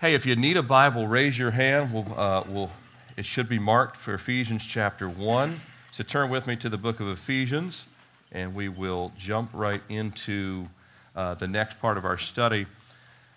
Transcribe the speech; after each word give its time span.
Hey, 0.00 0.14
if 0.14 0.24
you 0.24 0.34
need 0.34 0.56
a 0.56 0.62
Bible, 0.62 1.06
raise 1.06 1.38
your 1.38 1.50
hand. 1.50 1.92
We'll, 1.92 2.18
uh, 2.18 2.42
we'll, 2.48 2.70
it 3.18 3.26
should 3.26 3.50
be 3.50 3.58
marked 3.58 3.98
for 3.98 4.14
Ephesians 4.14 4.64
chapter 4.64 5.10
1. 5.10 5.60
So 5.92 6.02
turn 6.02 6.30
with 6.30 6.46
me 6.46 6.56
to 6.56 6.70
the 6.70 6.78
book 6.78 7.00
of 7.00 7.08
Ephesians, 7.08 7.84
and 8.32 8.54
we 8.54 8.70
will 8.70 9.12
jump 9.18 9.50
right 9.52 9.82
into 9.90 10.68
uh, 11.14 11.34
the 11.34 11.46
next 11.46 11.78
part 11.80 11.98
of 11.98 12.06
our 12.06 12.16
study. 12.16 12.64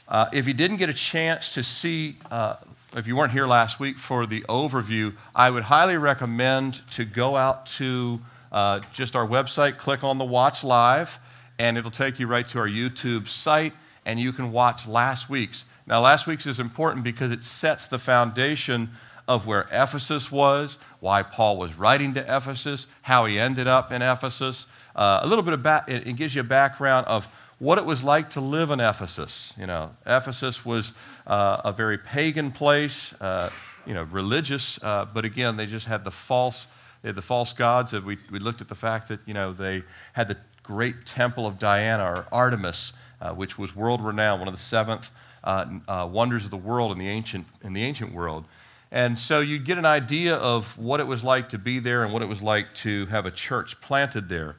Uh, 0.07 0.28
if 0.31 0.47
you 0.47 0.54
didn't 0.54 0.78
get 0.78 0.88
a 0.88 0.94
chance 0.94 1.54
to 1.55 1.65
see, 1.65 2.15
uh, 2.31 2.56
if 2.96 3.08
you 3.08 3.18
weren't 3.18 3.34
here 3.34 3.46
last 3.46 3.82
week 3.82 3.98
for 3.98 4.26
the 4.26 4.40
overview, 4.44 5.14
I 5.36 5.50
would 5.50 5.64
highly 5.64 5.98
recommend 5.98 6.80
to 6.92 7.04
go 7.04 7.36
out 7.36 7.66
to 7.66 8.22
uh, 8.54 8.80
just 8.94 9.18
our 9.18 9.28
website, 9.28 9.78
click 9.78 10.02
on 10.02 10.18
the 10.18 10.24
Watch 10.24 10.64
Live, 10.64 11.20
and 11.60 11.78
it'll 11.78 11.92
take 11.92 12.20
you 12.20 12.28
right 12.28 12.48
to 12.48 12.60
our 12.60 12.70
YouTube 12.70 13.28
site, 13.28 13.74
and 14.06 14.18
you 14.18 14.32
can 14.32 14.54
watch 14.54 14.88
last 14.88 15.30
week's. 15.30 15.66
Now, 15.86 16.02
last 16.02 16.27
week's 16.27 16.45
is 16.45 16.59
important 16.59 17.04
because 17.04 17.31
it 17.31 17.44
sets 17.44 17.88
the 17.88 17.99
foundation 17.99 18.91
of 19.27 19.45
where 19.45 19.67
Ephesus 19.71 20.31
was, 20.31 20.77
why 20.99 21.23
Paul 21.23 21.57
was 21.57 21.76
writing 21.76 22.13
to 22.13 22.21
Ephesus, 22.21 22.88
how 23.02 23.26
he 23.26 23.40
ended 23.40 23.67
up 23.67 23.91
in 23.91 24.02
Ephesus. 24.02 24.67
Uh, 24.95 25.20
a 25.21 25.27
little 25.27 25.43
bit 25.43 25.54
of 25.54 25.66
it, 25.88 26.07
it 26.07 26.16
gives 26.16 26.35
you 26.35 26.41
a 26.41 26.45
background 26.45 27.07
of 27.07 27.27
what 27.59 27.77
it 27.77 27.85
was 27.85 28.04
like 28.04 28.30
to 28.31 28.41
live 28.41 28.71
in 28.71 28.80
Ephesus. 28.80 29.54
You 29.57 29.67
know, 29.67 29.91
Ephesus 30.05 30.66
was 30.66 30.93
uh, 31.26 31.62
a 31.63 31.71
very 31.71 31.98
pagan 31.98 32.52
place, 32.52 33.13
uh, 33.21 33.49
you 33.85 33.93
know, 33.93 34.04
religious, 34.04 34.81
uh, 34.84 35.05
but 35.13 35.26
again, 35.26 35.55
they 35.55 35.65
just 35.65 35.85
had 35.85 36.04
the 36.04 36.12
false, 36.12 36.68
they 37.02 37.09
had 37.09 37.15
the 37.15 37.21
false 37.21 37.54
gods. 37.54 37.93
We, 37.93 38.18
we 38.29 38.40
looked 38.40 38.62
at 38.62 38.68
the 38.68 38.76
fact 38.76 39.07
that, 39.09 39.20
you 39.26 39.34
know, 39.34 39.54
they 39.54 39.84
had 40.13 40.27
the 40.27 40.38
great 40.63 41.05
temple 41.05 41.45
of 41.45 41.59
Diana 41.59 42.04
or 42.04 42.26
Artemis, 42.31 42.93
uh, 43.21 43.34
which 43.34 43.57
was 43.57 43.76
world 43.76 44.04
renowned, 44.04 44.41
one 44.41 44.48
of 44.48 44.54
the 44.54 44.59
seventh 44.59 45.09
uh, 45.43 45.65
uh, 45.88 46.09
wonders 46.11 46.45
of 46.45 46.52
the 46.52 46.57
world 46.57 46.91
in 46.91 46.97
the 46.97 47.07
ancient, 47.07 47.45
in 47.63 47.73
the 47.73 47.84
ancient 47.84 48.13
world. 48.13 48.45
And 48.91 49.17
so 49.17 49.39
you'd 49.39 49.65
get 49.65 49.77
an 49.77 49.85
idea 49.85 50.35
of 50.35 50.77
what 50.77 50.99
it 50.99 51.07
was 51.07 51.23
like 51.23 51.49
to 51.49 51.57
be 51.57 51.79
there 51.79 52.04
and 52.04 52.13
what 52.13 52.21
it 52.21 52.27
was 52.27 52.41
like 52.41 52.73
to 52.76 53.07
have 53.07 53.26
a 53.26 53.31
church 53.31 53.81
planted 53.81 54.29
there. 54.29 54.55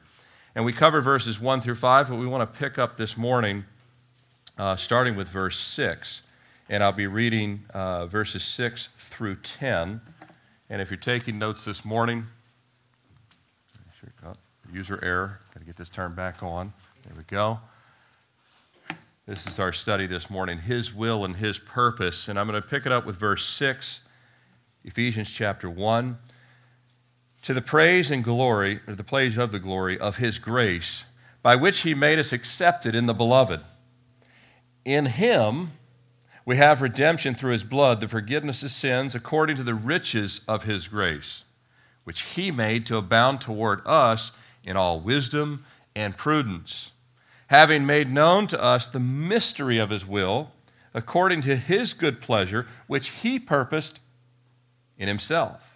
And 0.55 0.65
we 0.65 0.73
covered 0.73 1.01
verses 1.01 1.39
1 1.39 1.61
through 1.61 1.75
5, 1.75 2.09
but 2.09 2.15
we 2.15 2.27
want 2.27 2.51
to 2.51 2.59
pick 2.59 2.77
up 2.77 2.97
this 2.97 3.17
morning 3.17 3.65
uh, 4.57 4.75
starting 4.75 5.15
with 5.15 5.27
verse 5.29 5.57
6. 5.59 6.21
And 6.69 6.83
I'll 6.83 6.91
be 6.91 7.07
reading 7.07 7.63
uh, 7.73 8.07
verses 8.07 8.43
6 8.43 8.89
through 8.97 9.35
10. 9.37 10.01
And 10.69 10.81
if 10.81 10.89
you're 10.89 10.97
taking 10.97 11.39
notes 11.39 11.63
this 11.63 11.85
morning, 11.85 12.25
user 14.73 14.99
error, 15.01 15.39
got 15.53 15.61
to 15.61 15.65
get 15.65 15.77
this 15.77 15.89
turned 15.89 16.15
back 16.15 16.43
on. 16.43 16.73
There 17.05 17.13
we 17.15 17.23
go. 17.23 17.59
This 19.27 19.47
is 19.47 19.59
our 19.59 19.73
study 19.73 20.05
this 20.05 20.29
morning 20.29 20.59
His 20.59 20.93
will 20.93 21.25
and 21.25 21.35
His 21.35 21.57
purpose. 21.57 22.27
And 22.27 22.39
I'm 22.39 22.47
going 22.47 22.61
to 22.61 22.67
pick 22.67 22.85
it 22.85 22.91
up 22.91 23.05
with 23.05 23.17
verse 23.17 23.45
6, 23.45 24.01
Ephesians 24.83 25.29
chapter 25.31 25.69
1 25.69 26.17
to 27.45 27.53
the 27.53 27.61
praise 27.61 28.09
and 28.09 28.23
glory, 28.23 28.81
or 28.87 28.95
the 28.95 29.03
praise 29.03 29.37
of 29.37 29.51
the 29.51 29.59
glory 29.59 29.99
of 29.99 30.17
his 30.17 30.39
grace, 30.39 31.05
by 31.43 31.55
which 31.55 31.81
he 31.81 31.93
made 31.93 32.17
us 32.17 32.33
accepted 32.33 32.95
in 32.95 33.05
the 33.05 33.13
beloved. 33.13 33.61
In 34.83 35.05
him 35.05 35.73
we 36.43 36.57
have 36.57 36.81
redemption 36.81 37.35
through 37.35 37.51
his 37.51 37.63
blood, 37.63 38.01
the 38.01 38.07
forgiveness 38.07 38.63
of 38.63 38.71
sins, 38.71 39.13
according 39.13 39.57
to 39.57 39.63
the 39.63 39.75
riches 39.75 40.41
of 40.47 40.63
his 40.63 40.87
grace, 40.87 41.43
which 42.03 42.21
he 42.21 42.49
made 42.49 42.87
to 42.87 42.97
abound 42.97 43.41
toward 43.41 43.81
us 43.85 44.31
in 44.63 44.75
all 44.75 44.99
wisdom 44.99 45.65
and 45.95 46.17
prudence, 46.17 46.93
having 47.47 47.85
made 47.85 48.09
known 48.09 48.47
to 48.47 48.61
us 48.61 48.87
the 48.87 48.99
mystery 48.99 49.77
of 49.77 49.89
his 49.89 50.05
will, 50.05 50.51
according 50.93 51.41
to 51.41 51.55
his 51.55 51.93
good 51.93 52.21
pleasure, 52.21 52.67
which 52.87 53.09
he 53.09 53.39
purposed 53.39 53.99
in 54.97 55.07
himself 55.07 55.75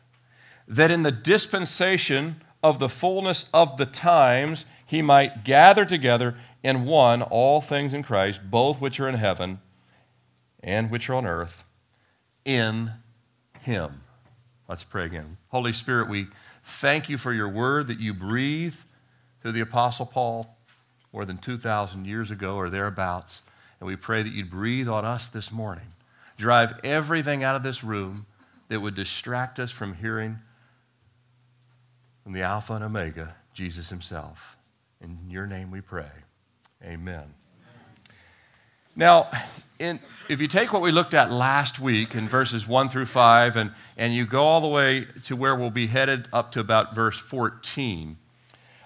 that 0.70 0.92
in 0.92 1.02
the 1.02 1.12
dispensation 1.12 2.42
of 2.62 2.78
the 2.78 2.88
fullness 2.88 3.50
of 3.54 3.78
the 3.78 3.86
times 3.88 4.66
he 4.86 5.02
might 5.02 5.44
gather 5.44 5.84
together 5.84 6.38
in 6.64 6.86
one 6.86 7.22
all 7.24 7.60
things 7.60 7.94
in 7.94 8.04
Christ, 8.04 8.42
both 8.50 8.80
which 8.80 9.00
are 9.00 9.10
in 9.10 9.16
heaven 9.16 9.60
and 10.62 10.92
which 10.92 11.10
are 11.10 11.16
on 11.16 11.26
earth, 11.26 11.64
in 12.46 12.92
him. 13.62 14.02
Let's 14.68 14.84
pray 14.84 15.06
again. 15.06 15.38
Holy 15.48 15.74
Spirit, 15.74 16.08
we 16.08 16.28
thank 16.64 17.10
you 17.10 17.18
for 17.18 17.34
your 17.34 17.50
word 17.50 17.88
that 17.88 18.00
you 18.00 18.14
breathe 18.14 18.76
through 19.42 19.54
the 19.54 19.62
Apostle 19.62 20.06
Paul 20.06 20.56
more 21.14 21.26
than 21.26 21.38
2,000 21.38 22.06
years 22.06 22.32
ago 22.32 22.56
or 22.56 22.70
thereabouts. 22.70 23.42
And 23.80 23.88
we 23.88 23.96
pray 23.96 24.24
that 24.24 24.34
you'd 24.34 24.50
breathe 24.50 24.88
on 24.88 25.06
us 25.06 25.28
this 25.28 25.52
morning. 25.52 25.94
Drive 26.38 26.80
everything 26.84 27.44
out 27.44 27.56
of 27.56 27.64
this 27.64 27.84
room 27.84 28.26
that 28.70 28.80
would 28.80 28.96
distract 28.96 29.60
us 29.60 29.72
from 29.72 29.96
hearing 29.96 30.40
from 32.24 32.34
the 32.34 32.42
Alpha 32.42 32.74
and 32.74 32.84
Omega, 32.84 33.36
Jesus 33.54 33.90
Himself. 33.90 34.58
In 35.02 35.18
your 35.30 35.48
name 35.48 35.72
we 35.72 35.82
pray. 35.82 36.12
Amen. 36.84 37.34
Now, 38.96 39.30
in, 39.80 40.00
if 40.28 40.42
you 40.42 40.48
take 40.48 40.74
what 40.74 40.82
we 40.82 40.92
looked 40.92 41.14
at 41.14 41.32
last 41.32 41.80
week 41.80 42.16
in 42.16 42.28
verses 42.28 42.68
1 42.68 42.90
through 42.90 43.06
5 43.06 43.56
and, 43.56 43.72
and 43.98 44.14
you 44.14 44.26
go 44.26 44.44
all 44.44 44.62
the 44.62 44.68
way 44.68 45.06
to 45.24 45.36
where 45.36 45.56
we'll 45.56 45.70
be 45.70 45.88
headed 45.88 46.28
up 46.34 46.52
to 46.52 46.60
about 46.60 46.94
verse 46.94 47.18
14, 47.18 48.18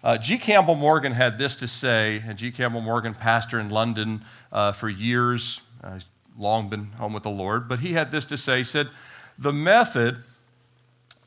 uh, 0.03 0.17
G. 0.17 0.37
Campbell 0.37 0.75
Morgan 0.75 1.13
had 1.13 1.37
this 1.37 1.55
to 1.57 1.67
say, 1.67 2.21
and 2.27 2.37
G. 2.37 2.51
Campbell 2.51 2.81
Morgan, 2.81 3.13
pastor 3.13 3.59
in 3.59 3.69
London 3.69 4.23
uh, 4.51 4.73
for 4.73 4.89
years, 4.89 5.61
uh, 5.83 5.99
long 6.37 6.69
been 6.69 6.91
home 6.93 7.13
with 7.13 7.23
the 7.23 7.29
Lord, 7.29 7.69
but 7.69 7.79
he 7.79 7.93
had 7.93 8.11
this 8.11 8.25
to 8.25 8.37
say. 8.37 8.59
He 8.59 8.63
said, 8.63 8.89
The 9.37 9.53
method 9.53 10.17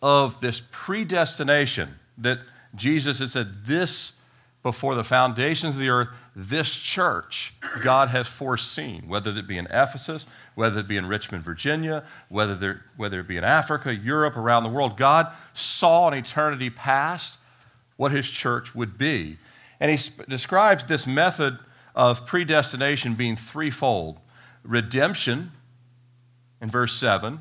of 0.02 0.40
this 0.40 0.60
predestination 0.70 1.94
that 2.18 2.38
Jesus 2.74 3.18
had 3.18 3.30
said, 3.30 3.64
This, 3.66 4.12
before 4.62 4.94
the 4.94 5.04
foundations 5.04 5.74
of 5.74 5.80
the 5.80 5.88
earth, 5.88 6.08
this 6.34 6.76
church 6.76 7.54
God 7.82 8.08
has 8.10 8.28
foreseen, 8.28 9.08
whether 9.08 9.30
it 9.30 9.46
be 9.46 9.56
in 9.56 9.66
Ephesus, 9.66 10.26
whether 10.54 10.80
it 10.80 10.88
be 10.88 10.98
in 10.98 11.06
Richmond, 11.06 11.44
Virginia, 11.44 12.04
whether, 12.28 12.54
there, 12.54 12.84
whether 12.98 13.20
it 13.20 13.28
be 13.28 13.38
in 13.38 13.44
Africa, 13.44 13.94
Europe, 13.94 14.36
around 14.36 14.64
the 14.64 14.68
world. 14.68 14.98
God 14.98 15.32
saw 15.54 16.08
in 16.08 16.14
eternity 16.14 16.68
past 16.68 17.38
what 17.96 18.12
his 18.12 18.28
church 18.28 18.74
would 18.74 18.98
be. 18.98 19.38
And 19.80 19.90
he 19.90 20.10
describes 20.28 20.84
this 20.84 21.06
method 21.06 21.58
of 21.94 22.26
predestination 22.26 23.14
being 23.14 23.36
threefold 23.36 24.18
redemption 24.62 25.52
in 26.60 26.70
verse 26.70 26.94
7, 26.98 27.40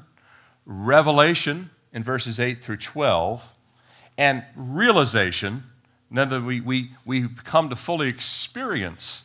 revelation 0.65 1.69
in 1.93 2.03
verses 2.03 2.39
8 2.39 2.63
through 2.63 2.77
12, 2.77 3.43
and 4.17 4.43
realization, 4.55 5.63
now 6.09 6.25
that 6.25 6.41
we, 6.41 6.61
we, 6.61 6.91
we 7.05 7.27
come 7.43 7.69
to 7.69 7.75
fully 7.75 8.07
experience 8.07 9.23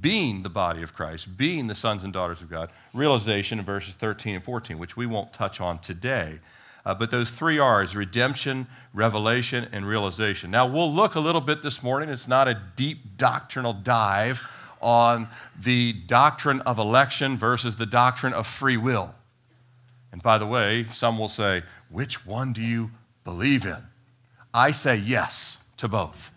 being 0.00 0.42
the 0.42 0.50
body 0.50 0.82
of 0.82 0.94
Christ, 0.94 1.36
being 1.36 1.66
the 1.66 1.74
sons 1.74 2.04
and 2.04 2.12
daughters 2.12 2.40
of 2.40 2.50
God, 2.50 2.70
realization 2.94 3.58
in 3.58 3.64
verses 3.64 3.94
13 3.94 4.36
and 4.36 4.44
14, 4.44 4.78
which 4.78 4.96
we 4.96 5.06
won't 5.06 5.32
touch 5.32 5.60
on 5.60 5.78
today. 5.78 6.38
Uh, 6.88 6.94
but 6.94 7.10
those 7.10 7.30
three 7.30 7.58
R's 7.58 7.94
redemption, 7.94 8.66
revelation, 8.94 9.68
and 9.72 9.86
realization. 9.86 10.50
Now, 10.50 10.66
we'll 10.66 10.90
look 10.90 11.16
a 11.16 11.20
little 11.20 11.42
bit 11.42 11.62
this 11.62 11.82
morning. 11.82 12.08
It's 12.08 12.26
not 12.26 12.48
a 12.48 12.62
deep 12.76 13.18
doctrinal 13.18 13.74
dive 13.74 14.40
on 14.80 15.28
the 15.60 15.92
doctrine 15.92 16.62
of 16.62 16.78
election 16.78 17.36
versus 17.36 17.76
the 17.76 17.84
doctrine 17.84 18.32
of 18.32 18.46
free 18.46 18.78
will. 18.78 19.14
And 20.12 20.22
by 20.22 20.38
the 20.38 20.46
way, 20.46 20.86
some 20.90 21.18
will 21.18 21.28
say, 21.28 21.62
which 21.90 22.24
one 22.24 22.54
do 22.54 22.62
you 22.62 22.90
believe 23.22 23.66
in? 23.66 23.82
I 24.54 24.70
say 24.70 24.96
yes 24.96 25.58
to 25.76 25.88
both. 25.88 26.30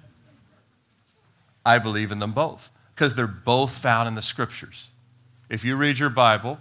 I 1.66 1.80
believe 1.80 2.12
in 2.12 2.20
them 2.20 2.34
both 2.34 2.70
because 2.94 3.16
they're 3.16 3.26
both 3.26 3.78
found 3.78 4.10
in 4.10 4.16
the 4.16 4.22
scriptures. 4.22 4.90
If 5.50 5.64
you 5.64 5.78
read 5.78 5.98
your 5.98 6.10
Bible, 6.10 6.60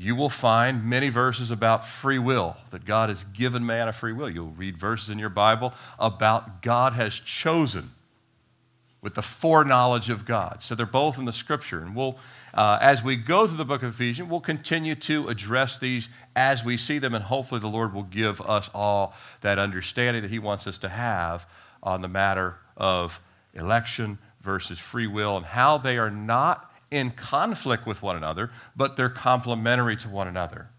you 0.00 0.14
will 0.14 0.28
find 0.28 0.84
many 0.84 1.08
verses 1.08 1.50
about 1.50 1.86
free 1.86 2.20
will, 2.20 2.56
that 2.70 2.84
God 2.84 3.08
has 3.08 3.24
given 3.24 3.66
man 3.66 3.88
a 3.88 3.92
free 3.92 4.12
will. 4.12 4.30
You'll 4.30 4.50
read 4.50 4.76
verses 4.76 5.10
in 5.10 5.18
your 5.18 5.28
Bible 5.28 5.74
about 5.98 6.62
God 6.62 6.92
has 6.92 7.14
chosen 7.14 7.90
with 9.02 9.16
the 9.16 9.22
foreknowledge 9.22 10.08
of 10.08 10.24
God. 10.24 10.58
So 10.60 10.76
they're 10.76 10.86
both 10.86 11.18
in 11.18 11.24
the 11.24 11.32
scripture. 11.32 11.80
And 11.80 11.96
we'll, 11.96 12.16
uh, 12.54 12.78
as 12.80 13.02
we 13.02 13.16
go 13.16 13.46
through 13.48 13.56
the 13.56 13.64
book 13.64 13.82
of 13.82 13.90
Ephesians, 13.90 14.28
we'll 14.30 14.40
continue 14.40 14.94
to 14.94 15.26
address 15.26 15.78
these 15.78 16.08
as 16.36 16.64
we 16.64 16.76
see 16.76 17.00
them, 17.00 17.14
and 17.14 17.24
hopefully 17.24 17.60
the 17.60 17.66
Lord 17.66 17.92
will 17.92 18.04
give 18.04 18.40
us 18.40 18.70
all 18.72 19.14
that 19.40 19.58
understanding 19.58 20.22
that 20.22 20.30
He 20.30 20.38
wants 20.38 20.68
us 20.68 20.78
to 20.78 20.88
have 20.88 21.44
on 21.82 22.02
the 22.02 22.08
matter 22.08 22.56
of 22.76 23.20
election 23.54 24.18
versus 24.42 24.78
free 24.78 25.08
will 25.08 25.36
and 25.36 25.46
how 25.46 25.78
they 25.78 25.98
are 25.98 26.10
not 26.10 26.67
in 26.90 27.10
conflict 27.10 27.86
with 27.86 28.02
one 28.02 28.16
another, 28.16 28.50
but 28.74 28.96
they're 28.96 29.08
complementary 29.08 29.96
to 29.96 30.08
one 30.08 30.28
another. 30.28 30.70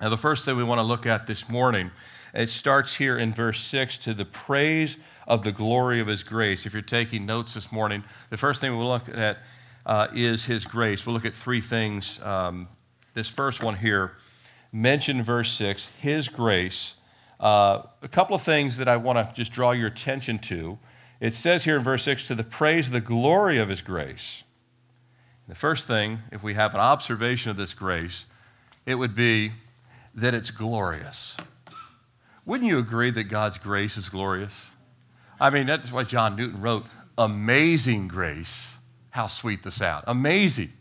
Now, 0.00 0.08
the 0.08 0.16
first 0.16 0.44
thing 0.44 0.56
we 0.56 0.64
want 0.64 0.78
to 0.78 0.82
look 0.82 1.06
at 1.06 1.26
this 1.26 1.48
morning, 1.48 1.90
it 2.32 2.50
starts 2.50 2.96
here 2.96 3.16
in 3.16 3.32
verse 3.32 3.60
6 3.62 3.98
to 3.98 4.14
the 4.14 4.24
praise 4.24 4.96
of 5.26 5.44
the 5.44 5.52
glory 5.52 6.00
of 6.00 6.08
his 6.08 6.22
grace. 6.22 6.66
If 6.66 6.72
you're 6.72 6.82
taking 6.82 7.26
notes 7.26 7.54
this 7.54 7.70
morning, 7.70 8.02
the 8.30 8.36
first 8.36 8.60
thing 8.60 8.76
we'll 8.76 8.88
look 8.88 9.08
at 9.08 9.38
uh, 9.86 10.08
is 10.12 10.44
his 10.44 10.64
grace. 10.64 11.06
We'll 11.06 11.14
look 11.14 11.24
at 11.24 11.34
three 11.34 11.60
things 11.60 12.20
um, 12.22 12.68
this 13.14 13.28
first 13.28 13.62
one 13.62 13.76
here, 13.76 14.16
mentioned 14.72 15.24
verse 15.24 15.52
6, 15.52 15.88
His 16.00 16.28
grace. 16.28 16.96
Uh, 17.38 17.82
a 18.02 18.08
couple 18.08 18.34
of 18.34 18.42
things 18.42 18.76
that 18.76 18.88
I 18.88 18.96
want 18.96 19.18
to 19.18 19.34
just 19.34 19.52
draw 19.52 19.70
your 19.70 19.86
attention 19.86 20.38
to. 20.40 20.78
It 21.20 21.34
says 21.34 21.64
here 21.64 21.76
in 21.76 21.82
verse 21.82 22.02
6, 22.02 22.26
to 22.28 22.34
the 22.34 22.44
praise 22.44 22.88
of 22.88 22.92
the 22.92 23.00
glory 23.00 23.58
of 23.58 23.68
His 23.68 23.80
grace. 23.80 24.42
The 25.48 25.54
first 25.54 25.86
thing, 25.86 26.20
if 26.32 26.42
we 26.42 26.54
have 26.54 26.74
an 26.74 26.80
observation 26.80 27.50
of 27.50 27.56
this 27.56 27.74
grace, 27.74 28.24
it 28.86 28.94
would 28.94 29.14
be 29.14 29.52
that 30.14 30.32
it's 30.32 30.50
glorious. 30.50 31.36
Wouldn't 32.46 32.68
you 32.68 32.78
agree 32.78 33.10
that 33.10 33.24
God's 33.24 33.58
grace 33.58 33.96
is 33.96 34.08
glorious? 34.08 34.70
I 35.40 35.50
mean, 35.50 35.66
that's 35.66 35.92
why 35.92 36.04
John 36.04 36.36
Newton 36.36 36.60
wrote, 36.60 36.84
Amazing 37.16 38.08
grace. 38.08 38.72
How 39.10 39.28
sweet 39.28 39.62
the 39.62 39.70
sound. 39.70 40.04
Amazing. 40.08 40.72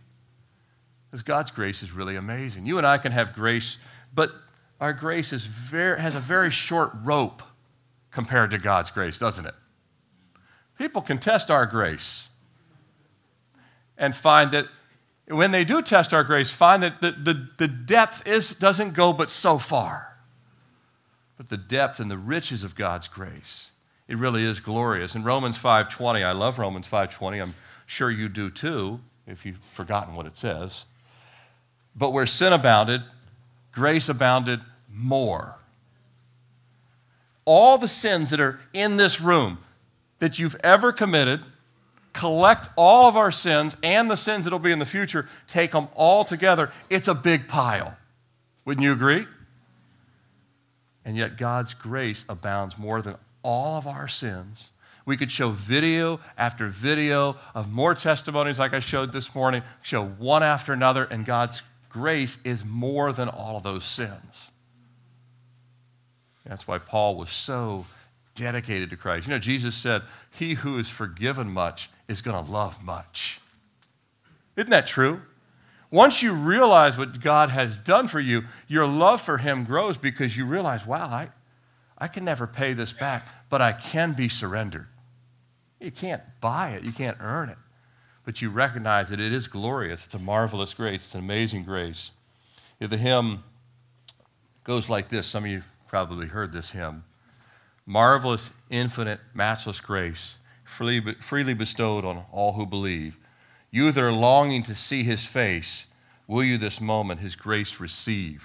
Because 1.09 1.21
God's 1.21 1.51
grace 1.51 1.83
is 1.83 1.92
really 1.92 2.16
amazing. 2.16 2.66
You 2.66 2.80
and 2.80 2.88
I 2.88 2.98
can 2.98 3.12
have 3.12 3.33
grace, 3.33 3.77
but 4.16 4.31
our 4.80 4.94
grace 4.94 5.31
is 5.31 5.45
very, 5.45 6.00
has 6.00 6.16
a 6.16 6.19
very 6.19 6.50
short 6.50 6.92
rope 7.04 7.44
compared 8.09 8.50
to 8.51 8.57
God's 8.57 8.89
grace, 8.89 9.19
doesn't 9.19 9.45
it? 9.45 9.54
People 10.80 11.01
can 11.01 11.19
test 11.19 11.51
our 11.51 11.68
grace 11.68 12.30
and 13.98 14.16
find 14.16 14.51
that 14.51 14.68
when 15.28 15.51
they 15.51 15.63
do 15.63 15.81
test 15.81 16.13
our 16.13 16.24
grace, 16.24 16.50
find 16.50 16.84
that 16.84 17.01
the, 17.01 17.12
the, 17.12 17.50
the 17.57 17.68
depth 17.68 18.28
is, 18.28 18.51
doesn't 18.51 18.94
go 18.94 19.13
but 19.13 19.30
so 19.30 19.57
far. 19.57 20.18
But 21.38 21.50
the 21.50 21.57
depth 21.57 22.00
and 22.00 22.12
the 22.12 22.18
riches 22.18 22.63
of 22.63 22.75
God's 22.75 23.07
grace 23.07 23.72
it 24.07 24.18
really 24.18 24.44
is 24.44 24.60
glorious. 24.60 25.16
In 25.16 25.24
Romans 25.24 25.57
5:20, 25.57 26.24
I 26.24 26.31
love 26.31 26.60
Romans 26.60 26.88
5:20. 26.88 27.42
I'm 27.42 27.56
sure 27.86 28.12
you 28.12 28.30
do 28.30 28.50
too, 28.50 29.00
if 29.28 29.45
you've 29.45 29.63
forgotten 29.74 30.16
what 30.16 30.25
it 30.25 30.38
says. 30.38 30.86
But 31.95 32.12
where 32.12 32.28
sin 32.28 32.54
abounded, 32.54 33.04
grace 33.72 34.10
abounded 34.10 34.62
more. 34.92 35.56
All 37.45 37.78
the 37.78 37.88
sins 37.88 38.30
that 38.30 38.40
are 38.40 38.60
in 38.74 38.98
this 38.98 39.22
room 39.22 39.60
that 40.19 40.40
you've 40.40 40.56
ever 40.63 40.92
committed, 40.92 41.44
collect 42.13 42.69
all 42.75 43.07
of 43.07 43.18
our 43.18 43.31
sins 43.31 43.75
and 43.83 44.10
the 44.10 44.15
sins 44.15 44.45
that'll 44.45 44.60
be 44.60 44.71
in 44.71 44.80
the 44.80 44.86
future, 44.86 45.27
take 45.48 45.71
them 45.71 45.89
all 45.95 46.24
together. 46.24 46.71
It's 46.89 47.07
a 47.07 47.15
big 47.15 47.48
pile. 47.48 47.98
Wouldn't 48.65 48.83
you 48.83 48.94
agree? 48.94 49.27
And 51.04 51.18
yet 51.18 51.38
God's 51.38 51.74
grace 51.74 52.24
abounds 52.30 52.77
more 52.77 53.01
than 53.01 53.15
all 53.42 53.77
of 53.77 53.88
our 53.88 54.07
sins. 54.07 54.69
We 55.06 55.18
could 55.18 55.31
show 55.31 55.50
video 55.50 56.21
after 56.38 56.69
video 56.69 57.38
of 57.54 57.69
more 57.71 57.94
testimonies 57.94 58.57
like 58.57 58.74
I 58.74 58.80
showed 58.80 59.12
this 59.12 59.36
morning, 59.36 59.63
show 59.81 60.06
one 60.06 60.44
after 60.44 60.71
another, 60.71 61.04
and 61.04 61.25
God's 61.25 61.62
grace 61.89 62.38
is 62.45 62.63
more 62.63 63.12
than 63.12 63.27
all 63.27 63.57
of 63.57 63.63
those 63.63 63.83
sins. 63.83 64.50
That's 66.45 66.68
why 66.68 66.77
Paul 66.77 67.16
was 67.16 67.30
so 67.30 67.86
dedicated 68.36 68.89
to 68.89 68.98
Christ. 68.98 69.27
You 69.27 69.33
know, 69.33 69.39
Jesus 69.39 69.75
said, 69.75 70.04
He 70.31 70.56
who 70.56 70.77
is 70.77 70.89
forgiven 70.89 71.51
much 71.51 71.89
is 72.08 72.22
going 72.22 72.44
to 72.44 72.52
love 72.52 72.84
much. 72.84 73.40
Isn't 74.56 74.70
that 74.72 74.88
true? 74.88 75.22
Once 75.92 76.24
you 76.24 76.34
realize 76.34 76.98
what 76.98 77.22
God 77.22 77.50
has 77.50 77.78
done 77.80 78.08
for 78.08 78.20
you, 78.20 78.44
your 78.68 78.88
love 78.88 79.22
for 79.22 79.38
Him 79.38 79.64
grows 79.64 79.98
because 79.98 80.36
you 80.36 80.46
realize, 80.46 80.86
wow, 80.86 81.06
I, 81.06 81.30
I 81.98 82.08
can 82.08 82.26
never 82.26 82.48
pay 82.48 82.74
this 82.74 82.94
back, 82.94 83.28
but 83.50 83.62
I 83.62 83.74
can 83.74 84.14
be 84.14 84.28
surrendered. 84.28 84.88
You 85.80 85.92
can't 85.92 86.24
buy 86.42 86.70
it, 86.70 86.84
you 86.84 86.92
can't 86.92 87.18
earn 87.20 87.50
it. 87.50 87.58
But 88.26 88.42
you 88.42 88.50
recognize 88.50 89.10
that 89.10 89.20
it 89.20 89.34
is 89.34 89.48
glorious. 89.48 90.06
It's 90.06 90.16
a 90.16 90.20
marvelous 90.20 90.74
grace, 90.74 91.04
it's 91.04 91.14
an 91.14 91.22
amazing 91.22 91.64
grace. 91.64 92.12
If 92.80 92.90
the 92.90 92.98
hymn 92.98 93.44
goes 94.64 94.90
like 94.90 95.10
this, 95.10 95.28
some 95.28 95.46
of 95.46 95.52
you 95.52 95.64
probably 95.88 96.28
heard 96.28 96.52
this 96.52 96.72
hymn 96.72 97.04
Marvelous, 97.86 98.50
infinite, 98.70 99.20
matchless 99.34 99.82
grace, 99.82 100.38
freely, 100.74 101.54
bestowed 101.54 102.06
on 102.06 102.25
all 102.31 102.54
who 102.54 102.66
believe. 102.66 103.18
You 103.72 103.92
that 103.92 104.04
are 104.04 104.12
longing 104.12 104.64
to 104.64 104.75
see 104.75 105.04
his 105.04 105.25
face, 105.25 105.88
will 106.28 106.44
you 106.44 106.58
this 106.58 106.81
moment 106.81 107.20
his 107.20 107.36
grace 107.36 107.80
receive? 107.80 108.44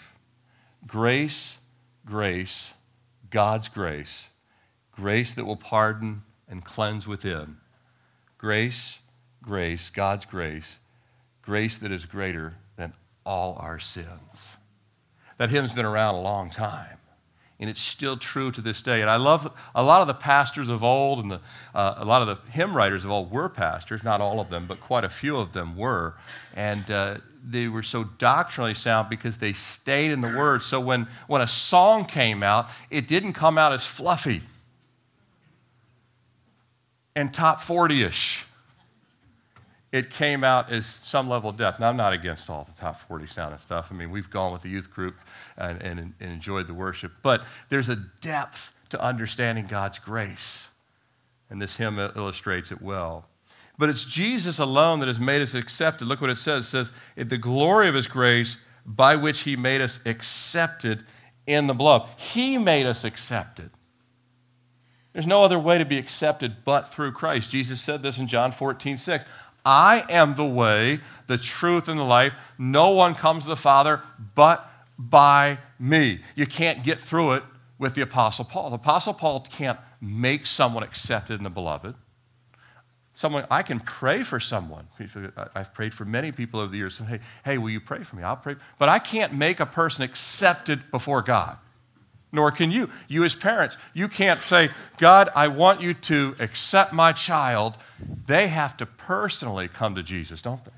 Grace, 0.87 1.59
grace, 2.05 2.75
God's 3.31 3.69
grace, 3.69 4.29
grace 4.93 5.35
that 5.35 5.45
will 5.45 5.57
pardon 5.57 6.23
and 6.49 6.65
cleanse 6.65 7.07
within. 7.07 7.57
Grace, 8.39 9.01
grace, 9.43 9.91
God's 9.91 10.25
grace, 10.25 10.79
grace 11.43 11.79
that 11.79 11.93
is 11.93 12.07
greater 12.07 12.55
than 12.77 12.95
all 13.25 13.57
our 13.61 13.79
sins. 13.79 14.57
That 15.39 15.51
hymn's 15.51 15.73
been 15.73 15.85
around 15.85 16.15
a 16.15 16.21
long 16.21 16.51
time. 16.51 16.98
And 17.61 17.69
it's 17.69 17.83
still 17.83 18.17
true 18.17 18.53
to 18.53 18.61
this 18.61 18.83
day. 18.83 19.01
And 19.01 19.11
I 19.11 19.17
love 19.17 19.53
a 19.75 19.83
lot 19.83 20.01
of 20.01 20.07
the 20.07 20.15
pastors 20.15 20.69
of 20.69 20.85
old 20.85 21.19
and 21.19 21.33
the, 21.33 21.41
uh, 21.75 21.95
a 21.97 22.05
lot 22.05 22.23
of 22.23 22.29
the 22.29 22.53
hymn 22.53 22.77
writers 22.77 23.05
of 23.05 23.11
old 23.11 23.33
were 23.33 23.49
pastors. 23.49 24.05
Not 24.05 24.21
all 24.21 24.39
of 24.39 24.49
them, 24.49 24.67
but 24.67 24.81
quite 24.81 25.05
a 25.05 25.09
few 25.09 25.37
of 25.37 25.53
them 25.53 25.77
were. 25.77 26.15
And 26.55 26.89
uh, 26.89 27.19
they 27.45 27.67
were 27.67 27.83
so 27.83 28.05
doctrinally 28.05 28.75
sound 28.75 29.09
because 29.09 29.39
they 29.39 29.53
stayed 29.53 30.13
in 30.13 30.21
the 30.21 30.29
Word. 30.29 30.63
So 30.63 30.81
when, 30.81 31.09
when 31.27 31.43
a 31.43 31.49
song 31.49 32.05
came 32.05 32.45
out, 32.45 32.69
it 32.91 33.09
didn't 33.09 33.33
come 33.33 33.59
out 33.59 33.73
as 33.73 33.85
fluffy 33.85 34.43
and 37.17 37.35
top 37.35 37.61
40 37.61 38.05
ish. 38.05 38.45
It 39.91 40.11
came 40.11 40.45
out 40.45 40.71
as 40.71 40.99
some 41.03 41.29
level 41.29 41.49
of 41.51 41.57
depth. 41.57 41.81
Now, 41.81 41.89
I'm 41.89 41.97
not 41.97 42.13
against 42.13 42.51
all 42.51 42.65
the 42.65 42.79
top 42.81 43.01
40 43.09 43.27
sounding 43.27 43.59
stuff. 43.59 43.89
I 43.91 43.95
mean, 43.95 44.11
we've 44.11 44.29
gone 44.29 44.53
with 44.53 44.63
the 44.63 44.69
youth 44.69 44.91
group 44.91 45.17
and, 45.57 45.81
and, 45.81 45.99
and 45.99 46.15
enjoyed 46.21 46.67
the 46.67 46.75
worship. 46.75 47.13
But 47.23 47.43
there's 47.71 47.89
a 47.89 47.97
depth 48.21 48.73
to 48.91 49.01
understanding 49.03 49.67
God's 49.67 49.99
grace. 49.99 50.69
And 51.49 51.61
this 51.61 51.77
hymn 51.77 51.99
illustrates 51.99 52.71
it 52.71 52.83
well. 52.83 53.27
But 53.79 53.89
it's 53.89 54.05
Jesus 54.05 54.59
alone 54.59 55.01
that 55.01 55.07
has 55.07 55.21
made 55.21 55.41
us 55.41 55.55
accepted. 55.55 56.07
Look 56.07 56.21
what 56.21 56.31
it 56.31 56.37
says. 56.37 56.67
It 56.67 56.69
says, 56.69 56.93
the 57.17 57.39
glory 57.39 57.89
of 57.89 57.95
his 57.95 58.09
grace 58.09 58.59
by 58.85 59.17
which 59.17 59.41
he 59.41 59.57
made 59.57 59.81
us 59.81 60.01
accepted 60.05 61.05
in 61.47 61.67
the 61.67 61.75
blood. 61.75 62.09
He 62.17 62.59
made 62.59 62.87
us 62.87 63.05
accepted. 63.05 63.71
There's 65.13 65.27
no 65.27 65.43
other 65.43 65.59
way 65.59 65.79
to 65.79 65.85
be 65.85 65.99
accepted 65.99 66.65
but 66.65 66.93
through 66.93 67.13
Christ. 67.13 67.51
Jesus 67.51 67.81
said 67.81 68.03
this 68.03 68.19
in 68.19 68.27
John 68.27 68.53
14, 68.53 68.99
6. 68.99 69.25
I 69.69 70.07
am 70.09 70.35
the 70.35 70.47
way, 70.47 71.01
the 71.27 71.37
truth, 71.37 71.91
and 71.91 71.99
the 71.99 72.05
life. 72.05 72.35
No 72.57 72.89
one 72.93 73.15
comes 73.15 73.43
to 73.43 73.51
the 73.51 73.57
Father 73.57 74.01
but 74.35 74.67
by 74.99 75.59
me. 75.79 76.21
You 76.35 76.47
can't 76.47 76.83
get 76.83 76.99
through 76.99 77.33
it 77.33 77.43
with 77.79 77.95
the 77.95 78.01
Apostle 78.01 78.47
Paul. 78.47 78.71
The 78.71 78.77
Apostle 78.77 79.13
Paul 79.13 79.41
can't 79.41 79.79
make 80.01 80.47
someone 80.47 80.83
accepted 80.83 81.35
in 81.35 81.45
the 81.45 81.51
beloved. 81.51 81.95
Someone, 83.13 83.47
I 83.51 83.63
can 83.63 83.79
pray 83.81 84.23
for 84.23 84.41
someone. 84.41 84.89
I've 85.55 85.75
prayed 85.75 85.93
for 85.93 86.07
many 86.07 86.33
people 86.33 86.61
over 86.61 86.71
the 86.71 86.79
years. 86.79 86.97
Hey, 86.97 87.21
hey, 87.45 87.59
will 87.59 87.69
you 87.69 87.81
pray 87.81 88.03
for 88.05 88.17
me? 88.17 88.23
I'll 88.23 88.37
pray. 88.37 88.57
But 88.79 88.89
I 88.89 88.99
can't 88.99 89.35
make 89.35 89.61
a 89.61 89.67
person 89.67 90.03
accepted 90.03 90.91
before 90.91 91.21
God. 91.21 91.59
Nor 92.31 92.51
can 92.51 92.71
you. 92.71 92.91
You, 93.09 93.25
as 93.25 93.35
parents, 93.35 93.77
you 93.95 94.09
can't 94.09 94.41
say, 94.41 94.71
God, 94.99 95.31
I 95.35 95.49
want 95.49 95.81
you 95.81 95.95
to 95.95 96.37
accept 96.39 96.93
my 96.93 97.13
child. 97.13 97.77
They 98.27 98.49
have 98.49 98.77
to 98.79 98.87
personally 98.87 99.69
come 99.69 99.95
to 99.95 100.03
Jesus, 100.03 100.43
don't 100.43 100.65
they? 100.65 100.71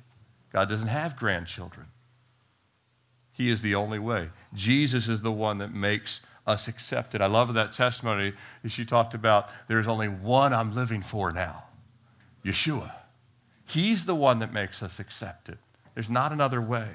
God 0.53 0.69
doesn't 0.69 0.89
have 0.89 1.17
grandchildren. 1.17 1.87
He 3.33 3.49
is 3.49 3.63
the 3.63 3.75
only 3.75 3.99
way. 3.99 4.29
Jesus 4.55 5.09
is 5.09 5.23
the 5.23 5.33
one 5.33 5.59
that 5.59 5.73
makes 5.73 6.21
us 6.47 6.69
accepted. 6.69 7.21
I 7.21 7.27
love 7.27 7.55
that 7.55 7.73
testimony. 7.73 8.35
She 8.67 8.85
talked 8.85 9.15
about 9.15 9.49
there's 9.69 9.87
only 9.87 10.09
one 10.09 10.53
I'm 10.53 10.75
living 10.75 11.03
for 11.03 11.31
now. 11.31 11.65
Yeshua. 12.45 12.93
He's 13.65 14.05
the 14.05 14.15
one 14.15 14.41
that 14.41 14.53
makes 14.53 14.83
us 14.83 14.99
accepted. 14.99 15.59
There's 15.95 16.11
not 16.11 16.33
another 16.33 16.61
way. 16.61 16.89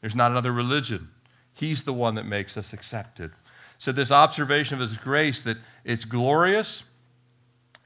There's 0.00 0.14
not 0.14 0.30
another 0.30 0.52
religion. 0.52 1.08
He's 1.52 1.82
the 1.82 1.92
one 1.92 2.14
that 2.14 2.26
makes 2.26 2.56
us 2.56 2.72
accepted. 2.72 3.32
So, 3.80 3.90
this 3.90 4.12
observation 4.12 4.80
of 4.80 4.88
His 4.88 4.96
grace 4.96 5.42
that 5.42 5.56
it's 5.84 6.04
glorious 6.04 6.84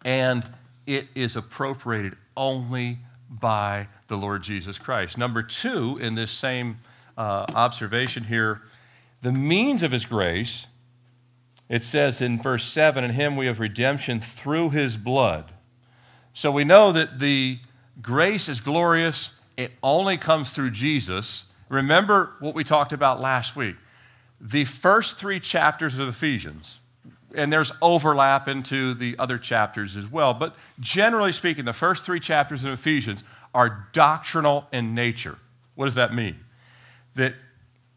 and 0.05 0.45
it 0.87 1.07
is 1.15 1.37
appropriated 1.37 2.17
only 2.37 2.99
by 3.31 3.89
the 4.09 4.17
Lord 4.17 4.43
Jesus 4.43 4.79
Christ. 4.79 5.17
Number 5.17 5.43
two, 5.43 5.97
in 6.03 6.15
this 6.15 6.31
same 6.31 6.81
uh, 7.17 7.47
observation 7.55 8.25
here, 8.25 8.61
the 9.23 9.33
means 9.33 9.83
of 9.83 9.93
His 9.93 10.05
grace, 10.05 10.67
it 11.71 11.87
says 11.87 12.21
in 12.21 12.43
verse 12.43 12.67
7 12.67 13.03
In 13.03 13.13
Him 13.13 13.37
we 13.37 13.47
have 13.47 13.59
redemption 13.59 14.21
through 14.21 14.69
His 14.69 14.99
blood 14.99 15.55
so 16.35 16.51
we 16.51 16.65
know 16.65 16.91
that 16.91 17.21
the 17.21 17.61
grace 18.03 18.49
is 18.49 18.61
glorious, 18.61 19.33
it 19.57 19.71
only 19.85 20.19
comes 20.19 20.51
through 20.51 20.73
Jesus. 20.73 21.45
Remember 21.69 22.33
what 22.41 22.57
we 22.57 22.65
talked 22.65 22.93
about 22.93 23.21
last 23.21 23.55
week. 23.55 23.77
The 24.45 24.65
first 24.65 25.17
three 25.17 25.41
chapters 25.41 25.99
of 25.99 26.07
Ephesians, 26.07 26.79
and 27.35 27.53
there's 27.53 27.73
overlap 27.83 28.47
into 28.47 28.95
the 28.95 29.17
other 29.19 29.39
chapters 29.39 29.97
as 29.97 30.07
well, 30.07 30.35
but 30.35 30.55
generally 30.79 31.33
speaking, 31.33 31.65
the 31.65 31.73
first 31.73 32.05
three 32.05 32.21
chapters 32.21 32.63
of 32.63 32.73
Ephesians 32.73 33.25
are 33.53 33.89
doctrinal 33.93 34.69
in 34.73 34.95
nature. 34.95 35.39
What 35.75 35.87
does 35.87 35.95
that 35.97 36.15
mean? 36.15 36.45
that 37.15 37.35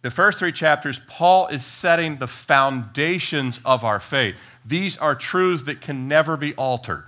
the 0.02 0.12
first 0.12 0.40
three 0.40 0.52
chapters, 0.52 1.02
Paul 1.08 1.48
is 1.48 1.66
setting 1.66 2.18
the 2.18 2.28
foundations 2.28 3.60
of 3.66 3.84
our 3.84 4.00
faith. 4.00 4.36
These 4.66 4.98
are 4.98 5.16
truths 5.16 5.64
that 5.64 5.82
can 5.82 6.08
never 6.08 6.38
be 6.38 6.54
altered. 6.56 7.06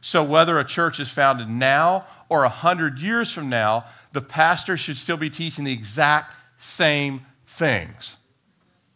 So, 0.00 0.22
whether 0.22 0.58
a 0.58 0.64
church 0.64 1.00
is 1.00 1.10
founded 1.10 1.48
now 1.48 2.06
or 2.28 2.44
a 2.44 2.48
hundred 2.48 2.98
years 2.98 3.32
from 3.32 3.48
now, 3.48 3.86
the 4.12 4.20
pastor 4.20 4.76
should 4.76 4.96
still 4.96 5.16
be 5.16 5.30
teaching 5.30 5.64
the 5.64 5.72
exact 5.72 6.32
same 6.58 7.26
things. 7.46 8.16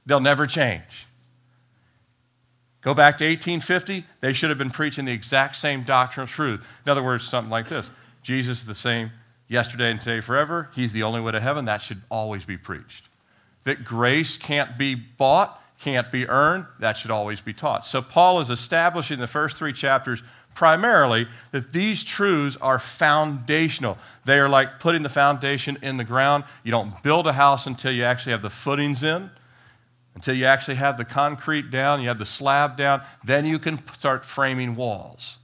They'll 0.06 0.20
never 0.20 0.46
change. 0.46 1.06
Go 2.82 2.94
back 2.94 3.18
to 3.18 3.24
1850, 3.24 4.04
they 4.20 4.32
should 4.32 4.50
have 4.50 4.58
been 4.58 4.70
preaching 4.70 5.04
the 5.04 5.12
exact 5.12 5.54
same 5.54 5.84
doctrinal 5.84 6.26
truth. 6.26 6.60
In 6.84 6.90
other 6.90 7.02
words, 7.02 7.24
something 7.24 7.50
like 7.50 7.68
this 7.68 7.88
Jesus 8.22 8.60
is 8.60 8.64
the 8.66 8.74
same 8.74 9.12
yesterday 9.48 9.90
and 9.90 10.00
today 10.00 10.20
forever. 10.20 10.70
He's 10.74 10.92
the 10.92 11.04
only 11.04 11.20
way 11.20 11.32
to 11.32 11.40
heaven. 11.40 11.64
That 11.64 11.82
should 11.82 12.02
always 12.10 12.44
be 12.44 12.56
preached. 12.56 13.08
That 13.64 13.84
grace 13.84 14.36
can't 14.36 14.76
be 14.76 14.96
bought, 14.96 15.62
can't 15.78 16.10
be 16.10 16.28
earned, 16.28 16.66
that 16.80 16.96
should 16.96 17.12
always 17.12 17.40
be 17.40 17.52
taught. 17.52 17.86
So, 17.86 18.02
Paul 18.02 18.40
is 18.40 18.50
establishing 18.50 19.20
the 19.20 19.28
first 19.28 19.56
three 19.56 19.72
chapters 19.72 20.22
primarily 20.54 21.28
that 21.52 21.72
these 21.72 22.02
truths 22.02 22.56
are 22.60 22.78
foundational. 22.78 23.96
They 24.24 24.38
are 24.38 24.48
like 24.48 24.80
putting 24.80 25.02
the 25.02 25.08
foundation 25.08 25.78
in 25.82 25.96
the 25.96 26.04
ground. 26.04 26.44
You 26.64 26.72
don't 26.72 27.00
build 27.02 27.26
a 27.26 27.32
house 27.32 27.66
until 27.66 27.92
you 27.92 28.04
actually 28.04 28.32
have 28.32 28.42
the 28.42 28.50
footings 28.50 29.02
in, 29.02 29.30
until 30.14 30.34
you 30.34 30.44
actually 30.44 30.74
have 30.74 30.96
the 30.96 31.04
concrete 31.04 31.70
down, 31.70 32.00
you 32.00 32.08
have 32.08 32.18
the 32.18 32.26
slab 32.26 32.76
down, 32.76 33.02
then 33.24 33.46
you 33.46 33.58
can 33.58 33.80
start 33.94 34.24
framing 34.24 34.74
walls. 34.74 35.38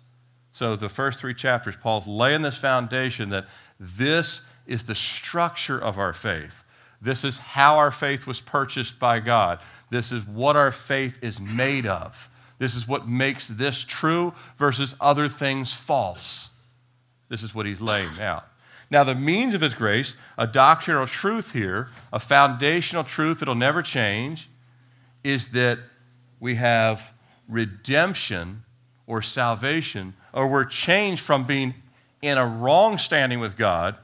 So, 0.53 0.77
the 0.77 0.89
first 0.89 1.21
three 1.21 1.35
chapters, 1.35 1.77
Paul's 1.77 2.07
laying 2.07 2.43
this 2.43 2.57
foundation 2.57 3.31
that 3.31 3.47
this 3.79 4.43
is 4.67 4.85
the 4.85 4.95
structure 4.95 5.79
of 5.79 5.99
our 5.99 6.13
faith. 6.13 6.65
This 7.01 7.25
is 7.25 7.39
how 7.39 7.77
our 7.77 7.93
faith 7.93 8.27
was 8.27 8.41
purchased 8.41 8.99
by 8.99 9.21
God. 9.21 9.61
This 9.91 10.11
is 10.11 10.27
what 10.27 10.57
our 10.57 10.73
faith 10.73 11.19
is 11.23 11.41
made 11.41 11.87
of. 11.87 12.29
This 12.59 12.75
is 12.75 12.89
what 12.89 13.07
makes 13.07 13.47
this 13.47 13.85
true 13.85 14.35
versus 14.59 14.97
other 15.01 15.29
things 15.29 15.73
false. 15.73 16.51
This 17.29 17.43
is 17.43 17.55
what 17.55 17.67
he's 17.67 17.81
laying 17.81 18.21
out. 18.21 18.49
Now, 18.91 19.05
the 19.05 19.15
means 19.15 19.55
of 19.55 19.61
his 19.61 19.75
grace, 19.75 20.15
a 20.37 20.47
doctrinal 20.47 21.07
truth 21.07 21.53
here, 21.53 21.89
a 22.13 22.19
foundational 22.19 23.05
truth 23.05 23.39
that'll 23.39 23.55
never 23.55 23.83
change, 23.83 24.49
is 25.29 25.49
that 25.49 25.79
we 26.41 26.55
have 26.55 27.13
redemption 27.49 28.63
or 29.07 29.23
salvation, 29.23 30.15
or 30.33 30.49
we're 30.49 30.65
changed 30.65 31.23
from 31.23 31.45
being 31.45 31.75
in 32.21 32.37
a 32.39 32.47
wrong 32.47 32.99
standing 32.99 33.41
with 33.41 33.57
God 33.57 33.97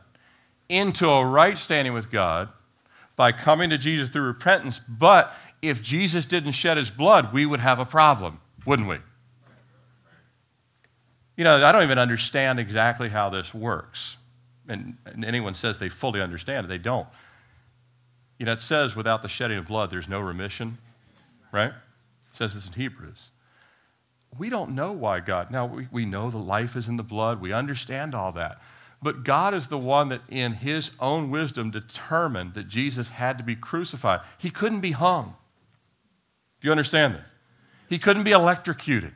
into 0.69 1.09
a 1.09 1.27
right 1.27 1.59
standing 1.59 1.93
with 1.93 2.11
God 2.11 2.49
by 3.17 3.33
coming 3.33 3.71
to 3.71 3.79
Jesus 3.79 4.09
through 4.09 4.23
repentance. 4.23 4.81
But 4.89 5.35
if 5.61 5.83
Jesus 5.83 6.27
didn't 6.27 6.53
shed 6.53 6.77
his 6.77 6.91
blood, 6.91 7.33
we 7.33 7.45
would 7.47 7.61
have 7.61 7.79
a 7.79 7.85
problem 7.85 8.41
wouldn't 8.65 8.89
we? 8.89 8.99
You 11.37 11.45
know, 11.45 11.65
I 11.65 11.73
don't 11.73 11.83
even 11.83 11.99
understand 11.99 12.61
exactly 12.61 13.09
how 13.09 13.29
this 13.29 13.53
works. 13.53 14.17
And, 14.69 14.97
and, 15.05 15.25
anyone 15.25 15.55
says 15.55 15.79
they 15.79 15.89
fully 15.89 16.21
understand 16.21 16.65
it, 16.65 16.69
they 16.69 16.79
don't. 16.79 17.09
You 18.39 18.47
know, 18.47 18.53
it 18.53 18.63
says 18.63 18.97
without 18.97 19.23
the 19.23 19.29
shedding 19.29 19.59
of 19.59 19.67
blood, 19.67 19.91
there's 19.91 20.09
no 20.09 20.21
remission, 20.21 20.79
right? 21.55 21.71
It 21.71 22.37
says 22.37 22.55
this 22.55 22.67
in 22.67 22.73
Hebrews. 22.73 23.31
We 24.37 24.51
don't 24.51 24.75
know 24.75 24.91
why 24.91 25.21
God, 25.21 25.53
now 25.53 25.65
we, 25.65 25.87
we 25.93 26.05
know 26.05 26.29
the 26.29 26.39
life 26.39 26.75
is 26.75 26.89
in 26.89 26.97
the 26.97 27.05
blood, 27.05 27.41
we 27.41 27.53
understand 27.53 28.15
all 28.15 28.33
that. 28.33 28.61
But 29.01 29.23
God 29.23 29.55
is 29.55 29.69
the 29.69 29.79
one 29.79 30.09
that, 30.09 30.23
in 30.29 30.55
his 30.55 30.91
own 30.99 31.31
wisdom, 31.31 31.71
determined 31.71 32.55
that 32.55 32.69
Jesus 32.69 33.11
had 33.11 33.39
to 33.39 33.45
be 33.45 33.55
crucified. 33.55 34.21
He 34.39 34.51
couldn't 34.51 34.81
be 34.81 34.93
hung. 34.93 35.37
Do 36.61 36.67
you 36.67 36.73
understand 36.73 37.15
this? 37.15 37.29
He 37.89 37.99
couldn't 37.99 38.25
be 38.25 38.33
electrocuted. 38.33 39.13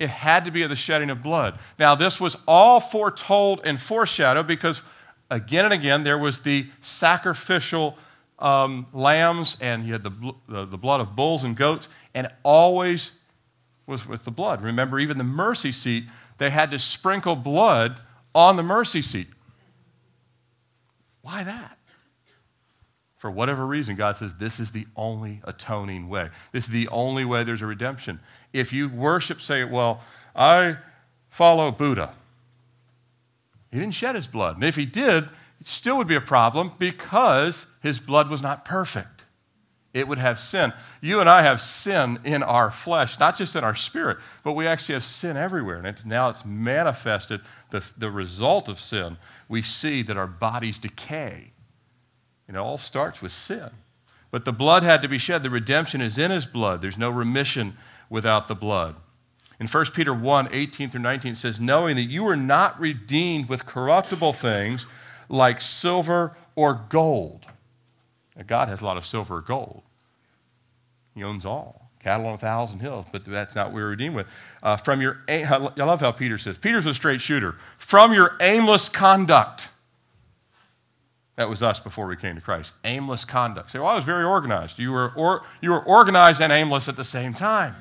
It 0.00 0.10
had 0.10 0.44
to 0.44 0.50
be 0.50 0.66
the 0.66 0.76
shedding 0.76 1.08
of 1.08 1.22
blood. 1.22 1.58
Now, 1.78 1.94
this 1.94 2.20
was 2.20 2.36
all 2.48 2.80
foretold 2.80 3.60
and 3.64 3.80
foreshadowed 3.80 4.46
because 4.46 4.82
again 5.30 5.64
and 5.64 5.72
again 5.72 6.02
there 6.04 6.18
was 6.18 6.40
the 6.40 6.66
sacrificial 6.82 7.96
um, 8.38 8.86
lambs 8.92 9.56
and 9.60 9.86
you 9.86 9.92
had 9.92 10.02
the, 10.02 10.34
the, 10.48 10.66
the 10.66 10.78
blood 10.78 11.00
of 11.00 11.14
bulls 11.14 11.44
and 11.44 11.56
goats, 11.56 11.88
and 12.14 12.28
always 12.42 13.12
was 13.86 14.06
with 14.06 14.24
the 14.24 14.30
blood. 14.30 14.62
Remember, 14.62 14.98
even 14.98 15.18
the 15.18 15.24
mercy 15.24 15.72
seat, 15.72 16.04
they 16.38 16.50
had 16.50 16.70
to 16.70 16.78
sprinkle 16.78 17.36
blood 17.36 17.96
on 18.34 18.56
the 18.56 18.62
mercy 18.62 19.02
seat. 19.02 19.28
Why 21.22 21.44
that? 21.44 21.78
for 23.24 23.30
whatever 23.30 23.64
reason, 23.64 23.96
God 23.96 24.18
says 24.18 24.34
this 24.38 24.60
is 24.60 24.70
the 24.70 24.86
only 24.96 25.40
atoning 25.44 26.10
way. 26.10 26.28
This 26.52 26.64
is 26.64 26.70
the 26.70 26.88
only 26.88 27.24
way 27.24 27.42
there's 27.42 27.62
a 27.62 27.66
redemption. 27.66 28.20
If 28.52 28.70
you 28.70 28.90
worship, 28.90 29.40
say, 29.40 29.64
well, 29.64 30.02
I 30.36 30.76
follow 31.30 31.70
Buddha. 31.70 32.12
He 33.72 33.78
didn't 33.78 33.94
shed 33.94 34.14
his 34.14 34.26
blood. 34.26 34.56
And 34.56 34.64
if 34.64 34.76
he 34.76 34.84
did, 34.84 35.26
it 35.64 35.68
still 35.68 35.96
would 35.96 36.06
be 36.06 36.14
a 36.14 36.20
problem 36.20 36.72
because 36.78 37.64
his 37.80 37.98
blood 37.98 38.28
was 38.28 38.42
not 38.42 38.66
perfect. 38.66 39.24
It 39.94 40.06
would 40.06 40.18
have 40.18 40.38
sin. 40.38 40.74
You 41.00 41.20
and 41.20 41.30
I 41.30 41.40
have 41.40 41.62
sin 41.62 42.18
in 42.22 42.42
our 42.42 42.70
flesh, 42.70 43.18
not 43.18 43.38
just 43.38 43.56
in 43.56 43.64
our 43.64 43.74
spirit, 43.74 44.18
but 44.42 44.52
we 44.52 44.66
actually 44.66 44.92
have 44.92 45.06
sin 45.06 45.38
everywhere. 45.38 45.76
And 45.78 45.96
now 46.04 46.28
it's 46.28 46.44
manifested, 46.44 47.40
the, 47.70 47.82
the 47.96 48.10
result 48.10 48.68
of 48.68 48.78
sin. 48.78 49.16
We 49.48 49.62
see 49.62 50.02
that 50.02 50.18
our 50.18 50.26
bodies 50.26 50.76
decay 50.78 51.52
And 52.46 52.58
it 52.58 52.60
all 52.60 52.76
starts 52.76 53.22
with 53.22 53.32
sin. 53.32 53.70
But 54.30 54.44
the 54.44 54.52
blood 54.52 54.82
had 54.82 55.00
to 55.00 55.08
be 55.08 55.16
shed. 55.16 55.42
The 55.42 55.48
redemption 55.48 56.02
is 56.02 56.18
in 56.18 56.30
his 56.30 56.44
blood. 56.44 56.82
There's 56.82 56.98
no 56.98 57.08
remission 57.08 57.72
without 58.10 58.48
the 58.48 58.54
blood. 58.54 58.96
In 59.58 59.66
1 59.66 59.86
Peter 59.94 60.12
1 60.12 60.50
18 60.52 60.90
through 60.90 61.00
19, 61.00 61.32
it 61.32 61.36
says, 61.36 61.58
Knowing 61.58 61.96
that 61.96 62.02
you 62.02 62.22
were 62.22 62.36
not 62.36 62.78
redeemed 62.78 63.48
with 63.48 63.64
corruptible 63.64 64.34
things 64.34 64.84
like 65.28 65.60
silver 65.60 66.36
or 66.56 66.74
gold. 66.88 67.46
Now, 68.36 68.44
God 68.46 68.68
has 68.68 68.80
a 68.80 68.86
lot 68.86 68.96
of 68.96 69.06
silver 69.06 69.36
or 69.36 69.40
gold, 69.40 69.82
He 71.14 71.22
owns 71.22 71.44
all. 71.46 71.90
Cattle 72.00 72.26
on 72.26 72.34
a 72.34 72.38
thousand 72.38 72.80
hills, 72.80 73.06
but 73.12 73.24
that's 73.24 73.54
not 73.54 73.68
what 73.68 73.76
we're 73.76 73.88
redeemed 73.88 74.14
with. 74.14 74.26
Uh, 74.62 74.76
from 74.76 75.00
your, 75.00 75.22
I 75.26 75.56
love 75.76 76.00
how 76.00 76.12
Peter 76.12 76.36
says. 76.36 76.58
Peter's 76.58 76.84
a 76.84 76.92
straight 76.92 77.22
shooter. 77.22 77.56
From 77.78 78.12
your 78.12 78.36
aimless 78.40 78.90
conduct 78.90 79.68
that 81.36 81.48
was 81.48 81.62
us 81.62 81.80
before 81.80 82.06
we 82.06 82.16
came 82.16 82.36
to 82.36 82.40
Christ. 82.40 82.72
Aimless 82.84 83.24
conduct. 83.24 83.72
Say, 83.72 83.80
well, 83.80 83.88
I 83.88 83.94
was 83.94 84.04
very 84.04 84.24
organized. 84.24 84.78
You 84.78 84.92
were, 84.92 85.12
or, 85.16 85.42
you 85.60 85.70
were 85.70 85.82
organized 85.82 86.40
and 86.40 86.52
aimless 86.52 86.88
at 86.88 86.96
the 86.96 87.04
same 87.04 87.34
time. 87.34 87.74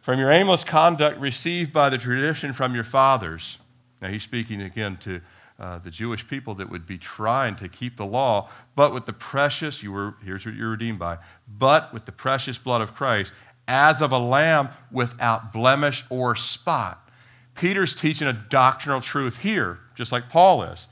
From 0.00 0.18
your 0.18 0.30
aimless 0.30 0.64
conduct 0.64 1.18
received 1.18 1.72
by 1.72 1.88
the 1.88 1.98
tradition 1.98 2.52
from 2.52 2.74
your 2.74 2.84
fathers. 2.84 3.58
Now, 4.02 4.08
he's 4.08 4.24
speaking 4.24 4.60
again 4.60 4.96
to 4.98 5.20
uh, 5.60 5.78
the 5.78 5.90
Jewish 5.90 6.26
people 6.26 6.54
that 6.56 6.68
would 6.68 6.86
be 6.86 6.98
trying 6.98 7.54
to 7.56 7.68
keep 7.68 7.96
the 7.96 8.04
law, 8.04 8.50
but 8.74 8.92
with 8.92 9.06
the 9.06 9.12
precious, 9.12 9.80
you 9.80 9.92
were, 9.92 10.14
here's 10.24 10.44
what 10.44 10.56
you're 10.56 10.70
redeemed 10.70 10.98
by, 10.98 11.18
but 11.46 11.94
with 11.94 12.04
the 12.04 12.12
precious 12.12 12.58
blood 12.58 12.80
of 12.80 12.96
Christ, 12.96 13.32
as 13.68 14.02
of 14.02 14.10
a 14.10 14.18
lamb 14.18 14.70
without 14.90 15.52
blemish 15.52 16.04
or 16.10 16.34
spot. 16.34 17.08
Peter's 17.54 17.94
teaching 17.94 18.26
a 18.26 18.32
doctrinal 18.32 19.00
truth 19.00 19.38
here, 19.38 19.78
just 19.94 20.10
like 20.10 20.28
Paul 20.28 20.64
is. 20.64 20.88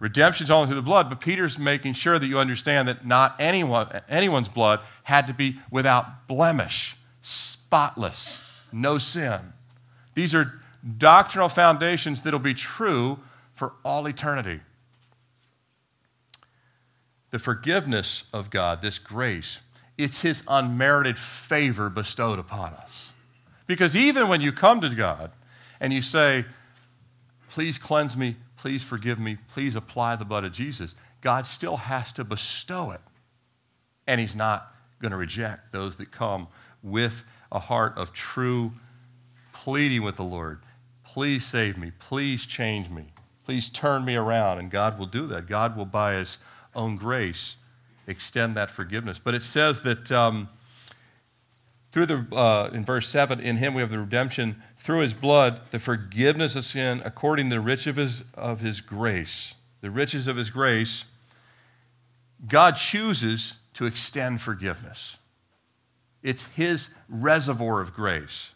Redemption's 0.00 0.50
only 0.50 0.66
through 0.66 0.76
the 0.76 0.82
blood, 0.82 1.08
but 1.08 1.20
Peter's 1.20 1.60
making 1.60 1.92
sure 1.92 2.18
that 2.18 2.26
you 2.26 2.40
understand 2.40 2.88
that 2.88 3.06
not 3.06 3.36
anyone, 3.38 3.88
anyone's 4.08 4.48
blood 4.48 4.80
had 5.04 5.28
to 5.28 5.34
be 5.34 5.60
without 5.70 6.26
blemish, 6.26 6.96
spotless, 7.22 8.40
no 8.72 8.98
sin. 8.98 9.52
These 10.14 10.34
are 10.34 10.61
doctrinal 10.98 11.48
foundations 11.48 12.22
that'll 12.22 12.38
be 12.38 12.54
true 12.54 13.18
for 13.54 13.74
all 13.84 14.06
eternity. 14.06 14.60
The 17.30 17.38
forgiveness 17.38 18.24
of 18.32 18.50
God, 18.50 18.82
this 18.82 18.98
grace, 18.98 19.58
it's 19.96 20.22
His 20.22 20.42
unmerited 20.48 21.18
favor 21.18 21.88
bestowed 21.88 22.38
upon 22.38 22.74
us. 22.74 23.12
Because 23.66 23.96
even 23.96 24.28
when 24.28 24.40
you 24.40 24.52
come 24.52 24.80
to 24.80 24.90
God 24.90 25.30
and 25.80 25.92
you 25.92 26.02
say, 26.02 26.44
Please 27.50 27.76
cleanse 27.76 28.16
me 28.16 28.36
please 28.62 28.84
forgive 28.84 29.18
me, 29.18 29.36
please 29.52 29.74
apply 29.74 30.14
the 30.14 30.24
blood 30.24 30.44
of 30.44 30.52
Jesus, 30.52 30.94
God 31.20 31.48
still 31.48 31.76
has 31.76 32.12
to 32.12 32.22
bestow 32.22 32.92
it. 32.92 33.00
And 34.06 34.20
He's 34.20 34.36
not 34.36 34.72
going 35.00 35.10
to 35.10 35.16
reject 35.16 35.72
those 35.72 35.96
that 35.96 36.12
come 36.12 36.46
with 36.80 37.24
a 37.50 37.58
heart 37.58 37.94
of 37.98 38.12
true 38.12 38.70
pleading 39.52 40.04
with 40.04 40.14
the 40.14 40.22
Lord. 40.22 40.60
Please 41.12 41.44
save 41.44 41.76
me. 41.76 41.92
Please 41.98 42.46
change 42.46 42.88
me. 42.88 43.04
Please 43.44 43.68
turn 43.68 44.02
me 44.02 44.16
around. 44.16 44.58
And 44.58 44.70
God 44.70 44.98
will 44.98 45.06
do 45.06 45.26
that. 45.26 45.46
God 45.46 45.76
will, 45.76 45.84
by 45.84 46.14
His 46.14 46.38
own 46.74 46.96
grace, 46.96 47.56
extend 48.06 48.56
that 48.56 48.70
forgiveness. 48.70 49.20
But 49.22 49.34
it 49.34 49.42
says 49.42 49.82
that 49.82 50.10
um, 50.10 50.48
through 51.90 52.06
the, 52.06 52.26
uh, 52.34 52.70
in 52.72 52.86
verse 52.86 53.10
7, 53.10 53.40
in 53.40 53.58
Him 53.58 53.74
we 53.74 53.82
have 53.82 53.90
the 53.90 53.98
redemption 53.98 54.62
through 54.78 55.00
his 55.00 55.12
blood 55.12 55.60
the 55.70 55.78
forgiveness 55.78 56.56
of 56.56 56.64
sin 56.64 57.02
according 57.04 57.50
to 57.50 57.56
the 57.56 57.60
riches 57.60 57.88
of 57.88 57.96
his, 57.96 58.22
of 58.34 58.60
his 58.60 58.80
grace. 58.80 59.54
the 59.82 59.90
riches 59.90 60.26
of 60.26 60.36
his 60.36 60.48
grace, 60.48 61.04
God 62.48 62.76
chooses 62.76 63.56
to 63.74 63.84
extend 63.84 64.40
forgiveness. 64.40 65.18
It's 66.22 66.46
his 66.46 66.94
reservoir 67.08 67.82
of 67.82 67.92
grace. 67.92 68.50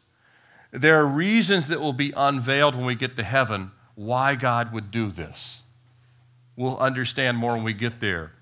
There 0.77 1.01
are 1.01 1.07
reasons 1.07 1.69
that 1.69 1.81
will 1.81 1.95
be 1.95 2.13
unveiled 2.15 2.75
when 2.75 2.85
we 2.85 2.97
get 2.97 3.17
to 3.17 3.23
heaven 3.23 3.71
why 3.95 4.35
God 4.35 4.75
would 4.75 4.91
do 4.91 5.11
this. 5.11 5.63
We'll 6.55 6.77
understand 6.77 7.39
more 7.39 7.53
when 7.53 7.65
we 7.65 7.73
get 7.73 7.99
there. 8.01 8.33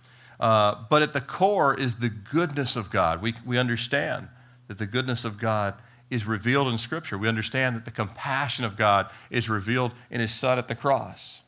Uh, 0.41 0.75
but 0.91 1.01
at 1.01 1.13
the 1.13 1.21
core 1.21 1.79
is 1.79 1.95
the 1.95 2.09
goodness 2.09 2.75
of 2.75 2.91
God. 2.91 3.23
We, 3.23 3.35
we 3.47 3.57
understand 3.57 4.29
that 4.67 4.79
the 4.79 4.87
goodness 4.87 5.25
of 5.25 5.39
God 5.39 5.75
is 6.11 6.27
revealed 6.27 6.67
in 6.67 6.77
Scripture. 6.77 7.17
We 7.17 7.29
understand 7.29 7.77
that 7.77 7.85
the 7.85 7.93
compassion 7.93 8.65
of 8.65 8.77
God 8.77 9.11
is 9.31 9.49
revealed 9.49 9.93
in 10.11 10.21
His 10.21 10.35
Son 10.35 10.59
at 10.59 10.67
the 10.67 10.75
cross. 10.75 11.41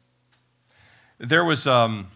There 1.18 1.44
was, 1.44 1.66
um, 1.66 2.12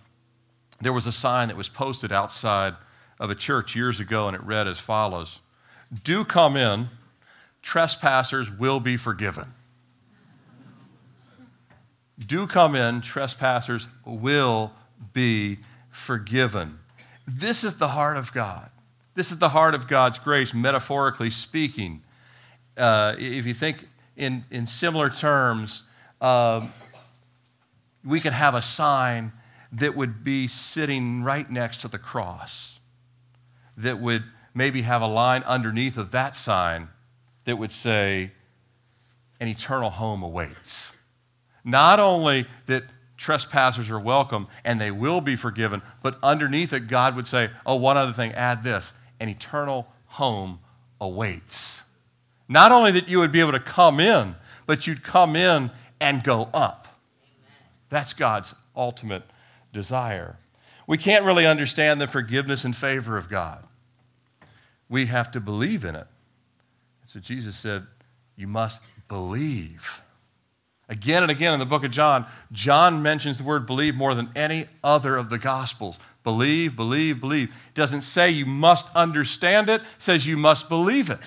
there 0.80 0.92
was 0.92 1.08
a 1.08 1.12
sign 1.12 1.48
that 1.48 1.56
was 1.56 1.68
posted 1.68 2.12
outside 2.12 2.76
of 3.18 3.30
a 3.30 3.34
church 3.34 3.74
years 3.74 3.98
ago, 3.98 4.28
and 4.28 4.36
it 4.36 4.44
read 4.44 4.68
as 4.68 4.78
follows 4.78 5.40
Do 6.04 6.24
come 6.24 6.56
in, 6.56 6.88
trespassers 7.62 8.50
will 8.50 8.80
be 8.80 8.96
forgiven. 8.96 9.54
Do 12.18 12.46
come 12.46 12.74
in, 12.74 13.00
trespassers 13.00 13.88
will 14.04 14.72
be 15.12 15.58
forgiven. 15.90 16.78
This 17.26 17.64
is 17.64 17.78
the 17.78 17.88
heart 17.88 18.16
of 18.16 18.32
God. 18.32 18.70
This 19.14 19.32
is 19.32 19.38
the 19.38 19.50
heart 19.50 19.74
of 19.74 19.88
God's 19.88 20.18
grace, 20.18 20.52
metaphorically 20.52 21.30
speaking. 21.30 22.02
Uh, 22.76 23.14
if 23.18 23.46
you 23.46 23.54
think 23.54 23.88
in, 24.16 24.44
in 24.50 24.66
similar 24.66 25.10
terms, 25.10 25.84
uh, 26.20 26.66
we 28.04 28.20
could 28.20 28.32
have 28.32 28.54
a 28.54 28.62
sign 28.62 29.32
that 29.72 29.96
would 29.96 30.24
be 30.24 30.48
sitting 30.48 31.22
right 31.22 31.50
next 31.50 31.80
to 31.82 31.88
the 31.88 31.98
cross, 31.98 32.80
that 33.76 34.00
would 34.00 34.24
maybe 34.54 34.82
have 34.82 35.00
a 35.00 35.06
line 35.06 35.42
underneath 35.44 35.96
of 35.96 36.10
that 36.10 36.36
sign 36.36 36.88
that 37.50 37.56
would 37.56 37.72
say, 37.72 38.30
An 39.40 39.48
eternal 39.48 39.90
home 39.90 40.22
awaits. 40.22 40.92
Not 41.64 41.98
only 41.98 42.46
that 42.66 42.84
trespassers 43.16 43.90
are 43.90 43.98
welcome 43.98 44.46
and 44.64 44.80
they 44.80 44.92
will 44.92 45.20
be 45.20 45.34
forgiven, 45.34 45.82
but 46.00 46.16
underneath 46.22 46.72
it, 46.72 46.86
God 46.86 47.16
would 47.16 47.26
say, 47.26 47.50
Oh, 47.66 47.74
one 47.74 47.96
other 47.96 48.12
thing, 48.12 48.30
add 48.32 48.62
this 48.62 48.92
an 49.18 49.28
eternal 49.28 49.88
home 50.06 50.60
awaits. 51.00 51.82
Not 52.48 52.70
only 52.70 52.92
that 52.92 53.08
you 53.08 53.18
would 53.18 53.32
be 53.32 53.40
able 53.40 53.50
to 53.50 53.60
come 53.60 53.98
in, 53.98 54.36
but 54.64 54.86
you'd 54.86 55.02
come 55.02 55.34
in 55.34 55.72
and 56.00 56.22
go 56.22 56.48
up. 56.54 56.86
That's 57.88 58.12
God's 58.12 58.54
ultimate 58.76 59.24
desire. 59.72 60.36
We 60.86 60.98
can't 60.98 61.24
really 61.24 61.46
understand 61.46 62.00
the 62.00 62.06
forgiveness 62.06 62.64
and 62.64 62.76
favor 62.76 63.16
of 63.16 63.28
God. 63.28 63.64
We 64.88 65.06
have 65.06 65.32
to 65.32 65.40
believe 65.40 65.84
in 65.84 65.96
it. 65.96 66.06
So 67.12 67.18
Jesus 67.18 67.56
said, 67.56 67.88
You 68.36 68.46
must 68.46 68.80
believe. 69.08 70.00
Again 70.88 71.24
and 71.24 71.30
again 71.30 71.52
in 71.52 71.58
the 71.58 71.66
book 71.66 71.82
of 71.82 71.90
John, 71.90 72.24
John 72.52 73.02
mentions 73.02 73.38
the 73.38 73.44
word 73.44 73.66
believe 73.66 73.96
more 73.96 74.14
than 74.14 74.30
any 74.36 74.68
other 74.84 75.16
of 75.16 75.28
the 75.28 75.38
Gospels. 75.38 75.98
Believe, 76.22 76.76
believe, 76.76 77.20
believe. 77.20 77.48
It 77.48 77.74
doesn't 77.74 78.02
say 78.02 78.30
you 78.30 78.46
must 78.46 78.94
understand 78.94 79.68
it, 79.68 79.80
it 79.80 79.86
says 79.98 80.24
you 80.24 80.36
must 80.36 80.68
believe 80.68 81.10
it. 81.10 81.18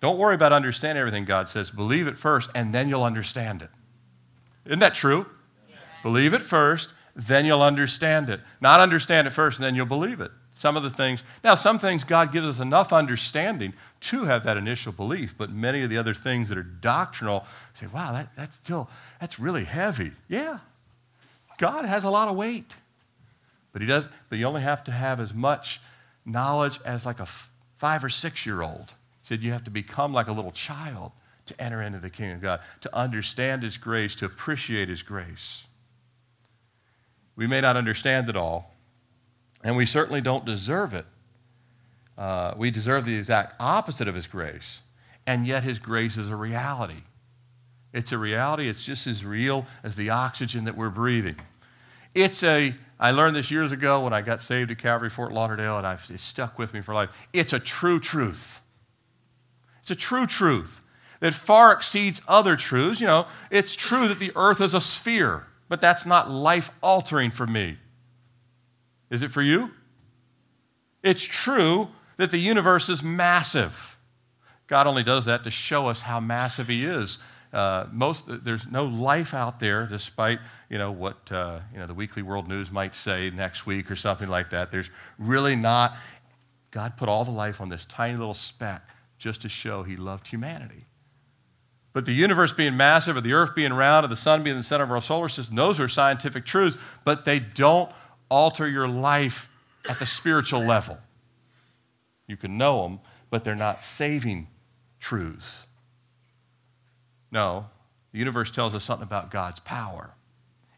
Don't 0.00 0.18
worry 0.18 0.34
about 0.34 0.52
understanding 0.52 1.00
everything 1.00 1.24
God 1.24 1.48
says. 1.48 1.70
Believe 1.70 2.08
it 2.08 2.18
first, 2.18 2.50
and 2.56 2.74
then 2.74 2.88
you'll 2.88 3.04
understand 3.04 3.62
it. 3.62 3.70
Isn't 4.64 4.80
that 4.80 4.94
true? 4.94 5.26
Believe 6.02 6.34
it 6.34 6.42
first, 6.42 6.92
then 7.14 7.44
you'll 7.44 7.62
understand 7.62 8.30
it. 8.30 8.40
Not 8.60 8.80
understand 8.80 9.28
it 9.28 9.32
first, 9.32 9.58
and 9.58 9.64
then 9.64 9.76
you'll 9.76 9.86
believe 9.86 10.20
it. 10.20 10.32
Some 10.58 10.76
of 10.76 10.82
the 10.82 10.90
things, 10.90 11.22
now, 11.44 11.54
some 11.54 11.78
things 11.78 12.02
God 12.02 12.32
gives 12.32 12.44
us 12.44 12.58
enough 12.58 12.92
understanding 12.92 13.74
to 14.00 14.24
have 14.24 14.44
that 14.44 14.56
initial 14.56 14.92
belief, 14.92 15.34
but 15.36 15.50
many 15.50 15.82
of 15.82 15.90
the 15.90 15.98
other 15.98 16.14
things 16.14 16.48
that 16.48 16.58
are 16.58 16.62
doctrinal 16.62 17.44
say, 17.74 17.86
wow, 17.86 18.12
that, 18.12 18.30
that's 18.36 18.56
still, 18.56 18.88
that's 19.20 19.38
really 19.38 19.64
heavy. 19.64 20.12
Yeah. 20.28 20.58
God 21.58 21.84
has 21.84 22.04
a 22.04 22.10
lot 22.10 22.28
of 22.28 22.36
weight. 22.36 22.74
But 23.72 23.82
he 23.82 23.88
does, 23.88 24.08
but 24.28 24.38
you 24.38 24.46
only 24.46 24.62
have 24.62 24.84
to 24.84 24.92
have 24.92 25.20
as 25.20 25.34
much 25.34 25.80
knowledge 26.24 26.80
as 26.84 27.04
like 27.04 27.20
a 27.20 27.28
five 27.78 28.04
or 28.04 28.08
six 28.08 28.46
year 28.46 28.62
old. 28.62 28.94
He 29.22 29.28
said 29.28 29.42
you 29.42 29.52
have 29.52 29.64
to 29.64 29.70
become 29.70 30.12
like 30.12 30.28
a 30.28 30.32
little 30.32 30.52
child 30.52 31.12
to 31.46 31.60
enter 31.60 31.82
into 31.82 31.98
the 31.98 32.10
kingdom 32.10 32.36
of 32.36 32.42
God, 32.42 32.60
to 32.82 32.94
understand 32.94 33.62
his 33.62 33.76
grace, 33.76 34.14
to 34.16 34.26
appreciate 34.26 34.88
his 34.88 35.02
grace. 35.02 35.64
We 37.36 37.46
may 37.46 37.60
not 37.60 37.76
understand 37.76 38.28
it 38.28 38.36
all, 38.36 38.74
and 39.64 39.76
we 39.76 39.86
certainly 39.86 40.20
don't 40.20 40.44
deserve 40.44 40.94
it. 40.94 41.06
Uh, 42.18 42.52
we 42.56 42.70
deserve 42.70 43.04
the 43.04 43.16
exact 43.16 43.54
opposite 43.60 44.08
of 44.08 44.14
His 44.14 44.26
grace, 44.26 44.80
and 45.26 45.46
yet 45.46 45.62
His 45.62 45.78
grace 45.78 46.16
is 46.16 46.28
a 46.28 46.36
reality. 46.36 47.02
It's 47.92 48.12
a 48.12 48.18
reality, 48.18 48.68
it's 48.68 48.84
just 48.84 49.06
as 49.06 49.24
real 49.24 49.64
as 49.82 49.94
the 49.94 50.10
oxygen 50.10 50.64
that 50.64 50.76
we're 50.76 50.90
breathing. 50.90 51.36
It's 52.14 52.42
a, 52.42 52.74
I 52.98 53.12
learned 53.12 53.36
this 53.36 53.50
years 53.50 53.70
ago 53.70 54.02
when 54.02 54.12
I 54.12 54.20
got 54.20 54.42
saved 54.42 54.70
at 54.72 54.78
Calvary 54.78 55.10
Fort 55.10 55.32
Lauderdale, 55.32 55.78
and 55.78 55.86
I've, 55.86 56.04
it 56.12 56.20
stuck 56.20 56.58
with 56.58 56.74
me 56.74 56.80
for 56.80 56.92
life. 56.92 57.10
It's 57.32 57.52
a 57.52 57.60
true 57.60 58.00
truth. 58.00 58.60
It's 59.80 59.90
a 59.92 59.96
true 59.96 60.26
truth 60.26 60.80
that 61.20 61.34
far 61.34 61.72
exceeds 61.72 62.20
other 62.26 62.56
truths. 62.56 63.00
You 63.00 63.06
know, 63.06 63.26
it's 63.50 63.74
true 63.74 64.08
that 64.08 64.18
the 64.18 64.32
earth 64.34 64.60
is 64.60 64.74
a 64.74 64.80
sphere, 64.80 65.46
but 65.68 65.80
that's 65.80 66.04
not 66.04 66.30
life 66.30 66.70
altering 66.82 67.30
for 67.30 67.46
me. 67.46 67.78
Is 69.08 69.22
it 69.22 69.30
for 69.30 69.42
you? 69.42 69.70
It's 71.02 71.22
true 71.22 71.88
that 72.18 72.30
the 72.30 72.38
universe 72.38 72.88
is 72.88 73.02
massive. 73.02 73.96
God 74.66 74.86
only 74.86 75.02
does 75.02 75.24
that 75.24 75.44
to 75.44 75.50
show 75.50 75.86
us 75.86 76.02
how 76.02 76.20
massive 76.20 76.68
He 76.68 76.84
is. 76.84 77.18
Uh, 77.52 77.86
most 77.90 78.24
there's 78.44 78.66
no 78.66 78.84
life 78.84 79.32
out 79.32 79.58
there, 79.58 79.86
despite 79.86 80.38
you 80.68 80.76
know 80.76 80.92
what 80.92 81.32
uh, 81.32 81.60
you 81.72 81.78
know 81.78 81.86
the 81.86 81.94
Weekly 81.94 82.20
World 82.20 82.46
News 82.46 82.70
might 82.70 82.94
say 82.94 83.30
next 83.30 83.64
week 83.64 83.90
or 83.90 83.96
something 83.96 84.28
like 84.28 84.50
that. 84.50 84.70
There's 84.70 84.90
really 85.18 85.56
not. 85.56 85.96
God 86.70 86.98
put 86.98 87.08
all 87.08 87.24
the 87.24 87.30
life 87.30 87.62
on 87.62 87.70
this 87.70 87.86
tiny 87.86 88.18
little 88.18 88.34
speck 88.34 88.82
just 89.16 89.40
to 89.42 89.48
show 89.48 89.82
He 89.82 89.96
loved 89.96 90.26
humanity. 90.26 90.84
But 91.94 92.04
the 92.04 92.12
universe 92.12 92.52
being 92.52 92.76
massive, 92.76 93.16
or 93.16 93.22
the 93.22 93.32
Earth 93.32 93.54
being 93.54 93.72
round, 93.72 94.04
or 94.04 94.08
the 94.08 94.16
sun 94.16 94.42
being 94.42 94.56
the 94.56 94.62
center 94.62 94.84
of 94.84 94.90
our 94.90 95.00
solar 95.00 95.30
system, 95.30 95.56
those 95.56 95.80
are 95.80 95.88
scientific 95.88 96.44
truths, 96.44 96.76
but 97.04 97.24
they 97.24 97.38
don't 97.38 97.90
alter 98.30 98.68
your 98.68 98.86
life 98.86 99.48
at 99.88 99.98
the 99.98 100.06
spiritual 100.06 100.60
level. 100.60 100.98
You 102.28 102.36
can 102.36 102.56
know 102.56 102.82
them, 102.82 103.00
but 103.30 103.42
they're 103.42 103.56
not 103.56 103.82
saving 103.82 104.46
truths. 105.00 105.64
No, 107.32 107.66
the 108.12 108.18
universe 108.18 108.50
tells 108.50 108.74
us 108.74 108.84
something 108.84 109.06
about 109.06 109.30
God's 109.30 109.60
power 109.60 110.10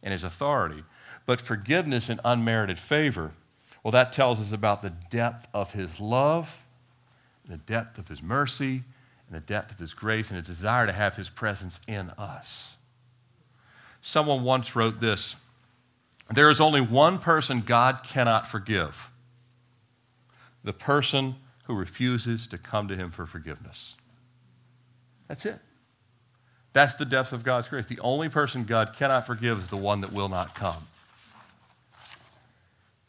and 0.02 0.12
his 0.12 0.24
authority. 0.24 0.84
But 1.26 1.40
forgiveness 1.40 2.08
and 2.08 2.20
unmerited 2.24 2.78
favor, 2.78 3.32
well, 3.82 3.92
that 3.92 4.12
tells 4.12 4.40
us 4.40 4.52
about 4.52 4.82
the 4.82 4.92
depth 5.10 5.46
of 5.52 5.72
his 5.72 6.00
love, 6.00 6.56
the 7.46 7.58
depth 7.58 7.98
of 7.98 8.08
his 8.08 8.22
mercy, 8.22 8.84
and 9.28 9.36
the 9.36 9.40
depth 9.40 9.72
of 9.72 9.78
his 9.78 9.92
grace, 9.92 10.30
and 10.30 10.38
a 10.38 10.42
desire 10.42 10.86
to 10.86 10.92
have 10.92 11.16
his 11.16 11.28
presence 11.30 11.80
in 11.86 12.10
us. 12.10 12.76
Someone 14.02 14.44
once 14.44 14.74
wrote 14.74 15.00
this 15.00 15.36
there 16.32 16.48
is 16.48 16.60
only 16.60 16.80
one 16.80 17.18
person 17.18 17.60
God 17.60 18.00
cannot 18.04 18.46
forgive 18.46 19.09
the 20.64 20.72
person 20.72 21.36
who 21.64 21.74
refuses 21.74 22.46
to 22.48 22.58
come 22.58 22.88
to 22.88 22.96
him 22.96 23.10
for 23.10 23.26
forgiveness. 23.26 23.94
That's 25.28 25.46
it. 25.46 25.58
That's 26.72 26.94
the 26.94 27.04
depth 27.04 27.32
of 27.32 27.42
God's 27.42 27.68
grace. 27.68 27.86
The 27.86 28.00
only 28.00 28.28
person 28.28 28.64
God 28.64 28.94
cannot 28.96 29.26
forgive 29.26 29.58
is 29.58 29.68
the 29.68 29.76
one 29.76 30.00
that 30.02 30.12
will 30.12 30.28
not 30.28 30.54
come. 30.54 30.86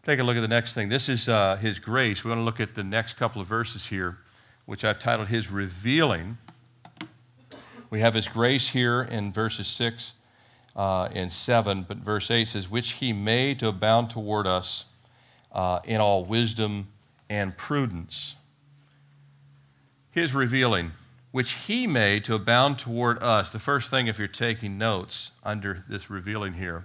Take 0.04 0.20
a 0.20 0.24
look 0.24 0.36
at 0.36 0.42
the 0.42 0.48
next 0.48 0.74
thing. 0.74 0.90
This 0.90 1.10
is 1.10 1.30
uh, 1.30 1.58
his 1.58 1.78
grace. 1.78 2.24
We 2.24 2.30
want 2.30 2.40
to 2.40 2.44
look 2.44 2.60
at 2.60 2.74
the 2.74 2.84
next 2.84 3.18
couple 3.18 3.40
of 3.40 3.48
verses 3.48 3.86
here, 3.86 4.18
which 4.66 4.84
I've 4.84 5.00
titled 5.00 5.28
His 5.28 5.52
Revealing. 5.52 6.40
We 7.92 8.00
have 8.00 8.14
his 8.14 8.28
grace 8.28 8.70
here 8.70 9.02
in 9.02 9.34
verses 9.34 9.68
6 9.68 10.14
uh, 10.76 11.10
in 11.12 11.30
7, 11.30 11.86
but 11.88 11.98
verse 11.98 12.32
8 12.32 12.48
says, 12.48 12.70
Which 12.70 12.94
he 12.94 13.14
made 13.14 13.60
to 13.60 13.68
abound 13.68 14.10
toward 14.10 14.48
us 14.48 14.86
uh, 15.52 15.82
in 15.84 16.00
all 16.00 16.24
wisdom 16.24 16.88
and 17.32 17.56
prudence. 17.56 18.36
His 20.12 20.34
revealing, 20.34 20.92
which 21.32 21.54
he 21.54 21.88
made 21.88 22.26
to 22.26 22.36
abound 22.36 22.78
toward 22.78 23.24
us. 23.24 23.52
The 23.52 23.58
first 23.58 23.90
thing, 23.90 24.08
if 24.08 24.20
you're 24.20 24.28
taking 24.28 24.78
notes 24.78 25.32
under 25.42 25.86
this 25.88 26.10
revealing 26.10 26.56
here, 26.56 26.84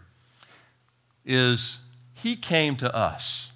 is 1.24 1.78
he 2.14 2.37
came 2.37 2.76
to 2.76 2.94
us. 2.94 3.50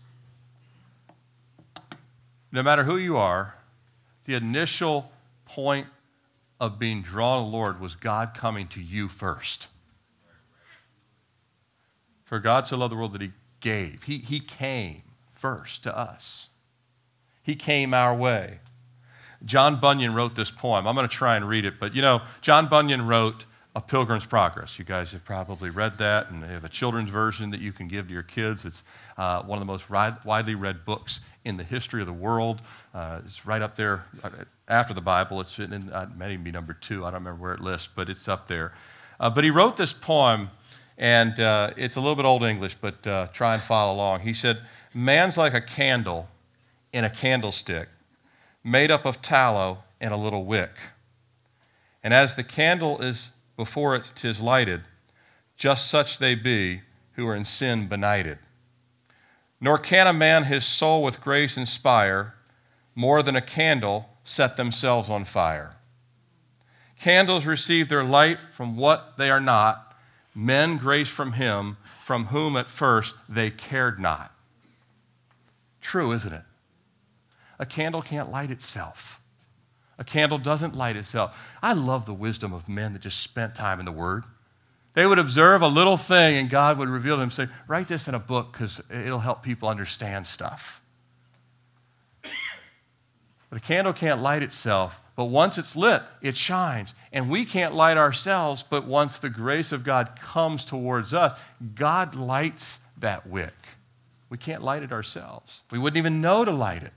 No 2.50 2.60
matter 2.60 2.82
who 2.82 2.96
you 2.96 3.16
are, 3.16 3.54
the 4.24 4.34
initial 4.34 5.12
point 5.44 5.86
of 6.58 6.80
being 6.80 7.02
drawn 7.02 7.38
to 7.38 7.48
the 7.48 7.56
Lord 7.56 7.80
was 7.80 7.94
God 7.94 8.34
coming 8.34 8.66
to 8.66 8.82
you 8.82 9.06
first. 9.06 9.68
For 12.24 12.40
God 12.40 12.66
so 12.66 12.76
loved 12.76 12.90
the 12.90 12.96
world 12.96 13.12
that 13.12 13.22
he 13.22 13.30
gave. 13.60 14.02
He, 14.02 14.18
he 14.18 14.40
came 14.40 15.02
first 15.34 15.84
to 15.84 15.96
us. 15.96 16.48
He 17.50 17.56
came 17.56 17.94
our 17.94 18.14
way. 18.14 18.60
John 19.44 19.80
Bunyan 19.80 20.14
wrote 20.14 20.36
this 20.36 20.52
poem. 20.52 20.86
I'm 20.86 20.94
going 20.94 21.08
to 21.08 21.12
try 21.12 21.34
and 21.34 21.48
read 21.48 21.64
it, 21.64 21.80
but 21.80 21.96
you 21.96 22.00
know, 22.00 22.22
John 22.42 22.68
Bunyan 22.68 23.08
wrote 23.08 23.44
A 23.74 23.80
Pilgrim's 23.80 24.24
Progress. 24.24 24.78
You 24.78 24.84
guys 24.84 25.10
have 25.10 25.24
probably 25.24 25.68
read 25.68 25.98
that, 25.98 26.30
and 26.30 26.44
they 26.44 26.46
have 26.46 26.62
a 26.62 26.68
children's 26.68 27.10
version 27.10 27.50
that 27.50 27.60
you 27.60 27.72
can 27.72 27.88
give 27.88 28.06
to 28.06 28.12
your 28.12 28.22
kids. 28.22 28.64
It's 28.64 28.84
uh, 29.18 29.42
one 29.42 29.56
of 29.56 29.60
the 29.60 29.64
most 29.64 29.90
widely 29.90 30.54
read 30.54 30.84
books 30.84 31.18
in 31.44 31.56
the 31.56 31.64
history 31.64 32.00
of 32.00 32.06
the 32.06 32.12
world. 32.12 32.62
Uh, 32.94 33.18
it's 33.26 33.44
right 33.44 33.62
up 33.62 33.74
there 33.74 34.04
uh, 34.22 34.30
after 34.68 34.94
the 34.94 35.00
Bible. 35.00 35.40
It's 35.40 35.58
in, 35.58 35.90
uh, 35.90 36.08
maybe 36.16 36.36
be 36.36 36.52
number 36.52 36.74
two. 36.74 37.04
I 37.04 37.10
don't 37.10 37.24
remember 37.24 37.42
where 37.42 37.54
it 37.54 37.60
lists, 37.60 37.88
but 37.92 38.08
it's 38.08 38.28
up 38.28 38.46
there. 38.46 38.74
Uh, 39.18 39.28
but 39.28 39.42
he 39.42 39.50
wrote 39.50 39.76
this 39.76 39.92
poem, 39.92 40.50
and 40.96 41.40
uh, 41.40 41.72
it's 41.76 41.96
a 41.96 42.00
little 42.00 42.14
bit 42.14 42.26
old 42.26 42.44
English, 42.44 42.76
but 42.80 43.04
uh, 43.08 43.26
try 43.32 43.54
and 43.54 43.62
follow 43.64 43.92
along. 43.92 44.20
He 44.20 44.34
said, 44.34 44.60
Man's 44.94 45.36
like 45.36 45.52
a 45.52 45.60
candle 45.60 46.28
in 46.92 47.04
a 47.04 47.10
candlestick 47.10 47.88
made 48.62 48.90
up 48.90 49.04
of 49.04 49.22
tallow 49.22 49.78
and 50.00 50.12
a 50.12 50.16
little 50.16 50.44
wick. 50.44 50.72
And 52.02 52.14
as 52.14 52.34
the 52.34 52.44
candle 52.44 53.00
is 53.00 53.30
before 53.56 53.94
it 53.96 54.12
tis 54.14 54.40
lighted, 54.40 54.82
just 55.56 55.88
such 55.88 56.18
they 56.18 56.34
be 56.34 56.80
who 57.12 57.26
are 57.26 57.36
in 57.36 57.44
sin 57.44 57.86
benighted. 57.86 58.38
Nor 59.60 59.78
can 59.78 60.06
a 60.06 60.12
man 60.12 60.44
his 60.44 60.64
soul 60.64 61.02
with 61.02 61.20
grace 61.20 61.56
inspire 61.56 62.34
more 62.94 63.22
than 63.22 63.36
a 63.36 63.42
candle 63.42 64.08
set 64.24 64.56
themselves 64.56 65.10
on 65.10 65.24
fire. 65.24 65.76
Candles 66.98 67.46
receive 67.46 67.88
their 67.88 68.04
light 68.04 68.38
from 68.40 68.76
what 68.76 69.16
they 69.16 69.30
are 69.30 69.40
not, 69.40 69.96
men 70.34 70.76
grace 70.76 71.08
from 71.08 71.32
him 71.32 71.76
from 72.04 72.26
whom 72.26 72.56
at 72.56 72.68
first 72.68 73.14
they 73.28 73.50
cared 73.50 74.00
not. 74.00 74.34
True, 75.80 76.12
isn't 76.12 76.32
it? 76.32 76.42
A 77.60 77.66
candle 77.66 78.00
can't 78.00 78.32
light 78.32 78.50
itself. 78.50 79.20
A 79.98 80.02
candle 80.02 80.38
doesn't 80.38 80.74
light 80.74 80.96
itself. 80.96 81.36
I 81.62 81.74
love 81.74 82.06
the 82.06 82.14
wisdom 82.14 82.54
of 82.54 82.70
men 82.70 82.94
that 82.94 83.02
just 83.02 83.20
spent 83.20 83.54
time 83.54 83.78
in 83.78 83.84
the 83.84 83.92
Word. 83.92 84.24
They 84.94 85.06
would 85.06 85.18
observe 85.18 85.60
a 85.60 85.68
little 85.68 85.98
thing 85.98 86.36
and 86.36 86.48
God 86.48 86.78
would 86.78 86.88
reveal 86.88 87.16
to 87.16 87.20
them, 87.20 87.30
say, 87.30 87.48
Write 87.68 87.86
this 87.86 88.08
in 88.08 88.14
a 88.14 88.18
book 88.18 88.52
because 88.52 88.80
it'll 88.90 89.20
help 89.20 89.42
people 89.42 89.68
understand 89.68 90.26
stuff. 90.26 90.80
But 93.50 93.58
a 93.58 93.60
candle 93.60 93.92
can't 93.92 94.22
light 94.22 94.42
itself, 94.42 94.98
but 95.14 95.26
once 95.26 95.58
it's 95.58 95.76
lit, 95.76 96.02
it 96.22 96.38
shines. 96.38 96.94
And 97.12 97.28
we 97.28 97.44
can't 97.44 97.74
light 97.74 97.98
ourselves, 97.98 98.62
but 98.62 98.86
once 98.86 99.18
the 99.18 99.28
grace 99.28 99.70
of 99.70 99.84
God 99.84 100.18
comes 100.18 100.64
towards 100.64 101.12
us, 101.12 101.34
God 101.74 102.14
lights 102.14 102.78
that 102.96 103.26
wick. 103.26 103.52
We 104.30 104.38
can't 104.38 104.62
light 104.62 104.82
it 104.82 104.92
ourselves. 104.92 105.60
We 105.70 105.78
wouldn't 105.78 105.98
even 105.98 106.22
know 106.22 106.44
to 106.46 106.52
light 106.52 106.84
it 106.84 106.92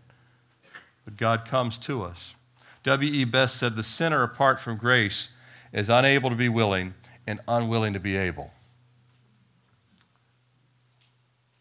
but 1.06 1.18
God 1.18 1.46
comes 1.46 1.78
to 1.80 2.04
us. 2.04 2.36
W.E. 2.84 3.24
Best 3.26 3.58
said, 3.58 3.76
The 3.76 3.84
sinner 3.84 4.24
apart 4.24 4.60
from 4.60 4.78
grace 4.78 5.30
is 5.72 5.90
unable 5.90 6.30
to 6.30 6.36
be 6.36 6.50
willing 6.50 6.94
and 7.26 7.40
unwilling 7.48 7.94
to 7.94 8.00
be 8.00 8.16
able. 8.16 8.52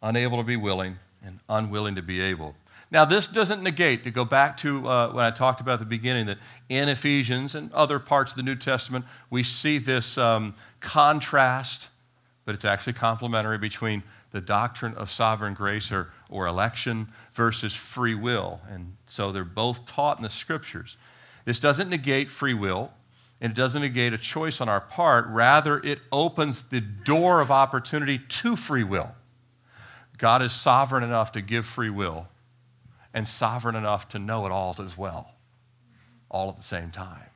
Unable 0.03 0.39
to 0.39 0.43
be 0.43 0.57
willing 0.57 0.99
and 1.25 1.39
unwilling 1.49 1.95
to 1.95 2.03
be 2.03 2.21
able. 2.21 2.57
Now, 2.91 3.07
this 3.07 3.27
doesn't 3.27 3.63
negate, 3.63 4.05
to 4.05 4.11
go 4.11 4.25
back 4.25 4.59
to 4.59 4.87
uh, 4.87 5.13
when 5.13 5.25
I 5.25 5.31
talked 5.31 5.63
about 5.63 5.75
at 5.75 5.79
the 5.79 5.87
beginning, 5.87 6.27
that 6.27 6.39
in 6.69 6.91
Ephesians 6.91 7.55
and 7.55 7.73
other 7.73 7.99
parts 7.99 8.33
of 8.33 8.37
the 8.37 8.43
New 8.43 8.57
Testament, 8.57 9.07
we 9.31 9.43
see 9.43 9.79
this 9.79 10.19
um, 10.19 10.55
contrast, 10.81 11.89
but 12.45 12.55
it's 12.55 12.67
actually 12.67 12.93
complementary 12.93 13.57
between 13.57 14.03
the 14.33 14.41
doctrine 14.41 14.95
of 14.95 15.11
sovereign 15.11 15.55
grace 15.55 15.93
or, 15.93 16.11
or 16.29 16.47
election 16.47 17.09
versus 17.35 17.75
free 17.75 18.15
will. 18.15 18.61
And 18.69 18.97
so 19.07 19.31
they're 19.31 19.45
both 19.45 19.87
taught 19.87 20.19
in 20.19 20.23
the 20.23 20.31
scriptures. 20.31 20.97
This 21.45 21.61
doesn't 21.61 21.89
negate 21.89 22.31
free 22.31 22.55
will, 22.55 22.93
and 23.41 23.53
it 23.53 23.57
doesn't 23.57 23.83
negate 23.83 24.13
a 24.13 24.19
choice 24.19 24.61
on 24.61 24.69
our 24.69 24.81
part. 24.81 25.27
Rather, 25.29 25.79
it 25.81 26.01
opens 26.11 26.63
the 26.63 26.81
door 26.81 27.41
of 27.41 27.51
opportunity 27.51 28.19
to 28.19 28.57
free 28.57 28.85
will. 28.85 29.15
God 30.17 30.41
is 30.43 30.53
sovereign 30.53 31.03
enough 31.03 31.33
to 31.33 31.41
give 31.41 31.67
free 31.67 31.91
will 31.91 32.29
and 33.13 33.29
sovereign 33.29 33.75
enough 33.75 34.09
to 34.11 34.19
know 34.19 34.47
it 34.47 34.53
all 34.53 34.75
as 34.79 34.97
well, 34.97 35.33
all 36.31 36.49
at 36.49 36.57
the 36.57 36.63
same 36.63 36.91
time. 36.91 37.27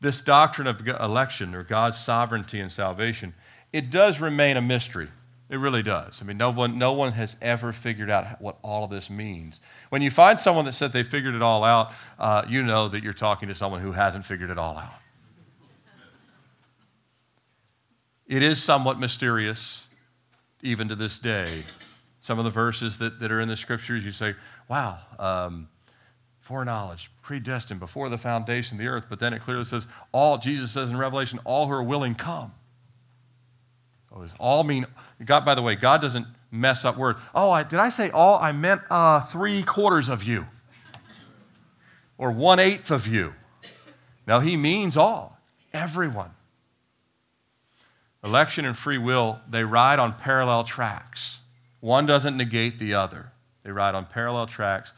This 0.00 0.22
doctrine 0.22 0.66
of 0.66 0.86
election 0.86 1.54
or 1.54 1.62
God's 1.62 1.98
sovereignty 1.98 2.60
and 2.60 2.70
salvation, 2.70 3.34
it 3.72 3.90
does 3.90 4.20
remain 4.20 4.56
a 4.56 4.62
mystery. 4.62 5.08
It 5.50 5.58
really 5.58 5.82
does. 5.82 6.20
I 6.22 6.24
mean, 6.24 6.38
no 6.38 6.50
one, 6.50 6.78
no 6.78 6.94
one 6.94 7.12
has 7.12 7.36
ever 7.42 7.72
figured 7.72 8.08
out 8.08 8.40
what 8.40 8.58
all 8.62 8.84
of 8.84 8.90
this 8.90 9.10
means. 9.10 9.60
When 9.90 10.00
you 10.00 10.10
find 10.10 10.40
someone 10.40 10.64
that 10.64 10.72
said 10.72 10.92
they 10.92 11.02
figured 11.02 11.34
it 11.34 11.42
all 11.42 11.64
out, 11.64 11.92
uh, 12.18 12.44
you 12.48 12.62
know 12.62 12.88
that 12.88 13.02
you're 13.02 13.12
talking 13.12 13.48
to 13.48 13.54
someone 13.54 13.82
who 13.82 13.92
hasn't 13.92 14.24
figured 14.24 14.50
it 14.50 14.58
all 14.58 14.78
out. 14.78 14.94
It 18.26 18.42
is 18.42 18.62
somewhat 18.62 18.98
mysterious, 18.98 19.86
even 20.62 20.88
to 20.88 20.94
this 20.94 21.18
day. 21.18 21.64
Some 22.20 22.38
of 22.38 22.46
the 22.46 22.50
verses 22.50 22.96
that, 22.98 23.20
that 23.20 23.30
are 23.30 23.40
in 23.40 23.48
the 23.48 23.56
scriptures, 23.56 24.02
you 24.02 24.12
say, 24.12 24.34
wow, 24.68 24.98
um, 25.18 25.68
foreknowledge, 26.40 27.10
predestined 27.20 27.80
before 27.80 28.08
the 28.08 28.16
foundation 28.16 28.78
of 28.78 28.78
the 28.82 28.88
earth. 28.88 29.06
But 29.10 29.20
then 29.20 29.34
it 29.34 29.42
clearly 29.42 29.66
says, 29.66 29.86
all, 30.10 30.38
Jesus 30.38 30.70
says 30.70 30.88
in 30.88 30.96
Revelation, 30.96 31.38
all 31.44 31.66
who 31.66 31.74
are 31.74 31.82
willing 31.82 32.14
come. 32.14 32.52
All 34.38 34.64
mean, 34.64 34.86
God, 35.24 35.44
by 35.44 35.54
the 35.54 35.62
way, 35.62 35.74
God 35.74 36.00
doesn't 36.00 36.26
mess 36.50 36.84
up 36.84 36.96
words. 36.96 37.18
Oh, 37.34 37.50
I, 37.50 37.62
did 37.64 37.78
I 37.78 37.88
say 37.88 38.10
all? 38.10 38.38
I 38.38 38.52
meant 38.52 38.82
uh, 38.90 39.20
three 39.20 39.62
quarters 39.62 40.08
of 40.08 40.22
you 40.22 40.46
or 42.16 42.30
one 42.30 42.58
eighth 42.58 42.90
of 42.90 43.06
you. 43.06 43.34
Now, 44.26 44.40
he 44.40 44.56
means 44.56 44.96
all, 44.96 45.38
everyone. 45.72 46.30
Election 48.22 48.64
and 48.64 48.76
free 48.76 48.96
will, 48.96 49.40
they 49.48 49.64
ride 49.64 49.98
on 49.98 50.14
parallel 50.14 50.64
tracks. 50.64 51.40
One 51.80 52.06
doesn't 52.06 52.36
negate 52.36 52.78
the 52.78 52.94
other, 52.94 53.32
they 53.62 53.70
ride 53.70 53.94
on 53.94 54.06
parallel 54.06 54.46
tracks. 54.46 54.92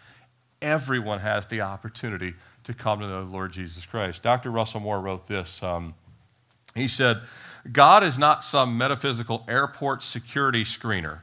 Everyone 0.62 1.18
has 1.18 1.46
the 1.46 1.61
opportunity 1.61 2.35
to 2.64 2.72
come 2.72 3.00
to 3.00 3.07
the 3.07 3.20
Lord 3.20 3.52
Jesus 3.52 3.85
Christ. 3.85 4.22
Dr. 4.22 4.50
Russell 4.50 4.81
Moore 4.81 5.00
wrote 5.00 5.29
this. 5.29 5.62
Um, 5.62 5.94
he 6.74 6.88
said, 6.88 7.20
God 7.72 8.05
is 8.05 8.18
not 8.18 8.44
some 8.44 8.79
metaphysical 8.79 9.44
airport 9.48 10.02
security 10.02 10.64
screener, 10.64 11.20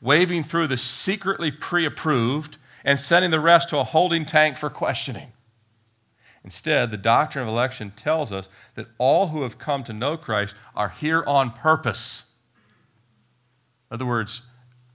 waving 0.00 0.44
through 0.44 0.68
the 0.68 0.76
secretly 0.76 1.50
pre 1.50 1.84
approved 1.84 2.58
and 2.84 2.98
sending 3.00 3.30
the 3.30 3.40
rest 3.40 3.70
to 3.70 3.78
a 3.78 3.84
holding 3.84 4.24
tank 4.24 4.56
for 4.56 4.70
questioning. 4.70 5.32
Instead, 6.44 6.90
the 6.90 6.98
doctrine 6.98 7.42
of 7.42 7.48
election 7.48 7.92
tells 7.96 8.30
us 8.30 8.50
that 8.74 8.86
all 8.98 9.28
who 9.28 9.42
have 9.42 9.58
come 9.58 9.82
to 9.84 9.94
know 9.94 10.16
Christ 10.16 10.54
are 10.76 10.90
here 10.90 11.24
on 11.26 11.50
purpose. 11.50 12.26
In 13.90 13.94
other 13.94 14.06
words, 14.06 14.42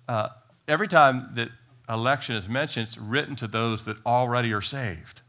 uh, 0.08 0.30
every 0.68 0.88
time 0.88 1.32
that 1.34 1.50
election 1.90 2.36
is 2.36 2.48
mentioned, 2.48 2.88
it's 2.88 2.98
written 3.00 3.36
to 3.38 3.48
those 3.48 3.84
that 3.86 3.98
already 4.06 4.54
are 4.54 4.62
saved. 4.62 5.22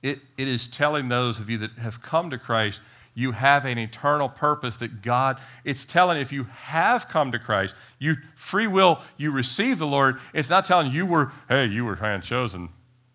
It, 0.00 0.20
it 0.36 0.46
is 0.46 0.68
telling 0.68 1.08
those 1.08 1.40
of 1.40 1.50
you 1.50 1.58
that 1.58 1.72
have 1.72 2.02
come 2.02 2.30
to 2.30 2.38
Christ 2.38 2.80
you 3.14 3.32
have 3.32 3.64
an 3.64 3.78
eternal 3.78 4.28
purpose 4.28 4.76
that 4.78 5.02
God, 5.02 5.38
it's 5.64 5.84
telling 5.84 6.18
if 6.20 6.32
you 6.32 6.44
have 6.44 7.08
come 7.08 7.32
to 7.32 7.38
Christ, 7.38 7.74
you 7.98 8.16
free 8.36 8.66
will, 8.66 9.00
you 9.16 9.30
receive 9.30 9.78
the 9.78 9.86
Lord. 9.86 10.18
It's 10.32 10.48
not 10.48 10.64
telling 10.64 10.92
you 10.92 11.04
were, 11.04 11.32
hey, 11.48 11.66
you 11.66 11.84
were 11.84 11.96
hand 11.96 12.22
chosen. 12.22 12.70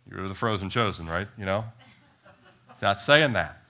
You 0.10 0.22
were 0.22 0.28
the 0.28 0.36
frozen 0.36 0.70
chosen, 0.70 1.08
right? 1.08 1.28
You 1.38 1.46
know? 1.46 1.66
Not 2.82 3.02
saying 3.02 3.34
that. 3.34 3.64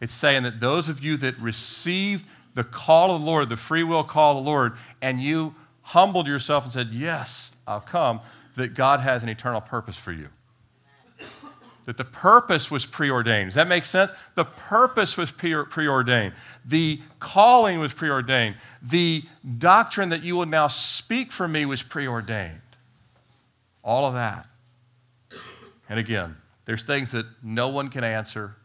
It's 0.00 0.14
saying 0.14 0.44
that 0.44 0.60
those 0.60 0.88
of 0.88 1.02
you 1.02 1.16
that 1.18 1.38
received 1.38 2.24
the 2.54 2.64
call 2.64 3.14
of 3.14 3.20
the 3.20 3.26
Lord, 3.26 3.48
the 3.48 3.56
free 3.56 3.82
will 3.82 4.04
call 4.04 4.38
of 4.38 4.44
the 4.44 4.50
Lord, 4.50 4.74
and 5.00 5.20
you 5.20 5.54
humbled 5.82 6.26
yourself 6.26 6.64
and 6.64 6.72
said, 6.72 6.90
Yes, 6.92 7.52
I'll 7.66 7.80
come, 7.80 8.20
that 8.56 8.74
God 8.74 9.00
has 9.00 9.22
an 9.22 9.28
eternal 9.28 9.60
purpose 9.60 9.96
for 9.96 10.12
you 10.12 10.28
that 11.84 11.96
the 11.96 12.04
purpose 12.04 12.70
was 12.70 12.86
preordained. 12.86 13.48
Does 13.48 13.54
that 13.56 13.68
make 13.68 13.84
sense? 13.84 14.12
The 14.34 14.44
purpose 14.44 15.16
was 15.16 15.32
preordained. 15.32 16.34
The 16.64 17.00
calling 17.18 17.80
was 17.80 17.92
preordained. 17.92 18.56
The 18.82 19.24
doctrine 19.58 20.10
that 20.10 20.22
you 20.22 20.36
will 20.36 20.46
now 20.46 20.68
speak 20.68 21.32
for 21.32 21.48
me 21.48 21.66
was 21.66 21.82
preordained. 21.82 22.60
All 23.82 24.06
of 24.06 24.14
that. 24.14 24.46
And 25.88 25.98
again, 25.98 26.36
there's 26.64 26.84
things 26.84 27.12
that 27.12 27.26
no 27.42 27.68
one 27.68 27.88
can 27.88 28.04
answer. 28.04 28.56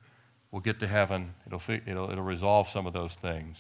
We'll 0.52 0.62
get 0.62 0.80
to 0.80 0.88
heaven, 0.88 1.34
it'll, 1.46 1.62
it'll, 1.68 2.12
it'll 2.12 2.24
resolve 2.24 2.70
some 2.70 2.88
of 2.88 2.94
those 2.94 3.14
things. 3.16 3.58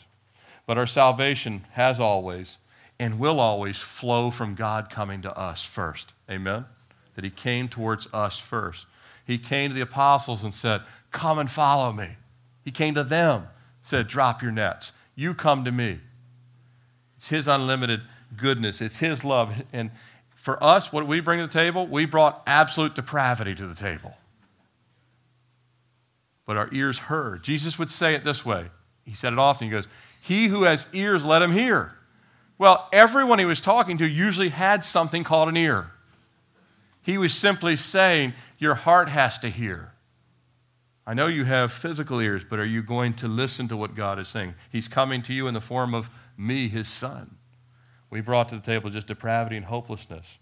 But 0.65 0.77
our 0.77 0.87
salvation 0.87 1.65
has 1.71 1.99
always 1.99 2.57
and 2.99 3.19
will 3.19 3.39
always 3.39 3.77
flow 3.77 4.31
from 4.31 4.55
God 4.55 4.89
coming 4.89 5.21
to 5.21 5.37
us 5.37 5.63
first. 5.63 6.13
Amen? 6.29 6.65
That 7.15 7.23
He 7.23 7.29
came 7.29 7.67
towards 7.67 8.07
us 8.13 8.39
first. 8.39 8.85
He 9.27 9.37
came 9.37 9.69
to 9.69 9.75
the 9.75 9.81
apostles 9.81 10.43
and 10.43 10.55
said, 10.55 10.81
Come 11.11 11.37
and 11.37 11.51
follow 11.51 11.91
me. 11.91 12.11
He 12.63 12.71
came 12.71 12.95
to 12.95 13.03
them, 13.03 13.47
said, 13.81 14.07
Drop 14.07 14.41
your 14.41 14.53
nets. 14.53 14.93
You 15.15 15.33
come 15.33 15.65
to 15.65 15.71
me. 15.71 15.99
It's 17.17 17.27
His 17.27 17.47
unlimited 17.47 18.01
goodness. 18.37 18.79
It's 18.79 18.99
His 18.99 19.25
love. 19.25 19.53
And 19.73 19.91
for 20.33 20.63
us, 20.63 20.93
what 20.93 21.05
we 21.05 21.19
bring 21.19 21.39
to 21.41 21.47
the 21.47 21.53
table? 21.53 21.85
We 21.85 22.05
brought 22.05 22.41
absolute 22.47 22.95
depravity 22.95 23.53
to 23.55 23.67
the 23.67 23.75
table. 23.75 24.15
But 26.45 26.55
our 26.55 26.69
ears 26.71 26.97
heard. 26.97 27.43
Jesus 27.43 27.77
would 27.77 27.91
say 27.91 28.15
it 28.15 28.23
this 28.23 28.45
way. 28.45 28.67
He 29.03 29.13
said 29.13 29.33
it 29.33 29.39
often. 29.39 29.67
He 29.67 29.71
goes, 29.71 29.87
He 30.21 30.47
who 30.47 30.63
has 30.63 30.87
ears, 30.93 31.25
let 31.25 31.41
him 31.41 31.51
hear. 31.51 31.93
Well, 32.57 32.87
everyone 32.93 33.39
he 33.39 33.45
was 33.45 33.59
talking 33.59 33.97
to 33.97 34.07
usually 34.07 34.49
had 34.49 34.85
something 34.85 35.25
called 35.25 35.49
an 35.49 35.57
ear. 35.57 35.91
He 37.01 37.17
was 37.17 37.33
simply 37.33 37.77
saying, 37.77 38.33
Your 38.57 38.75
heart 38.75 39.09
has 39.09 39.37
to 39.39 39.49
hear. 39.49 39.93
I 41.05 41.13
know 41.13 41.27
you 41.27 41.45
have 41.45 41.71
physical 41.71 42.19
ears, 42.19 42.43
but 42.47 42.59
are 42.59 42.65
you 42.65 42.83
going 42.83 43.13
to 43.15 43.27
listen 43.27 43.67
to 43.69 43.77
what 43.77 43.95
God 43.95 44.19
is 44.19 44.27
saying? 44.27 44.55
He's 44.69 44.87
coming 44.87 45.21
to 45.23 45.33
you 45.33 45.47
in 45.47 45.53
the 45.53 45.61
form 45.61 45.93
of 45.93 46.09
me, 46.37 46.67
his 46.67 46.89
son. 46.89 47.37
We 48.09 48.21
brought 48.21 48.49
to 48.49 48.55
the 48.55 48.61
table 48.61 48.89
just 48.89 49.07
depravity 49.07 49.55
and 49.55 49.65
hopelessness. 49.65 50.37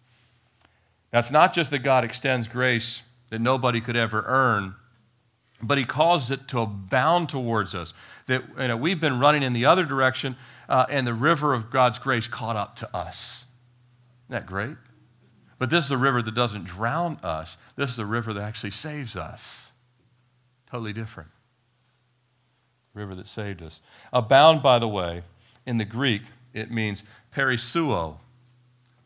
Now, 1.14 1.20
it's 1.20 1.32
not 1.32 1.54
just 1.54 1.72
that 1.72 1.80
God 1.80 2.04
extends 2.04 2.48
grace 2.48 3.04
that 3.30 3.40
nobody 3.40 3.80
could 3.80 3.96
ever 3.96 4.24
earn, 4.28 4.76
but 5.62 5.78
he 5.78 5.84
causes 5.84 6.32
it 6.32 6.48
to 6.50 6.60
abound 6.60 7.30
towards 7.30 7.74
us. 7.76 7.94
That 8.28 8.44
you 8.60 8.68
know, 8.68 8.78
we've 8.78 9.00
been 9.00 9.20
running 9.20 9.44
in 9.44 9.54
the 9.54 9.66
other 9.66 9.86
direction, 9.86 10.36
uh, 10.68 10.86
and 10.90 11.06
the 11.06 11.14
river 11.14 11.54
of 11.54 11.70
God's 11.70 12.00
grace 12.00 12.28
caught 12.28 12.56
up 12.56 12.76
to 12.78 12.96
us. 12.96 13.46
Isn't 14.26 14.42
that 14.42 14.46
great? 14.46 14.78
But 15.58 15.70
this 15.70 15.86
is 15.86 15.92
a 15.92 15.98
river 15.98 16.22
that 16.22 16.36
doesn't 16.36 16.66
drown 16.66 17.18
us. 17.24 17.58
This 17.76 17.92
is 17.92 18.00
a 18.00 18.06
river 18.06 18.34
that 18.34 18.44
actually 18.44 18.72
saves 18.72 19.16
us. 19.16 19.72
Totally 20.70 20.94
different. 20.94 21.30
River 22.94 23.16
that 23.16 23.28
saved 23.28 23.62
us. 23.62 23.80
Abound, 24.12 24.62
by 24.62 24.80
the 24.80 24.88
way, 24.88 25.24
in 25.66 25.78
the 25.78 25.86
Greek, 25.86 26.24
it 26.54 26.72
means 26.72 27.04
perisseuo. 27.34 28.18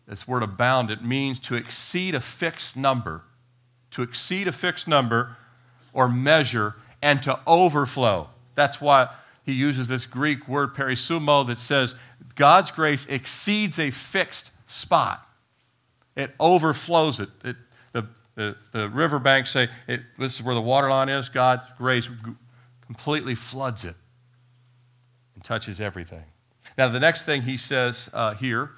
This 0.08 0.28
word 0.28 0.42
abound, 0.42 0.90
it 0.90 1.04
means 1.04 1.40
to 1.42 1.56
exceed 1.56 2.16
a 2.16 2.20
fixed 2.20 2.76
number, 2.76 3.22
to 3.92 4.02
exceed 4.02 4.48
a 4.48 4.52
fixed 4.52 4.88
number 4.88 5.38
or 5.94 6.10
measure, 6.10 6.76
and 7.02 7.22
to 7.24 7.40
overflow. 7.46 8.30
That's 8.56 8.82
why 8.82 9.10
he 9.46 9.54
uses 9.54 9.88
this 9.88 10.06
Greek 10.06 10.48
word 10.48 10.74
perisseuo 10.76 11.46
that 11.48 11.60
says 11.60 11.96
God's 12.36 12.72
grace 12.72 13.06
exceeds 13.08 13.80
a 13.80 13.92
fixed 13.92 14.52
spot. 14.68 15.29
It 16.20 16.36
overflows 16.40 17.20
it. 17.20 17.30
it 17.44 17.56
the, 18.40 18.56
the 18.72 18.90
riverbanks 18.90 19.52
say 19.52 19.68
it, 19.86 20.00
this 20.18 20.36
is 20.36 20.42
where 20.42 20.56
the 20.56 20.62
water 20.62 20.90
line 20.90 21.10
is. 21.10 21.28
God's 21.28 21.64
grace 21.78 22.10
completely 22.86 23.36
floods 23.36 23.84
it 23.84 23.96
and 25.36 25.44
touches 25.44 25.82
everything. 25.82 26.24
Now, 26.78 26.88
the 26.88 27.02
next 27.02 27.26
thing 27.26 27.42
he 27.42 27.58
says 27.58 28.10
uh, 28.14 28.36
here, 28.36 28.72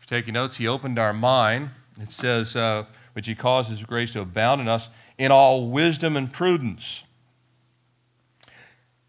if 0.00 0.08
you're 0.08 0.20
taking 0.20 0.34
notes, 0.34 0.58
he 0.58 0.68
opened 0.68 1.00
our 1.00 1.12
mind. 1.12 1.70
It 2.00 2.12
says, 2.12 2.54
uh, 2.54 2.84
which 3.14 3.26
he 3.26 3.34
causes 3.34 3.78
his 3.78 3.86
grace 3.86 4.12
to 4.12 4.20
abound 4.20 4.60
in 4.60 4.68
us 4.68 4.88
in 5.18 5.32
all 5.32 5.68
wisdom 5.68 6.16
and 6.16 6.32
prudence. 6.32 7.02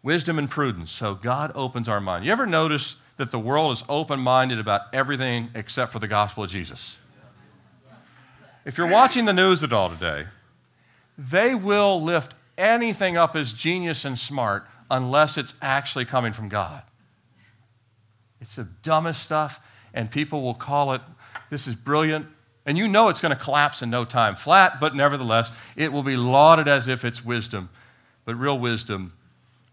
Wisdom 0.02 0.40
and 0.40 0.50
prudence. 0.50 0.90
So 0.90 1.14
God 1.14 1.52
opens 1.54 1.88
our 1.88 2.00
mind. 2.00 2.24
You 2.24 2.32
ever 2.32 2.46
notice 2.46 2.96
that 3.16 3.30
the 3.30 3.38
world 3.38 3.72
is 3.72 3.84
open 3.88 4.18
minded 4.18 4.58
about 4.58 4.92
everything 4.92 5.50
except 5.54 5.92
for 5.92 6.00
the 6.00 6.08
gospel 6.08 6.42
of 6.42 6.50
Jesus? 6.50 6.96
If 8.64 8.78
you're 8.78 8.90
watching 8.90 9.26
the 9.26 9.32
news 9.34 9.62
at 9.62 9.72
all 9.72 9.90
today, 9.90 10.26
they 11.18 11.54
will 11.54 12.00
lift 12.02 12.34
anything 12.56 13.16
up 13.16 13.36
as 13.36 13.52
genius 13.52 14.04
and 14.04 14.18
smart 14.18 14.66
unless 14.90 15.36
it's 15.36 15.54
actually 15.60 16.06
coming 16.06 16.32
from 16.32 16.48
God. 16.48 16.82
It's 18.40 18.56
the 18.56 18.68
dumbest 18.82 19.22
stuff, 19.22 19.60
and 19.92 20.10
people 20.10 20.42
will 20.42 20.54
call 20.54 20.92
it, 20.94 21.02
this 21.50 21.66
is 21.66 21.74
brilliant. 21.74 22.26
And 22.66 22.78
you 22.78 22.88
know 22.88 23.08
it's 23.08 23.20
going 23.20 23.36
to 23.36 23.42
collapse 23.42 23.82
in 23.82 23.90
no 23.90 24.06
time 24.06 24.34
flat, 24.36 24.80
but 24.80 24.96
nevertheless, 24.96 25.52
it 25.76 25.92
will 25.92 26.02
be 26.02 26.16
lauded 26.16 26.66
as 26.66 26.88
if 26.88 27.04
it's 27.04 27.24
wisdom. 27.24 27.68
But 28.24 28.36
real 28.36 28.58
wisdom 28.58 29.12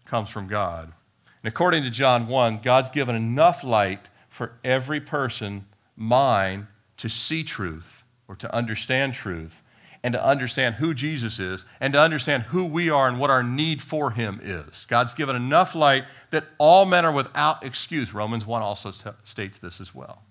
comes 0.04 0.28
from 0.28 0.48
God. 0.48 0.92
And 1.42 1.48
according 1.48 1.84
to 1.84 1.90
John 1.90 2.28
1, 2.28 2.60
God's 2.62 2.90
given 2.90 3.16
enough 3.16 3.64
light 3.64 4.10
for 4.28 4.52
every 4.62 5.00
person, 5.00 5.64
mind, 5.96 6.66
to 6.98 7.08
see 7.08 7.42
truth 7.42 8.01
or 8.28 8.36
to 8.36 8.54
understand 8.54 9.14
truth 9.14 9.62
and 10.02 10.12
to 10.14 10.24
understand 10.24 10.76
who 10.76 10.94
Jesus 10.94 11.38
is 11.38 11.64
and 11.80 11.92
to 11.92 12.00
understand 12.00 12.44
who 12.44 12.64
we 12.64 12.90
are 12.90 13.08
and 13.08 13.20
what 13.20 13.30
our 13.30 13.42
need 13.42 13.80
for 13.80 14.10
him 14.10 14.40
is. 14.42 14.86
God's 14.88 15.14
given 15.14 15.36
enough 15.36 15.74
light 15.74 16.04
that 16.30 16.44
all 16.58 16.84
men 16.84 17.04
are 17.04 17.12
without 17.12 17.64
excuse. 17.64 18.12
Romans 18.12 18.44
1 18.44 18.62
also 18.62 18.90
t- 18.90 19.10
states 19.24 19.58
this 19.58 19.80
as 19.80 19.94
well. 19.94 20.22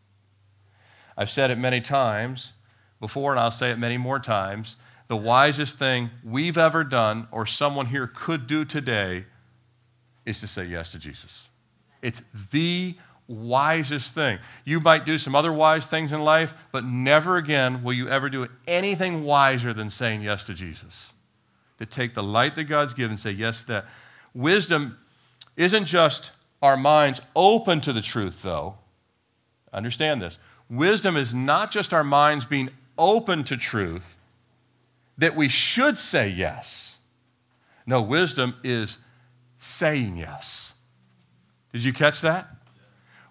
I've 1.17 1.29
said 1.29 1.51
it 1.51 1.57
many 1.57 1.81
times 1.81 2.53
before, 2.99 3.31
and 3.31 3.39
I'll 3.39 3.51
say 3.51 3.71
it 3.71 3.79
many 3.79 3.97
more 3.97 4.19
times. 4.19 4.75
The 5.07 5.17
wisest 5.17 5.77
thing 5.77 6.09
we've 6.23 6.57
ever 6.57 6.83
done 6.83 7.27
or 7.31 7.45
someone 7.45 7.87
here 7.87 8.07
could 8.07 8.47
do 8.47 8.65
today 8.65 9.25
is 10.25 10.39
to 10.39 10.47
say 10.47 10.65
yes 10.65 10.91
to 10.91 10.99
Jesus. 10.99 11.47
It's 12.01 12.21
the 12.51 12.95
wisest 13.31 14.13
thing. 14.13 14.39
You 14.65 14.79
might 14.79 15.05
do 15.05 15.17
some 15.17 15.35
other 15.35 15.53
wise 15.53 15.85
things 15.85 16.11
in 16.11 16.21
life, 16.21 16.53
but 16.71 16.83
never 16.83 17.37
again 17.37 17.83
will 17.83 17.93
you 17.93 18.09
ever 18.09 18.29
do 18.29 18.47
anything 18.67 19.23
wiser 19.23 19.73
than 19.73 19.89
saying 19.89 20.21
yes 20.21 20.43
to 20.45 20.53
Jesus. 20.53 21.13
To 21.79 21.85
take 21.85 22.13
the 22.13 22.23
light 22.23 22.55
that 22.55 22.65
God's 22.65 22.93
given 22.93 23.11
and 23.11 23.19
say 23.19 23.31
yes 23.31 23.61
to 23.61 23.67
that. 23.67 23.85
Wisdom 24.33 24.97
isn't 25.55 25.85
just 25.85 26.31
our 26.61 26.77
minds 26.77 27.21
open 27.35 27.81
to 27.81 27.93
the 27.93 28.01
truth, 28.01 28.41
though. 28.43 28.75
Understand 29.73 30.21
this. 30.21 30.37
Wisdom 30.69 31.17
is 31.17 31.33
not 31.33 31.71
just 31.71 31.93
our 31.93 32.03
minds 32.03 32.45
being 32.45 32.69
open 32.97 33.43
to 33.45 33.57
truth, 33.57 34.15
that 35.17 35.35
we 35.35 35.49
should 35.49 35.97
say 35.97 36.29
yes. 36.29 36.97
No, 37.85 38.01
wisdom 38.01 38.55
is 38.63 38.97
saying 39.57 40.17
yes. 40.17 40.75
Did 41.73 41.83
you 41.83 41.93
catch 41.93 42.21
that? 42.21 42.47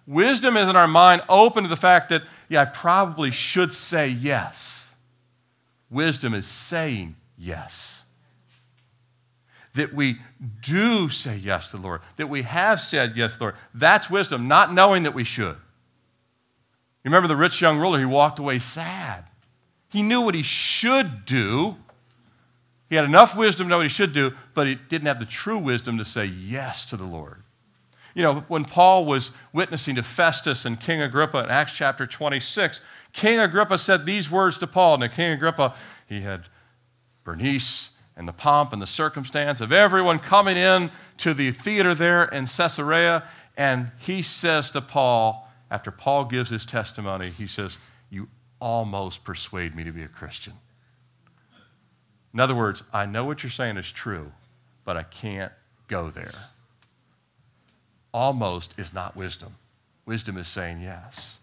Wisdom 0.07 0.57
is 0.57 0.67
in 0.67 0.75
our 0.75 0.87
mind 0.87 1.21
open 1.29 1.63
to 1.63 1.69
the 1.69 1.77
fact 1.77 2.09
that, 2.09 2.23
yeah, 2.49 2.61
I 2.61 2.65
probably 2.65 3.31
should 3.31 3.73
say 3.73 4.07
yes. 4.07 4.93
Wisdom 5.89 6.33
is 6.33 6.47
saying 6.47 7.15
yes. 7.37 8.05
That 9.75 9.93
we 9.93 10.17
do 10.61 11.09
say 11.09 11.37
yes 11.37 11.67
to 11.71 11.77
the 11.77 11.83
Lord, 11.83 12.01
that 12.17 12.27
we 12.27 12.41
have 12.41 12.81
said 12.81 13.13
yes 13.15 13.33
to 13.33 13.37
the 13.37 13.43
Lord. 13.45 13.55
That's 13.73 14.09
wisdom, 14.09 14.47
not 14.47 14.73
knowing 14.73 15.03
that 15.03 15.13
we 15.13 15.23
should. 15.23 15.55
You 17.03 17.09
remember 17.09 17.27
the 17.27 17.35
rich 17.35 17.61
young 17.61 17.79
ruler, 17.79 17.99
he 17.99 18.05
walked 18.05 18.39
away 18.39 18.59
sad. 18.59 19.25
He 19.89 20.01
knew 20.01 20.21
what 20.21 20.35
he 20.35 20.43
should 20.43 21.25
do. 21.25 21.75
He 22.89 22.95
had 22.95 23.05
enough 23.05 23.35
wisdom 23.35 23.67
to 23.67 23.69
know 23.69 23.77
what 23.77 23.85
he 23.85 23.89
should 23.89 24.13
do, 24.13 24.33
but 24.53 24.67
he 24.67 24.75
didn't 24.75 25.07
have 25.07 25.19
the 25.19 25.25
true 25.25 25.57
wisdom 25.57 25.97
to 25.97 26.05
say 26.05 26.25
yes 26.25 26.85
to 26.87 26.97
the 26.97 27.05
Lord. 27.05 27.43
You 28.13 28.23
know, 28.23 28.45
when 28.47 28.65
Paul 28.65 29.05
was 29.05 29.31
witnessing 29.53 29.95
to 29.95 30.03
Festus 30.03 30.65
and 30.65 30.79
King 30.79 31.01
Agrippa 31.01 31.45
in 31.45 31.49
Acts 31.49 31.73
chapter 31.73 32.05
26, 32.05 32.81
King 33.13 33.39
Agrippa 33.39 33.77
said 33.77 34.05
these 34.05 34.29
words 34.29 34.57
to 34.57 34.67
Paul. 34.67 34.97
Now, 34.97 35.07
King 35.07 35.31
Agrippa, 35.31 35.73
he 36.07 36.21
had 36.21 36.43
Bernice 37.23 37.91
and 38.17 38.27
the 38.27 38.33
pomp 38.33 38.73
and 38.73 38.81
the 38.81 38.87
circumstance 38.87 39.61
of 39.61 39.71
everyone 39.71 40.19
coming 40.19 40.57
in 40.57 40.91
to 41.17 41.33
the 41.33 41.51
theater 41.51 41.95
there 41.95 42.25
in 42.25 42.45
Caesarea. 42.45 43.23
And 43.55 43.91
he 43.97 44.21
says 44.21 44.71
to 44.71 44.81
Paul, 44.81 45.49
after 45.69 45.91
Paul 45.91 46.25
gives 46.25 46.49
his 46.49 46.65
testimony, 46.65 47.29
he 47.29 47.47
says, 47.47 47.77
You 48.09 48.27
almost 48.59 49.23
persuade 49.23 49.73
me 49.73 49.85
to 49.85 49.91
be 49.93 50.03
a 50.03 50.09
Christian. 50.09 50.53
In 52.33 52.39
other 52.41 52.55
words, 52.55 52.83
I 52.91 53.05
know 53.05 53.23
what 53.23 53.43
you're 53.43 53.49
saying 53.49 53.77
is 53.77 53.91
true, 53.91 54.31
but 54.83 54.97
I 54.97 55.03
can't 55.03 55.51
go 55.87 56.09
there 56.09 56.31
almost 58.13 58.73
is 58.77 58.93
not 58.93 59.15
wisdom. 59.15 59.55
Wisdom 60.05 60.37
is 60.37 60.47
saying 60.47 60.81
yes. 60.81 61.39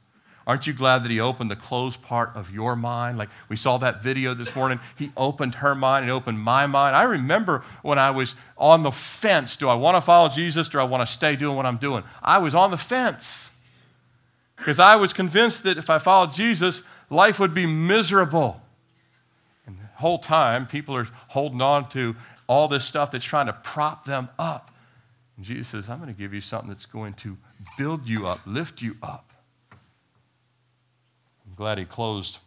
Aren't 0.47 0.67
you 0.67 0.73
glad 0.73 1.05
that 1.05 1.11
he 1.11 1.21
opened 1.21 1.51
the 1.51 1.57
closed 1.57 2.01
part 2.01 2.31
of 2.35 2.51
your 2.51 2.75
mind? 2.75 3.19
Like 3.19 3.29
we 3.51 3.57
saw 3.57 3.77
that 3.79 4.03
video 4.03 4.33
this 4.33 4.57
morning. 4.57 4.81
He 4.97 5.13
opened 5.15 5.57
her 5.57 5.75
mind 5.75 6.05
and 6.05 6.11
opened 6.11 6.41
my 6.41 6.67
mind. 6.67 6.97
I 6.97 7.03
remember 7.03 7.63
when 7.83 7.99
I 7.99 8.11
was 8.13 8.35
on 8.57 8.83
the 8.83 8.91
fence 8.91 9.59
do 9.59 9.69
I 9.69 9.75
want 9.75 9.99
to 9.99 10.01
follow 10.01 10.31
Jesus? 10.31 10.71
Do 10.71 10.79
I 10.79 10.85
want 10.85 11.07
to 11.07 11.13
stay 11.13 11.37
doing 11.37 11.55
what 11.55 11.67
I'm 11.67 11.77
doing? 11.77 12.03
I 12.23 12.39
was 12.39 12.55
on 12.55 12.71
the 12.71 12.79
fence 12.79 13.51
because 14.57 14.81
I 14.81 14.97
was 14.97 15.13
convinced 15.13 15.65
that 15.65 15.77
if 15.77 15.91
I 15.91 15.99
followed 15.99 16.33
Jesus, 16.33 16.83
life 17.11 17.39
would 17.39 17.55
be 17.55 17.67
miserable. 17.67 18.61
And 19.67 19.77
the 19.79 19.87
whole 19.97 20.19
time, 20.19 20.67
people 20.67 20.97
are 20.97 21.09
holding 21.29 21.61
on 21.61 21.91
to 21.91 22.17
all 22.47 22.69
this 22.69 22.87
stuff 22.87 23.11
that's 23.11 23.25
trying 23.25 23.47
to 23.47 23.53
prop 23.53 24.07
them 24.07 24.31
up. 24.39 24.71
And 25.39 25.47
Jesus 25.47 25.69
says, 25.69 25.89
I'm 25.89 25.99
going 25.99 26.13
to 26.13 26.21
give 26.21 26.35
you 26.35 26.41
something 26.41 26.69
that's 26.69 26.85
going 26.85 27.15
to 27.15 27.39
build 27.79 28.07
you 28.09 28.27
up, 28.27 28.41
lift 28.45 28.83
you 28.83 28.97
up. 29.03 29.33
I'm 29.71 31.55
glad 31.55 31.79
he 31.79 31.85
closed. 31.85 32.39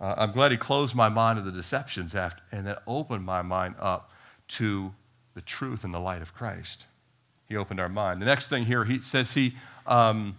Uh, 0.00 0.14
I'm 0.16 0.30
glad 0.30 0.52
he 0.52 0.56
closed 0.56 0.94
my 0.94 1.08
mind 1.08 1.38
to 1.38 1.42
the 1.42 1.50
deceptions 1.50 2.14
after, 2.14 2.40
and 2.52 2.64
then 2.64 2.76
opened 2.86 3.24
my 3.24 3.42
mind 3.42 3.74
up 3.80 4.12
to 4.46 4.94
the 5.34 5.40
truth 5.40 5.82
and 5.82 5.92
the 5.92 5.98
light 5.98 6.22
of 6.22 6.32
Christ. 6.32 6.86
He 7.48 7.56
opened 7.56 7.80
our 7.80 7.88
mind. 7.88 8.22
The 8.22 8.26
next 8.26 8.46
thing 8.46 8.66
here, 8.66 8.84
he 8.84 9.02
says 9.02 9.32
he, 9.32 9.56
um, 9.84 10.36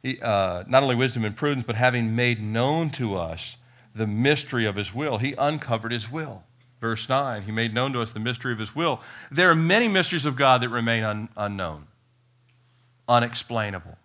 he, 0.00 0.20
uh, 0.20 0.62
not 0.68 0.84
only 0.84 0.94
wisdom 0.94 1.24
and 1.24 1.36
prudence, 1.36 1.66
but 1.66 1.74
having 1.74 2.14
made 2.14 2.40
known 2.40 2.90
to 2.90 3.16
us 3.16 3.56
the 3.96 4.06
mystery 4.06 4.64
of 4.64 4.76
his 4.76 4.94
will. 4.94 5.18
He 5.18 5.34
uncovered 5.36 5.90
his 5.90 6.08
will. 6.08 6.44
Verse 6.80 7.08
9, 7.08 7.42
he 7.42 7.52
made 7.52 7.74
known 7.74 7.92
to 7.92 8.00
us 8.00 8.12
the 8.12 8.20
mystery 8.20 8.52
of 8.52 8.58
his 8.58 8.74
will. 8.74 9.00
There 9.30 9.50
are 9.50 9.54
many 9.54 9.86
mysteries 9.86 10.24
of 10.24 10.34
God 10.34 10.62
that 10.62 10.70
remain 10.70 11.04
un- 11.04 11.28
unknown, 11.36 11.86
unexplainable, 13.06 13.98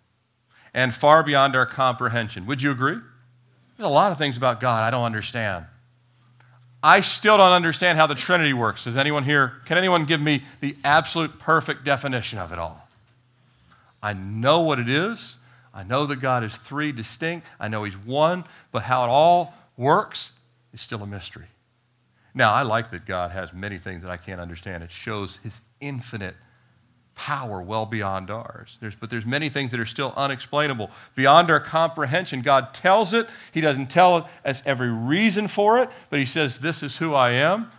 and 0.74 0.94
far 0.94 1.22
beyond 1.22 1.56
our 1.56 1.64
comprehension. 1.64 2.44
Would 2.46 2.60
you 2.60 2.70
agree? 2.70 2.98
There's 3.76 3.86
a 3.86 3.88
lot 3.88 4.12
of 4.12 4.18
things 4.18 4.36
about 4.36 4.60
God 4.60 4.82
I 4.82 4.90
don't 4.90 5.04
understand. 5.04 5.64
I 6.82 7.00
still 7.00 7.38
don't 7.38 7.52
understand 7.52 7.98
how 7.98 8.06
the 8.06 8.14
Trinity 8.14 8.52
works. 8.52 8.84
Does 8.84 8.96
anyone 8.96 9.24
here, 9.24 9.54
can 9.64 9.78
anyone 9.78 10.04
give 10.04 10.20
me 10.20 10.44
the 10.60 10.76
absolute 10.84 11.38
perfect 11.38 11.82
definition 11.82 12.38
of 12.38 12.52
it 12.52 12.58
all? 12.58 12.86
I 14.02 14.12
know 14.12 14.60
what 14.60 14.78
it 14.78 14.88
is. 14.88 15.36
I 15.72 15.82
know 15.82 16.06
that 16.06 16.20
God 16.20 16.44
is 16.44 16.54
three 16.56 16.92
distinct. 16.92 17.46
I 17.58 17.68
know 17.68 17.84
He's 17.84 17.96
one, 17.96 18.44
but 18.70 18.82
how 18.82 19.04
it 19.04 19.08
all 19.08 19.54
works 19.76 20.32
is 20.72 20.80
still 20.80 21.02
a 21.02 21.06
mystery. 21.06 21.46
Now, 22.36 22.52
I 22.52 22.62
like 22.62 22.90
that 22.90 23.06
God 23.06 23.30
has 23.30 23.54
many 23.54 23.78
things 23.78 24.02
that 24.02 24.10
I 24.10 24.18
can't 24.18 24.42
understand. 24.42 24.84
It 24.84 24.90
shows 24.90 25.38
his 25.42 25.62
infinite 25.80 26.36
power 27.14 27.62
well 27.62 27.86
beyond 27.86 28.30
ours. 28.30 28.76
There's, 28.78 28.94
but 28.94 29.08
there's 29.08 29.24
many 29.24 29.48
things 29.48 29.70
that 29.70 29.80
are 29.80 29.86
still 29.86 30.12
unexplainable, 30.18 30.90
beyond 31.14 31.50
our 31.50 31.58
comprehension. 31.58 32.42
God 32.42 32.74
tells 32.74 33.14
it. 33.14 33.26
He 33.52 33.62
doesn't 33.62 33.86
tell 33.86 34.28
us 34.44 34.62
every 34.66 34.90
reason 34.90 35.48
for 35.48 35.78
it, 35.78 35.88
but 36.10 36.18
he 36.18 36.26
says, 36.26 36.58
This 36.58 36.82
is 36.82 36.98
who 36.98 37.14
I 37.14 37.30
am. 37.30 37.72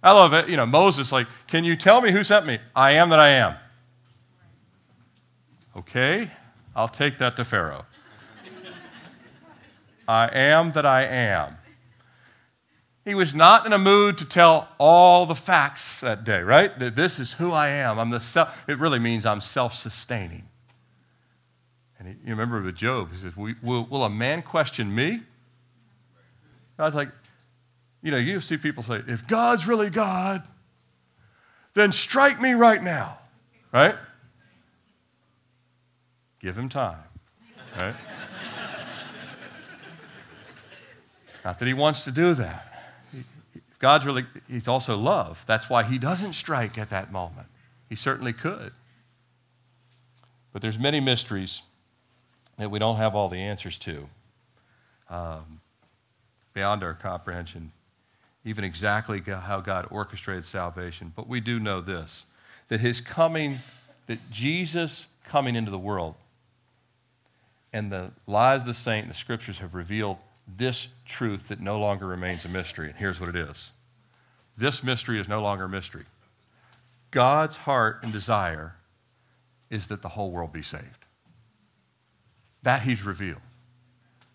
I 0.00 0.12
love 0.12 0.32
it. 0.32 0.48
You 0.48 0.58
know, 0.58 0.66
Moses, 0.66 1.10
like, 1.10 1.26
can 1.48 1.64
you 1.64 1.74
tell 1.74 2.00
me 2.00 2.12
who 2.12 2.22
sent 2.22 2.46
me? 2.46 2.60
I 2.76 2.92
am 2.92 3.08
that 3.08 3.18
I 3.18 3.30
am. 3.30 3.56
Okay, 5.76 6.30
I'll 6.76 6.86
take 6.86 7.18
that 7.18 7.34
to 7.34 7.44
Pharaoh. 7.44 7.84
I 10.06 10.28
am 10.28 10.70
that 10.72 10.86
I 10.86 11.02
am. 11.02 11.56
He 13.04 13.14
was 13.14 13.34
not 13.34 13.66
in 13.66 13.74
a 13.74 13.78
mood 13.78 14.16
to 14.18 14.24
tell 14.24 14.68
all 14.78 15.26
the 15.26 15.34
facts 15.34 16.00
that 16.00 16.24
day, 16.24 16.40
right? 16.40 16.76
That 16.78 16.96
this 16.96 17.18
is 17.18 17.32
who 17.32 17.52
I 17.52 17.68
am. 17.68 17.98
I'm 17.98 18.08
the 18.08 18.20
self, 18.20 18.56
it 18.66 18.78
really 18.78 18.98
means 18.98 19.26
I'm 19.26 19.42
self 19.42 19.74
sustaining. 19.74 20.48
And 21.98 22.08
he, 22.08 22.14
you 22.24 22.30
remember 22.30 22.62
with 22.62 22.76
Job, 22.76 23.10
he 23.12 23.18
says, 23.18 23.36
will, 23.36 23.84
will 23.84 24.04
a 24.04 24.10
man 24.10 24.40
question 24.42 24.94
me? 24.94 25.20
I 26.78 26.86
was 26.86 26.94
like, 26.94 27.10
you 28.02 28.10
know, 28.10 28.16
you 28.16 28.40
see 28.40 28.56
people 28.56 28.82
say, 28.82 29.02
if 29.06 29.26
God's 29.26 29.66
really 29.66 29.90
God, 29.90 30.42
then 31.74 31.92
strike 31.92 32.40
me 32.40 32.52
right 32.52 32.82
now, 32.82 33.18
right? 33.72 33.96
Give 36.40 36.56
him 36.56 36.70
time, 36.70 37.04
right? 37.78 37.94
Not 41.44 41.58
that 41.58 41.68
he 41.68 41.74
wants 41.74 42.04
to 42.04 42.10
do 42.10 42.32
that. 42.34 42.73
God's 43.84 44.06
really, 44.06 44.24
he's 44.48 44.66
also 44.66 44.96
love. 44.96 45.44
That's 45.46 45.68
why 45.68 45.82
he 45.82 45.98
doesn't 45.98 46.32
strike 46.32 46.78
at 46.78 46.88
that 46.88 47.12
moment. 47.12 47.48
He 47.86 47.96
certainly 47.96 48.32
could. 48.32 48.72
But 50.54 50.62
there's 50.62 50.78
many 50.78 51.00
mysteries 51.00 51.60
that 52.56 52.70
we 52.70 52.78
don't 52.78 52.96
have 52.96 53.14
all 53.14 53.28
the 53.28 53.40
answers 53.40 53.76
to 53.80 54.08
um, 55.10 55.60
beyond 56.54 56.82
our 56.82 56.94
comprehension, 56.94 57.72
even 58.46 58.64
exactly 58.64 59.20
how 59.20 59.60
God 59.60 59.86
orchestrated 59.90 60.46
salvation. 60.46 61.12
But 61.14 61.28
we 61.28 61.40
do 61.40 61.60
know 61.60 61.82
this 61.82 62.24
that 62.68 62.80
his 62.80 63.02
coming, 63.02 63.58
that 64.06 64.30
Jesus 64.30 65.08
coming 65.26 65.56
into 65.56 65.70
the 65.70 65.78
world 65.78 66.14
and 67.70 67.92
the 67.92 68.12
lives 68.26 68.62
of 68.62 68.66
the 68.66 68.72
saint, 68.72 69.08
the 69.08 69.12
scriptures 69.12 69.58
have 69.58 69.74
revealed 69.74 70.16
this 70.56 70.88
truth 71.04 71.48
that 71.48 71.60
no 71.60 71.78
longer 71.78 72.06
remains 72.06 72.46
a 72.46 72.48
mystery. 72.48 72.88
And 72.88 72.96
here's 72.96 73.20
what 73.20 73.28
it 73.28 73.36
is 73.36 73.72
this 74.56 74.82
mystery 74.82 75.18
is 75.18 75.28
no 75.28 75.42
longer 75.42 75.64
a 75.64 75.68
mystery. 75.68 76.04
God's 77.10 77.56
heart 77.56 78.00
and 78.02 78.12
desire 78.12 78.74
is 79.70 79.88
that 79.88 80.02
the 80.02 80.08
whole 80.10 80.30
world 80.30 80.52
be 80.52 80.62
saved. 80.62 81.04
That 82.62 82.82
he's 82.82 83.02
revealed. 83.02 83.40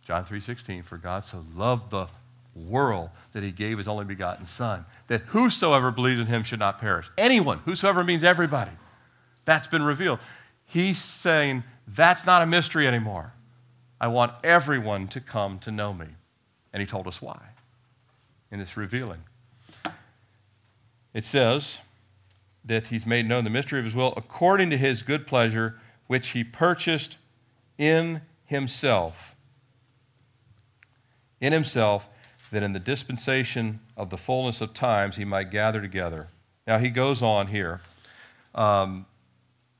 John 0.03 0.25
3:16 0.25 0.83
for 0.83 0.97
God 0.97 1.25
so 1.25 1.45
loved 1.55 1.91
the 1.91 2.07
world 2.55 3.09
that 3.31 3.43
he 3.43 3.51
gave 3.51 3.77
his 3.77 3.87
only 3.87 4.05
begotten 4.05 4.45
son 4.45 4.85
that 5.07 5.21
whosoever 5.27 5.91
believes 5.91 6.19
in 6.19 6.27
him 6.27 6.43
should 6.43 6.59
not 6.59 6.79
perish. 6.79 7.09
Anyone, 7.17 7.59
whosoever 7.59 8.03
means 8.03 8.23
everybody. 8.23 8.71
That's 9.45 9.67
been 9.67 9.83
revealed. 9.83 10.19
He's 10.65 10.99
saying 10.99 11.63
that's 11.87 12.25
not 12.25 12.41
a 12.41 12.45
mystery 12.45 12.87
anymore. 12.87 13.33
I 13.99 14.07
want 14.07 14.33
everyone 14.43 15.07
to 15.09 15.21
come 15.21 15.59
to 15.59 15.71
know 15.71 15.93
me. 15.93 16.07
And 16.71 16.81
he 16.81 16.87
told 16.87 17.07
us 17.07 17.21
why 17.21 17.39
in 18.51 18.59
this 18.59 18.77
revealing. 18.77 19.23
It 21.13 21.25
says 21.25 21.79
that 22.63 22.87
he's 22.87 23.05
made 23.05 23.27
known 23.27 23.43
the 23.43 23.49
mystery 23.49 23.79
of 23.79 23.85
his 23.85 23.95
will 23.95 24.13
according 24.15 24.69
to 24.69 24.77
his 24.77 25.01
good 25.01 25.25
pleasure, 25.25 25.79
which 26.07 26.29
he 26.29 26.43
purchased 26.43 27.17
in 27.77 28.21
himself. 28.45 29.35
In 31.41 31.53
himself, 31.53 32.07
that 32.51 32.63
in 32.63 32.73
the 32.73 32.79
dispensation 32.79 33.79
of 33.95 34.09
the 34.09 34.17
fullness 34.17 34.59
of 34.61 34.73
times 34.73 35.15
he 35.15 35.25
might 35.25 35.51
gather 35.51 35.81
together. 35.81 36.27
Now 36.67 36.77
he 36.77 36.89
goes 36.89 37.21
on 37.21 37.47
here. 37.47 37.81
Um, 38.55 39.05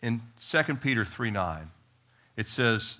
in 0.02 0.22
2 0.42 0.76
Peter 0.76 1.04
3 1.04 1.32
9, 1.32 1.72
it 2.38 2.48
says, 2.48 3.00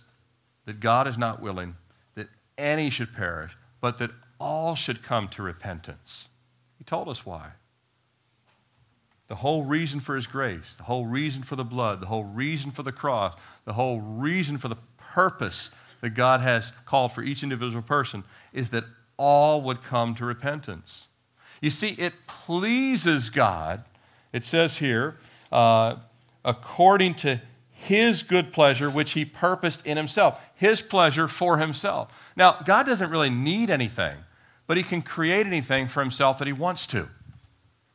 that 0.70 0.80
God 0.80 1.08
is 1.08 1.18
not 1.18 1.42
willing 1.42 1.76
that 2.14 2.28
any 2.56 2.92
should 2.92 3.12
perish, 3.16 3.58
but 3.82 3.98
that 3.98 4.12
all 4.40 4.76
should 4.76 5.02
come 5.02 5.28
to 5.30 5.42
repentance. 5.42 6.28
He 6.78 6.84
told 6.84 7.10
us 7.10 7.26
why. 7.26 7.50
The 9.30 9.36
whole 9.36 9.64
reason 9.64 10.00
for 10.00 10.16
his 10.16 10.28
grace, 10.28 10.74
the 10.78 10.84
whole 10.84 11.06
reason 11.06 11.44
for 11.44 11.56
the 11.56 11.64
blood, 11.64 12.02
the 12.02 12.08
whole 12.08 12.24
reason 12.24 12.72
for 12.72 12.84
the 12.84 12.92
cross, 12.92 13.36
the 13.64 13.74
whole 13.74 14.02
reason 14.02 14.58
for 14.58 14.68
the 14.68 14.78
purpose 14.98 15.72
that 16.02 16.12
God 16.12 16.42
has 16.42 16.74
called 16.86 17.14
for 17.14 17.22
each 17.22 17.44
individual 17.44 17.84
person 17.84 18.24
is 18.54 18.72
that 18.72 18.86
all 19.18 19.62
would 19.62 19.84
come 19.84 20.16
to 20.16 20.26
repentance. 20.26 21.08
You 21.62 21.70
see, 21.70 21.90
it 21.90 22.14
pleases 22.26 23.30
God, 23.30 23.84
it 24.34 24.46
says 24.46 24.78
here, 24.78 25.18
uh, 25.52 25.98
according 26.44 27.16
to 27.16 27.42
his 27.72 28.24
good 28.24 28.52
pleasure, 28.52 28.90
which 28.90 29.12
he 29.12 29.26
purposed 29.26 29.86
in 29.86 29.98
himself, 29.98 30.40
his 30.56 30.82
pleasure 30.82 31.28
for 31.28 31.58
himself. 31.58 32.12
Now, 32.36 32.62
God 32.66 32.86
doesn't 32.86 33.10
really 33.10 33.30
need 33.30 33.70
anything, 33.70 34.18
but 34.68 34.78
he 34.78 34.84
can 34.84 35.02
create 35.02 35.46
anything 35.46 35.88
for 35.88 36.00
himself 36.00 36.40
that 36.40 36.48
he 36.48 36.54
wants 36.54 36.88
to, 36.88 37.10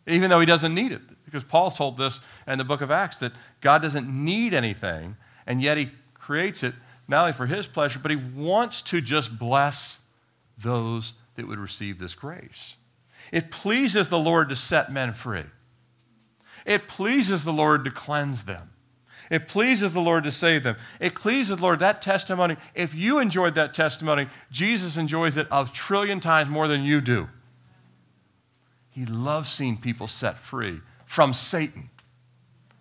even 0.06 0.30
though 0.30 0.40
he 0.40 0.46
doesn't 0.46 0.74
need 0.74 0.92
it. 0.92 1.02
Because 1.34 1.48
Paul 1.48 1.72
told 1.72 1.96
this 1.96 2.20
in 2.46 2.58
the 2.58 2.64
book 2.64 2.80
of 2.80 2.92
Acts 2.92 3.16
that 3.16 3.32
God 3.60 3.82
doesn't 3.82 4.06
need 4.06 4.54
anything, 4.54 5.16
and 5.48 5.60
yet 5.60 5.76
he 5.76 5.90
creates 6.14 6.62
it 6.62 6.74
not 7.08 7.22
only 7.22 7.32
for 7.32 7.46
his 7.46 7.66
pleasure, 7.66 7.98
but 7.98 8.12
he 8.12 8.16
wants 8.16 8.80
to 8.82 9.00
just 9.00 9.36
bless 9.36 10.02
those 10.56 11.14
that 11.34 11.48
would 11.48 11.58
receive 11.58 11.98
this 11.98 12.14
grace. 12.14 12.76
It 13.32 13.50
pleases 13.50 14.06
the 14.06 14.18
Lord 14.18 14.48
to 14.50 14.54
set 14.54 14.92
men 14.92 15.12
free. 15.12 15.42
It 16.64 16.86
pleases 16.86 17.42
the 17.42 17.52
Lord 17.52 17.84
to 17.84 17.90
cleanse 17.90 18.44
them. 18.44 18.70
It 19.28 19.48
pleases 19.48 19.92
the 19.92 20.00
Lord 20.00 20.22
to 20.22 20.30
save 20.30 20.62
them. 20.62 20.76
It 21.00 21.16
pleases 21.16 21.56
the 21.56 21.62
Lord 21.62 21.80
that 21.80 22.00
testimony. 22.00 22.58
If 22.76 22.94
you 22.94 23.18
enjoyed 23.18 23.56
that 23.56 23.74
testimony, 23.74 24.28
Jesus 24.52 24.96
enjoys 24.96 25.36
it 25.36 25.48
a 25.50 25.68
trillion 25.72 26.20
times 26.20 26.48
more 26.48 26.68
than 26.68 26.84
you 26.84 27.00
do. 27.00 27.28
He 28.90 29.04
loves 29.04 29.48
seeing 29.48 29.78
people 29.78 30.06
set 30.06 30.38
free 30.38 30.80
from 31.04 31.34
Satan 31.34 31.90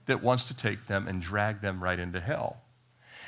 that 0.05 0.21
wants 0.21 0.47
to 0.47 0.55
take 0.55 0.87
them 0.87 1.07
and 1.07 1.21
drag 1.21 1.61
them 1.61 1.83
right 1.83 1.99
into 1.99 2.19
hell. 2.19 2.57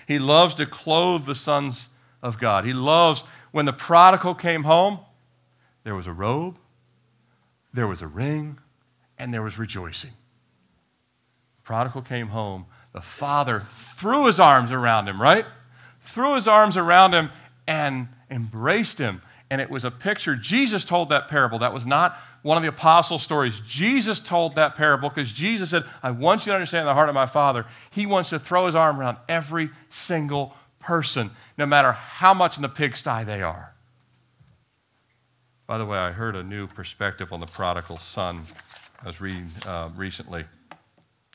He 0.08 0.20
loves 0.20 0.56
to 0.56 0.66
clothe 0.66 1.26
the 1.26 1.36
sons 1.36 1.90
of 2.22 2.40
God. 2.40 2.66
He 2.66 2.74
loves 2.74 3.24
when 3.52 3.66
the 3.66 3.74
prodigal 3.74 4.36
came 4.36 4.64
home, 4.64 5.00
there 5.84 5.96
was 5.96 6.08
a 6.08 6.14
robe, 6.14 6.58
there 7.74 7.88
was 7.88 8.02
a 8.02 8.08
ring, 8.08 8.58
and 9.18 9.34
there 9.34 9.42
was 9.42 9.58
rejoicing. 9.58 10.12
The 11.58 11.62
prodigal 11.64 12.02
came 12.02 12.28
home 12.28 12.66
the 12.96 13.02
father 13.02 13.66
threw 13.72 14.26
his 14.26 14.40
arms 14.40 14.72
around 14.72 15.10
him, 15.10 15.22
right? 15.22 15.46
Threw 16.06 16.36
his 16.36 16.48
arms 16.48 16.78
around 16.78 17.12
him 17.12 17.30
and 17.68 18.08
embraced 18.32 19.00
him. 19.00 19.22
And 19.50 19.60
it 19.60 19.70
was 19.70 19.84
a 19.84 19.92
picture. 19.92 20.38
Jesus 20.38 20.86
told 20.86 21.10
that 21.10 21.28
parable. 21.28 21.60
That 21.60 21.74
was 21.74 21.86
not 21.86 22.18
one 22.46 22.58
of 22.58 22.62
the 22.62 22.70
apostle 22.70 23.18
stories. 23.18 23.60
Jesus 23.66 24.20
told 24.20 24.54
that 24.54 24.76
parable 24.76 25.10
because 25.10 25.32
Jesus 25.32 25.72
said, 25.72 25.84
I 26.04 26.12
want 26.12 26.46
you 26.46 26.52
to 26.52 26.54
understand 26.54 26.88
the 26.88 26.94
heart 26.94 27.10
of 27.10 27.16
my 27.16 27.26
Father. 27.26 27.66
He 27.90 28.06
wants 28.06 28.30
to 28.30 28.38
throw 28.38 28.68
his 28.68 28.76
arm 28.76 29.00
around 29.00 29.18
every 29.28 29.72
single 29.90 30.56
person, 30.80 31.32
no 31.58 31.66
matter 31.66 31.94
how 31.94 32.36
much 32.36 32.58
in 32.58 32.62
the 32.62 32.70
pigsty 32.70 33.24
they 33.24 33.42
are. 33.42 33.74
By 35.66 35.80
the 35.80 35.88
way, 35.88 35.98
I 35.98 36.12
heard 36.12 36.36
a 36.36 36.44
new 36.44 36.68
perspective 36.68 37.34
on 37.34 37.40
the 37.40 37.48
prodigal 37.48 37.98
son 37.98 38.44
I 39.04 39.08
was 39.08 39.20
reading 39.20 39.50
uh, 39.66 39.90
recently. 39.96 40.46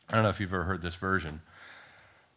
I 0.09 0.15
don't 0.15 0.23
know 0.23 0.29
if 0.29 0.39
you've 0.39 0.55
ever 0.55 0.63
heard 0.63 0.81
this 0.81 0.95
version. 0.95 1.41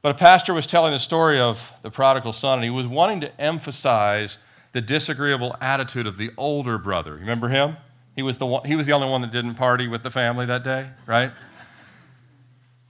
But 0.01 0.15
a 0.15 0.17
pastor 0.17 0.51
was 0.51 0.65
telling 0.65 0.93
the 0.93 0.99
story 0.99 1.39
of 1.39 1.73
the 1.83 1.91
prodigal 1.91 2.33
son, 2.33 2.57
and 2.57 2.63
he 2.63 2.71
was 2.71 2.87
wanting 2.87 3.21
to 3.21 3.39
emphasize 3.39 4.39
the 4.71 4.81
disagreeable 4.81 5.55
attitude 5.61 6.07
of 6.07 6.17
the 6.17 6.31
older 6.37 6.79
brother. 6.79 7.11
You 7.11 7.19
remember 7.19 7.49
him? 7.49 7.77
He 8.15 8.21
was 8.21 8.37
the, 8.37 8.45
one, 8.45 8.65
he 8.65 8.75
was 8.75 8.85
the 8.85 8.93
only 8.93 9.09
one 9.09 9.21
that 9.21 9.31
didn't 9.31 9.55
party 9.55 9.87
with 9.87 10.03
the 10.03 10.11
family 10.11 10.45
that 10.45 10.63
day, 10.63 10.89
right? 11.07 11.31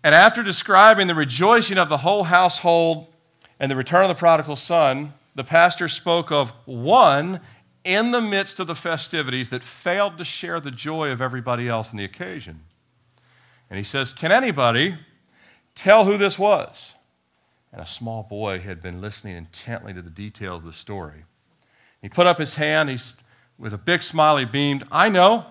And 0.03 0.13
after 0.13 0.43
describing 0.43 1.07
the 1.07 1.15
rejoicing 1.15 1.77
of 1.77 1.87
the 1.87 1.97
whole 1.97 2.23
household 2.23 3.07
and 3.59 3.71
the 3.71 3.75
return 3.75 4.03
of 4.03 4.09
the 4.09 4.15
prodigal 4.15 4.57
son, 4.57 5.13
the 5.35 5.43
pastor 5.43 5.87
spoke 5.87 6.31
of 6.31 6.51
one 6.65 7.39
in 7.83 8.11
the 8.11 8.21
midst 8.21 8.59
of 8.59 8.67
the 8.67 8.75
festivities 8.75 9.49
that 9.49 9.63
failed 9.63 10.17
to 10.17 10.25
share 10.25 10.59
the 10.59 10.71
joy 10.71 11.09
of 11.09 11.21
everybody 11.21 11.67
else 11.67 11.91
in 11.91 11.97
the 11.97 12.03
occasion. 12.03 12.61
And 13.69 13.77
he 13.77 13.83
says, 13.83 14.11
Can 14.11 14.31
anybody 14.31 14.97
tell 15.75 16.05
who 16.05 16.17
this 16.17 16.37
was? 16.37 16.95
And 17.71 17.81
a 17.81 17.85
small 17.85 18.23
boy 18.23 18.59
had 18.59 18.81
been 18.81 19.01
listening 19.01 19.35
intently 19.35 19.93
to 19.93 20.01
the 20.01 20.09
details 20.09 20.59
of 20.59 20.65
the 20.65 20.73
story. 20.73 21.23
He 22.01 22.09
put 22.09 22.27
up 22.27 22.37
his 22.37 22.55
hand, 22.55 22.89
he's, 22.89 23.15
with 23.57 23.73
a 23.73 23.77
big 23.77 24.03
smile, 24.03 24.37
he 24.37 24.45
beamed, 24.45 24.83
I 24.91 25.09
know, 25.09 25.45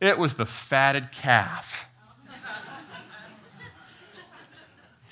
it 0.00 0.18
was 0.18 0.34
the 0.34 0.46
fatted 0.46 1.12
calf. 1.12 1.88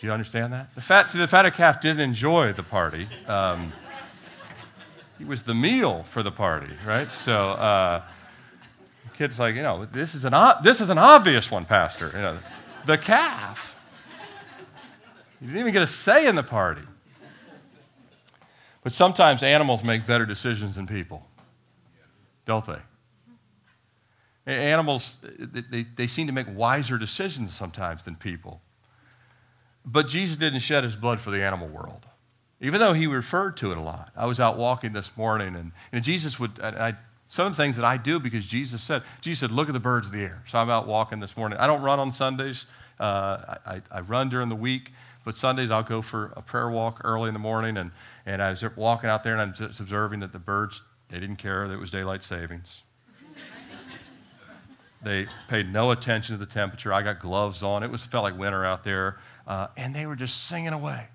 Do 0.01 0.07
you 0.07 0.13
understand 0.13 0.53
that? 0.53 0.75
The, 0.75 0.81
fat, 0.81 1.11
see, 1.11 1.19
the 1.19 1.27
fatted 1.27 1.55
calf 1.55 1.81
didn't 1.81 2.01
enjoy 2.01 2.53
the 2.53 2.63
party. 2.63 3.09
Um, 3.27 3.73
he 5.19 5.25
was 5.25 5.43
the 5.43 5.55
meal 5.55 6.05
for 6.05 6.23
the 6.23 6.31
party, 6.31 6.73
right? 6.87 7.13
So, 7.13 7.51
uh, 7.51 8.03
kid's 9.19 9.41
like, 9.41 9.57
you 9.57 9.63
know, 9.63 9.85
this 9.87 10.15
is 10.15 10.25
an, 10.25 10.33
this 10.63 10.81
is 10.81 10.91
an 10.91 10.99
obvious 10.99 11.51
one, 11.51 11.65
Pastor. 11.65 12.13
You 12.15 12.23
know, 12.23 12.39
the 12.87 12.97
calf. 12.97 13.75
You 15.41 15.49
didn't 15.49 15.61
even 15.61 15.73
get 15.73 15.83
a 15.83 15.89
say 15.89 16.29
in 16.29 16.37
the 16.37 16.45
party. 16.45 16.83
But 18.85 18.93
sometimes 18.93 19.43
animals 19.43 19.83
make 19.83 20.07
better 20.07 20.25
decisions 20.25 20.77
than 20.77 20.87
people, 20.87 21.27
don't 22.49 22.65
they? 22.67 22.79
Animals, 24.53 25.19
they, 25.39 25.87
they 25.95 26.07
seem 26.07 26.27
to 26.27 26.33
make 26.33 26.47
wiser 26.51 26.97
decisions 26.97 27.55
sometimes 27.55 28.03
than 28.03 28.17
people. 28.17 28.63
But 29.85 30.09
Jesus 30.09 30.37
didn't 30.39 30.61
shed 30.61 30.83
his 30.83 30.97
blood 30.97 31.21
for 31.21 31.31
the 31.31 31.45
animal 31.45 31.69
world, 31.69 32.07
even 32.61 32.81
though 32.81 32.95
he 32.95 33.07
referred 33.07 33.59
to 33.59 33.71
it 33.71 33.77
a 33.77 33.83
lot. 33.83 34.11
I 34.17 34.25
was 34.25 34.41
out 34.41 34.57
walking 34.57 34.95
this 34.95 35.15
morning, 35.15 35.55
and, 35.55 35.73
and 35.93 36.03
Jesus 36.03 36.41
would, 36.41 36.59
and 36.63 36.77
I, 36.77 36.95
some 37.29 37.47
of 37.47 37.55
the 37.55 37.63
things 37.63 37.77
that 37.77 37.85
I 37.85 37.99
do 37.99 38.19
because 38.19 38.47
Jesus 38.47 38.83
said, 38.83 39.03
Jesus 39.21 39.41
said, 39.41 39.51
look 39.51 39.69
at 39.69 39.75
the 39.75 39.81
birds 39.81 40.07
of 40.07 40.15
the 40.15 40.23
air. 40.23 40.43
So 40.49 40.59
I'm 40.59 40.71
out 40.71 40.87
walking 40.87 41.21
this 41.21 41.37
morning. 41.37 41.59
I 41.59 41.67
don't 41.67 41.83
run 41.83 42.01
on 42.01 42.15
Sundays. 42.15 42.65
Uh, 42.99 43.57
I, 43.67 43.83
I 43.91 44.01
run 44.01 44.31
during 44.31 44.49
the 44.49 44.57
week, 44.57 44.93
but 45.27 45.37
Sundays 45.37 45.71
I'll 45.71 45.83
go 45.83 46.01
for 46.01 46.33
a 46.37 46.41
prayer 46.41 46.71
walk 46.71 47.03
early 47.05 47.29
in 47.29 47.35
the 47.35 47.41
morning. 47.41 47.77
And, 47.77 47.91
and 48.25 48.43
I 48.43 48.51
was 48.51 48.65
walking 48.77 49.11
out 49.11 49.25
there 49.25 49.35
and 49.35 49.43
I'm 49.43 49.53
just 49.53 49.79
observing 49.79 50.21
that 50.21 50.33
the 50.33 50.39
birds, 50.39 50.83
they 51.09 51.21
didn't 51.21 51.37
care 51.37 51.67
that 51.69 51.75
it 51.75 51.81
was 51.81 51.91
daylight 51.91 52.23
savings. 52.23 52.83
they 55.03 55.27
paid 55.49 55.73
no 55.73 55.91
attention 55.91 56.39
to 56.39 56.45
the 56.45 56.51
temperature. 56.51 56.93
I 56.93 57.03
got 57.03 57.21
gloves 57.21 57.63
on. 57.63 57.83
It 57.83 57.91
was 57.91 58.05
felt 58.05 58.25
like 58.25 58.39
winter 58.39 58.65
out 58.65 58.85
there 58.85 59.19
uh, 59.49 59.69
and 59.77 59.97
they 59.97 60.07
were 60.07 60.15
just 60.15 60.47
singing 60.47 60.75
away. 60.75 61.07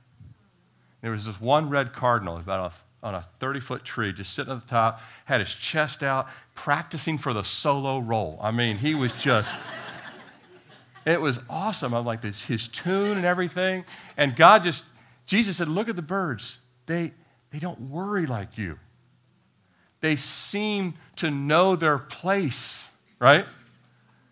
There 1.02 1.12
was 1.12 1.26
this 1.26 1.40
one 1.40 1.70
red 1.70 1.94
cardinal 1.94 2.38
about 2.38 2.74
a, 3.04 3.06
on 3.06 3.16
a 3.16 3.22
30 3.40 3.60
foot 3.60 3.86
tree, 3.86 4.12
just 4.12 4.34
sitting 4.34 4.52
at 4.52 4.62
the 4.62 4.68
top, 4.68 5.02
had 5.26 5.40
his 5.40 5.54
chest 5.54 6.02
out, 6.02 6.28
practicing 6.56 7.18
for 7.18 7.32
the 7.32 7.44
solo 7.44 8.00
role. 8.00 8.40
I 8.42 8.52
mean, 8.52 8.78
he 8.78 8.96
was 8.96 9.14
just. 9.14 9.56
it 11.06 11.22
was 11.22 11.40
awesome. 11.50 11.94
I'm 11.94 12.06
like, 12.06 12.24
his 12.24 12.68
tune 12.68 13.18
and 13.18 13.26
everything. 13.26 13.86
And 14.18 14.36
God 14.36 14.64
just, 14.64 14.84
Jesus 15.28 15.58
said, 15.58 15.68
Look 15.68 15.88
at 15.88 15.96
the 15.96 16.02
birds. 16.02 16.58
They, 16.88 17.14
they 17.52 17.60
don't 17.60 17.80
worry 17.82 18.26
like 18.26 18.58
you. 18.58 18.80
They 20.04 20.18
seem 20.18 20.96
to 21.16 21.32
know 21.32 21.78
their 21.78 21.98
place, 21.98 22.90
right? 23.20 23.46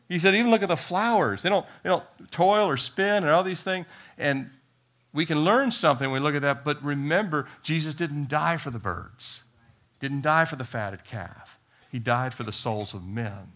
He 0.09 0.19
said, 0.19 0.35
even 0.35 0.51
look 0.51 0.63
at 0.63 0.67
the 0.67 0.75
flowers. 0.75 1.43
They 1.43 1.47
don't, 1.47 1.65
they 1.81 1.89
don't 1.89 2.03
toil 2.29 2.67
or 2.67 2.75
spin 2.75 3.23
and 3.23 3.29
all 3.29 3.41
these 3.41 3.61
things. 3.61 3.85
And 4.17 4.49
we 5.13 5.25
can 5.25 5.45
learn 5.45 5.71
something 5.71 6.11
when 6.11 6.21
we 6.21 6.27
look 6.27 6.35
at 6.35 6.41
that, 6.41 6.65
but 6.65 6.83
remember, 6.83 7.47
Jesus 7.63 7.93
didn't 7.93 8.27
die 8.27 8.57
for 8.57 8.69
the 8.69 8.79
birds, 8.79 9.43
didn't 10.01 10.23
die 10.23 10.43
for 10.43 10.57
the 10.57 10.65
fatted 10.65 11.05
calf. 11.05 11.57
He 11.89 11.99
died 11.99 12.33
for 12.33 12.43
the 12.43 12.51
souls 12.51 12.93
of 12.93 13.05
men. 13.05 13.53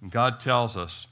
And 0.00 0.12
God 0.12 0.38
tells 0.38 0.76
us 0.76 1.08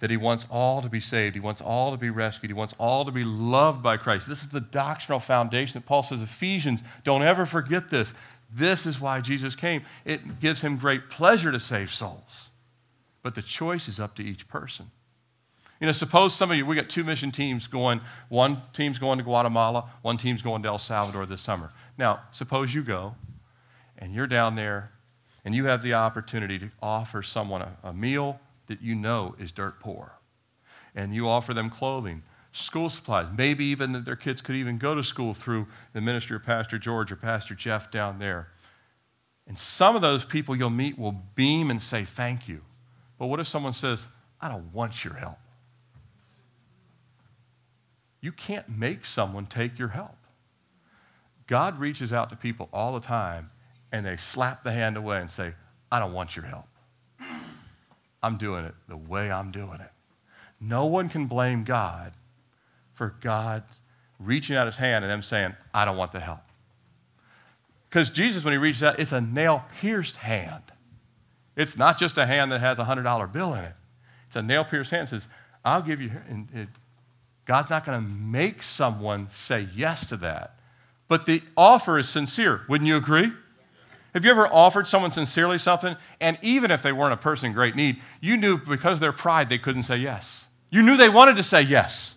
that 0.00 0.10
He 0.10 0.16
wants 0.16 0.44
all 0.50 0.82
to 0.82 0.88
be 0.88 0.98
saved. 0.98 1.36
He 1.36 1.40
wants 1.40 1.60
all 1.60 1.92
to 1.92 1.96
be 1.96 2.10
rescued. 2.10 2.50
He 2.50 2.54
wants 2.54 2.74
all 2.78 3.04
to 3.04 3.12
be 3.12 3.22
loved 3.22 3.80
by 3.80 3.96
Christ. 3.96 4.28
This 4.28 4.42
is 4.42 4.48
the 4.48 4.60
doctrinal 4.60 5.20
foundation 5.20 5.80
that 5.80 5.86
Paul 5.86 6.02
says, 6.02 6.20
Ephesians, 6.20 6.80
don't 7.04 7.22
ever 7.22 7.46
forget 7.46 7.90
this. 7.90 8.12
This 8.52 8.86
is 8.86 9.00
why 9.00 9.20
Jesus 9.20 9.54
came. 9.54 9.82
It 10.04 10.40
gives 10.40 10.60
Him 10.62 10.76
great 10.76 11.08
pleasure 11.08 11.52
to 11.52 11.60
save 11.60 11.92
souls. 11.92 12.48
But 13.22 13.34
the 13.34 13.42
choice 13.42 13.88
is 13.88 14.00
up 14.00 14.14
to 14.16 14.22
each 14.22 14.48
person. 14.48 14.90
You 15.80 15.86
know, 15.86 15.92
suppose 15.92 16.34
some 16.34 16.50
of 16.50 16.56
you, 16.56 16.66
we 16.66 16.76
got 16.76 16.90
two 16.90 17.04
mission 17.04 17.30
teams 17.30 17.66
going. 17.66 18.02
One 18.28 18.60
team's 18.74 18.98
going 18.98 19.16
to 19.18 19.24
Guatemala, 19.24 19.90
one 20.02 20.18
team's 20.18 20.42
going 20.42 20.62
to 20.62 20.68
El 20.68 20.78
Salvador 20.78 21.24
this 21.24 21.40
summer. 21.40 21.70
Now, 21.96 22.20
suppose 22.32 22.74
you 22.74 22.82
go 22.82 23.14
and 23.96 24.12
you're 24.12 24.26
down 24.26 24.56
there 24.56 24.92
and 25.44 25.54
you 25.54 25.64
have 25.66 25.82
the 25.82 25.94
opportunity 25.94 26.58
to 26.58 26.70
offer 26.82 27.22
someone 27.22 27.62
a, 27.62 27.76
a 27.82 27.92
meal 27.94 28.40
that 28.66 28.82
you 28.82 28.94
know 28.94 29.34
is 29.38 29.52
dirt 29.52 29.80
poor. 29.80 30.12
And 30.94 31.14
you 31.14 31.28
offer 31.28 31.54
them 31.54 31.70
clothing, 31.70 32.22
school 32.52 32.90
supplies, 32.90 33.28
maybe 33.36 33.64
even 33.66 33.92
that 33.92 34.04
their 34.04 34.16
kids 34.16 34.40
could 34.40 34.56
even 34.56 34.78
go 34.78 34.94
to 34.94 35.04
school 35.04 35.34
through 35.34 35.66
the 35.92 36.00
ministry 36.00 36.36
of 36.36 36.42
Pastor 36.42 36.78
George 36.78 37.12
or 37.12 37.16
Pastor 37.16 37.54
Jeff 37.54 37.90
down 37.90 38.18
there. 38.18 38.48
And 39.46 39.58
some 39.58 39.96
of 39.96 40.02
those 40.02 40.24
people 40.24 40.56
you'll 40.56 40.70
meet 40.70 40.98
will 40.98 41.22
beam 41.34 41.70
and 41.70 41.82
say 41.82 42.04
thank 42.04 42.48
you. 42.48 42.60
But 43.18 43.26
what 43.26 43.40
if 43.40 43.46
someone 43.46 43.72
says, 43.72 44.06
I 44.40 44.48
don't 44.48 44.72
want 44.72 45.04
your 45.04 45.14
help? 45.14 45.38
You 48.20 48.32
can't 48.32 48.68
make 48.68 49.06
someone 49.06 49.46
take 49.46 49.78
your 49.78 49.88
help. 49.88 50.16
God 51.46 51.80
reaches 51.80 52.12
out 52.12 52.30
to 52.30 52.36
people 52.36 52.68
all 52.72 52.94
the 52.94 53.00
time 53.00 53.50
and 53.92 54.06
they 54.06 54.16
slap 54.16 54.62
the 54.62 54.72
hand 54.72 54.96
away 54.96 55.20
and 55.20 55.30
say, 55.30 55.54
I 55.90 55.98
don't 55.98 56.12
want 56.12 56.36
your 56.36 56.44
help. 56.44 56.66
I'm 58.22 58.36
doing 58.36 58.64
it 58.64 58.74
the 58.88 58.96
way 58.96 59.30
I'm 59.30 59.50
doing 59.50 59.80
it. 59.80 59.90
No 60.60 60.84
one 60.84 61.08
can 61.08 61.26
blame 61.26 61.64
God 61.64 62.12
for 63.00 63.14
God 63.22 63.62
reaching 64.18 64.56
out 64.56 64.66
his 64.66 64.76
hand 64.76 65.06
and 65.06 65.10
them 65.10 65.22
saying, 65.22 65.54
I 65.72 65.86
don't 65.86 65.96
want 65.96 66.12
the 66.12 66.20
help. 66.20 66.40
Because 67.88 68.10
Jesus, 68.10 68.44
when 68.44 68.52
he 68.52 68.58
reaches 68.58 68.82
out, 68.82 69.00
it's 69.00 69.12
a 69.12 69.22
nail 69.22 69.64
pierced 69.80 70.16
hand. 70.16 70.64
It's 71.56 71.78
not 71.78 71.98
just 71.98 72.18
a 72.18 72.26
hand 72.26 72.52
that 72.52 72.60
has 72.60 72.78
a 72.78 72.84
$100 72.84 73.32
bill 73.32 73.54
in 73.54 73.64
it. 73.64 73.72
It's 74.26 74.36
a 74.36 74.42
nail 74.42 74.64
pierced 74.64 74.90
hand 74.90 75.06
that 75.06 75.12
says, 75.12 75.26
I'll 75.64 75.80
give 75.80 76.02
you. 76.02 76.10
And 76.28 76.48
it, 76.54 76.68
God's 77.46 77.70
not 77.70 77.86
going 77.86 77.98
to 77.98 78.06
make 78.06 78.62
someone 78.62 79.28
say 79.32 79.66
yes 79.74 80.04
to 80.04 80.18
that. 80.18 80.56
But 81.08 81.24
the 81.24 81.40
offer 81.56 81.98
is 81.98 82.06
sincere. 82.06 82.66
Wouldn't 82.68 82.86
you 82.86 82.98
agree? 82.98 83.32
Have 84.12 84.26
you 84.26 84.30
ever 84.30 84.46
offered 84.46 84.86
someone 84.86 85.10
sincerely 85.10 85.56
something, 85.56 85.96
and 86.20 86.36
even 86.42 86.70
if 86.70 86.82
they 86.82 86.92
weren't 86.92 87.14
a 87.14 87.16
person 87.16 87.46
in 87.46 87.54
great 87.54 87.74
need, 87.74 87.98
you 88.20 88.36
knew 88.36 88.58
because 88.58 88.98
of 88.98 89.00
their 89.00 89.10
pride 89.10 89.48
they 89.48 89.56
couldn't 89.56 89.84
say 89.84 89.96
yes? 89.96 90.48
You 90.68 90.82
knew 90.82 90.98
they 90.98 91.08
wanted 91.08 91.36
to 91.36 91.42
say 91.42 91.62
yes. 91.62 92.16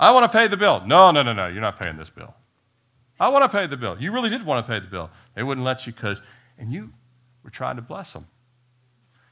I 0.00 0.10
want 0.12 0.30
to 0.30 0.36
pay 0.36 0.46
the 0.46 0.56
bill. 0.56 0.82
No, 0.86 1.10
no, 1.10 1.22
no, 1.22 1.32
no, 1.32 1.48
you're 1.48 1.60
not 1.60 1.78
paying 1.78 1.96
this 1.96 2.10
bill. 2.10 2.34
I 3.20 3.28
want 3.28 3.50
to 3.50 3.58
pay 3.58 3.66
the 3.66 3.76
bill. 3.76 3.96
You 3.98 4.12
really 4.12 4.30
did 4.30 4.44
want 4.44 4.64
to 4.64 4.72
pay 4.72 4.78
the 4.78 4.86
bill. 4.86 5.10
They 5.34 5.42
wouldn't 5.42 5.64
let 5.64 5.86
you 5.86 5.92
because, 5.92 6.22
and 6.56 6.72
you 6.72 6.92
we're 7.42 7.50
trying 7.50 7.76
to 7.76 7.82
bless 7.82 8.12
them. 8.12 8.26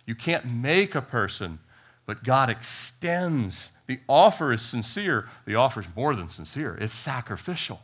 You 0.07 0.15
can't 0.15 0.47
make 0.47 0.95
a 0.95 1.03
person, 1.03 1.59
but 2.07 2.25
God 2.25 2.49
extends. 2.49 3.73
The 3.87 4.01
offer 4.09 4.53
is 4.53 4.63
sincere. 4.63 5.29
The 5.45 5.57
offer 5.57 5.81
is 5.81 5.87
more 5.95 6.15
than 6.15 6.31
sincere, 6.31 6.77
it's 6.81 6.95
sacrificial. 6.95 7.81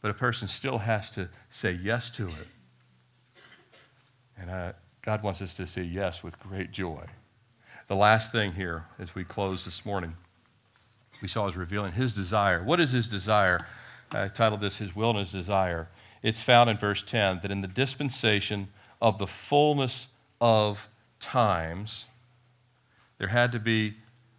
But 0.00 0.10
a 0.10 0.14
person 0.14 0.48
still 0.48 0.78
has 0.78 1.10
to 1.10 1.28
say 1.50 1.72
yes 1.72 2.10
to 2.12 2.28
it. 2.28 2.48
And 4.38 4.48
uh, 4.48 4.72
God 5.02 5.22
wants 5.22 5.42
us 5.42 5.52
to 5.54 5.66
say 5.66 5.82
yes 5.82 6.22
with 6.22 6.40
great 6.40 6.72
joy. 6.72 7.04
The 7.88 7.96
last 7.96 8.32
thing 8.32 8.52
here, 8.52 8.86
as 8.98 9.14
we 9.14 9.24
close 9.24 9.66
this 9.66 9.84
morning, 9.84 10.16
we 11.22 11.28
saw 11.28 11.46
is 11.48 11.56
revealing 11.56 11.92
his 11.92 12.14
desire. 12.14 12.62
What 12.62 12.80
is 12.80 12.92
his 12.92 13.08
desire? 13.08 13.66
I 14.12 14.28
titled 14.28 14.60
this 14.60 14.78
His 14.78 14.90
His 14.92 15.32
Desire. 15.32 15.88
It's 16.22 16.42
found 16.42 16.68
in 16.68 16.76
verse 16.76 17.02
10 17.02 17.40
that 17.42 17.50
in 17.50 17.60
the 17.60 17.68
dispensation 17.68 18.68
of 19.00 19.18
the 19.18 19.26
fullness 19.26 20.08
of 20.40 20.88
times, 21.20 22.06
there 23.18 23.28
had 23.28 23.52
to 23.52 23.58
be 23.58 23.94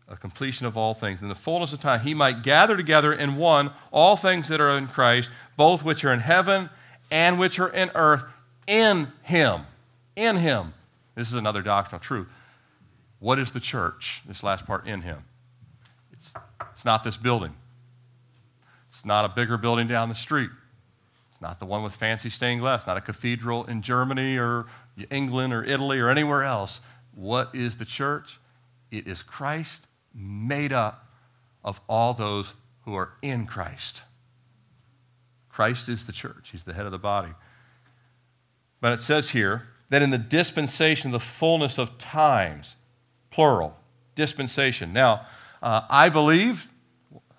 a 0.07 0.17
completion 0.17 0.65
of 0.65 0.75
all 0.75 0.93
things. 0.93 1.21
In 1.21 1.29
the 1.29 1.35
fullness 1.35 1.71
of 1.71 1.79
time, 1.79 2.01
he 2.01 2.13
might 2.13 2.43
gather 2.43 2.75
together 2.75 3.13
in 3.13 3.37
one 3.37 3.71
all 3.91 4.17
things 4.17 4.49
that 4.49 4.59
are 4.59 4.77
in 4.77 4.87
Christ, 4.87 5.31
both 5.55 5.83
which 5.83 6.03
are 6.03 6.13
in 6.13 6.19
heaven 6.19 6.69
and 7.09 7.39
which 7.39 7.59
are 7.59 7.69
in 7.69 7.91
earth, 7.95 8.23
in 8.67 9.11
him. 9.23 9.61
In 10.15 10.37
him. 10.37 10.73
This 11.15 11.29
is 11.29 11.35
another 11.35 11.61
doctrinal 11.61 11.99
truth. 11.99 12.27
What 13.19 13.39
is 13.39 13.51
the 13.51 13.59
church? 13.59 14.21
This 14.25 14.43
last 14.43 14.65
part, 14.65 14.85
in 14.85 15.01
him. 15.01 15.23
It's, 16.11 16.33
it's 16.81 16.85
not 16.87 17.03
this 17.03 17.15
building. 17.15 17.53
It's 18.89 19.05
not 19.05 19.23
a 19.23 19.29
bigger 19.29 19.55
building 19.55 19.87
down 19.87 20.09
the 20.09 20.15
street. 20.15 20.49
It's 21.31 21.39
not 21.39 21.59
the 21.59 21.67
one 21.67 21.83
with 21.83 21.93
fancy 21.93 22.31
stained 22.31 22.61
glass, 22.61 22.87
not 22.87 22.97
a 22.97 23.01
cathedral 23.01 23.65
in 23.65 23.83
Germany 23.83 24.35
or 24.35 24.65
England 25.11 25.53
or 25.53 25.63
Italy 25.63 25.99
or 25.99 26.09
anywhere 26.09 26.43
else. 26.43 26.81
What 27.13 27.53
is 27.53 27.77
the 27.77 27.85
church? 27.85 28.39
It 28.89 29.05
is 29.05 29.21
Christ 29.21 29.85
made 30.15 30.73
up 30.73 31.05
of 31.63 31.79
all 31.87 32.15
those 32.15 32.55
who 32.85 32.95
are 32.95 33.13
in 33.21 33.45
Christ. 33.45 34.01
Christ 35.49 35.87
is 35.87 36.07
the 36.07 36.13
church, 36.13 36.49
He's 36.51 36.63
the 36.63 36.73
head 36.73 36.87
of 36.87 36.91
the 36.91 36.97
body. 36.97 37.35
But 38.79 38.93
it 38.93 39.03
says 39.03 39.29
here 39.29 39.67
that 39.89 40.01
in 40.01 40.09
the 40.09 40.17
dispensation 40.17 41.09
of 41.09 41.11
the 41.11 41.19
fullness 41.19 41.77
of 41.77 41.99
times, 41.99 42.77
plural, 43.29 43.77
dispensation. 44.15 44.91
Now, 44.91 45.27
uh, 45.61 45.81
I 45.91 46.09
believe, 46.09 46.67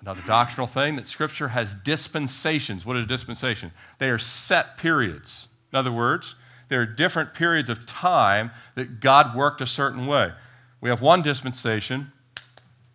another 0.03 0.23
doctrinal 0.27 0.67
thing, 0.67 0.97
that 0.97 1.09
Scripture 1.09 1.49
has 1.49 1.75
dispensations. 1.75 2.85
What 2.85 2.97
is 2.97 3.05
a 3.05 3.09
dispensation? 3.09 3.73
They 3.99 4.11
are 4.11 4.19
set 4.19 4.77
periods. 4.77 5.49
In 5.73 5.79
other 5.79 5.93
words, 5.93 6.35
there 6.69 6.81
are 6.81 6.87
different 6.87 7.35
periods 7.35 7.71
of 7.71 7.87
time 7.87 8.51
that 8.75 9.01
God 9.01 9.37
worked 9.37 9.61
a 9.61 9.67
certain 9.67 10.07
way. 10.07 10.33
We 10.81 10.91
have 10.91 11.01
one 11.01 11.23
dispensation, 11.23 12.13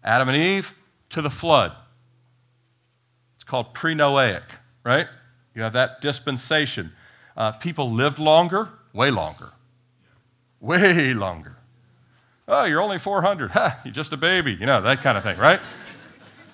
Adam 0.03 0.27
and 0.27 0.37
Eve 0.37 0.75
to 1.09 1.21
the 1.21 1.29
flood. 1.29 1.71
It's 3.35 3.45
called 3.45 3.73
pre 3.73 3.93
Noahic, 3.93 4.43
right? 4.83 5.07
You 5.55 5.61
have 5.61 5.73
that 5.73 6.01
dispensation. 6.01 6.91
Uh, 7.35 7.53
people 7.53 7.91
lived 7.91 8.19
longer, 8.19 8.69
way 8.93 9.11
longer. 9.11 9.51
Way 10.59 11.13
longer. 11.13 11.55
Oh, 12.47 12.65
you're 12.65 12.81
only 12.81 12.97
400. 12.97 13.51
Ha, 13.57 13.79
you're 13.85 13.93
just 13.93 14.11
a 14.11 14.17
baby. 14.17 14.53
You 14.53 14.65
know, 14.65 14.81
that 14.81 15.01
kind 15.01 15.17
of 15.17 15.23
thing, 15.23 15.37
right? 15.37 15.59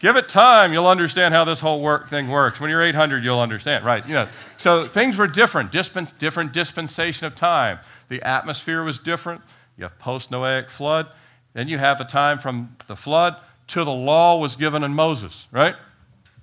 Give 0.04 0.18
it 0.18 0.28
time, 0.28 0.74
you'll 0.74 0.88
understand 0.88 1.34
how 1.34 1.46
this 1.46 1.62
whole 1.62 1.80
work 1.80 2.10
thing 2.10 2.28
works. 2.28 2.60
When 2.60 2.70
you're 2.70 2.84
800, 2.84 3.24
you'll 3.24 3.40
understand, 3.40 3.86
right? 3.86 4.06
You 4.06 4.16
know, 4.16 4.28
so 4.58 4.86
things 4.86 5.18
were 5.18 5.28
different, 5.28 5.72
different 5.72 6.52
dispensation 6.52 7.26
of 7.26 7.36
time. 7.36 7.80
The 8.10 8.22
atmosphere 8.22 8.84
was 8.84 9.00
different. 9.00 9.42
You 9.78 9.86
have 9.86 9.98
post-Noahic 10.00 10.70
flood. 10.70 11.08
Then 11.54 11.70
you 11.70 11.78
have 11.78 12.00
the 12.00 12.04
time 12.04 12.38
from 12.38 12.76
the 12.88 12.98
flood 12.98 13.38
to 13.68 13.86
the 13.86 13.94
law 13.94 14.38
was 14.38 14.58
given 14.58 14.84
in 14.84 14.94
Moses, 14.94 15.48
right? 15.52 15.76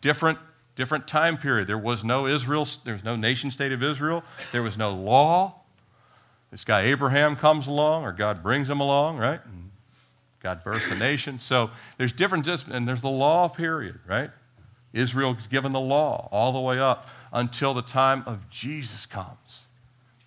Different, 0.00 0.38
different 0.74 1.06
time 1.06 1.36
period. 1.36 1.68
There 1.68 1.76
was 1.76 2.02
no 2.02 2.26
Israel, 2.26 2.66
there 2.86 2.94
was 2.94 3.04
no 3.04 3.14
nation 3.14 3.50
state 3.50 3.72
of 3.72 3.82
Israel. 3.82 4.24
There 4.52 4.62
was 4.62 4.78
no 4.78 4.94
law. 4.94 5.56
This 6.50 6.64
guy 6.64 6.80
Abraham 6.84 7.36
comes 7.36 7.66
along, 7.66 8.04
or 8.04 8.12
God 8.12 8.42
brings 8.42 8.70
him 8.70 8.80
along, 8.80 9.18
right? 9.18 9.40
God 10.42 10.64
births 10.64 10.90
a 10.90 10.96
nation. 10.96 11.38
So 11.40 11.70
there's 11.98 12.12
different, 12.12 12.48
and 12.48 12.88
there's 12.88 13.02
the 13.02 13.10
law 13.10 13.48
period, 13.48 13.98
right? 14.06 14.30
Israel 14.92 15.36
is 15.38 15.46
given 15.46 15.72
the 15.72 15.80
law 15.80 16.28
all 16.32 16.52
the 16.52 16.60
way 16.60 16.78
up 16.78 17.08
until 17.32 17.74
the 17.74 17.82
time 17.82 18.24
of 18.26 18.48
Jesus 18.50 19.06
comes. 19.06 19.66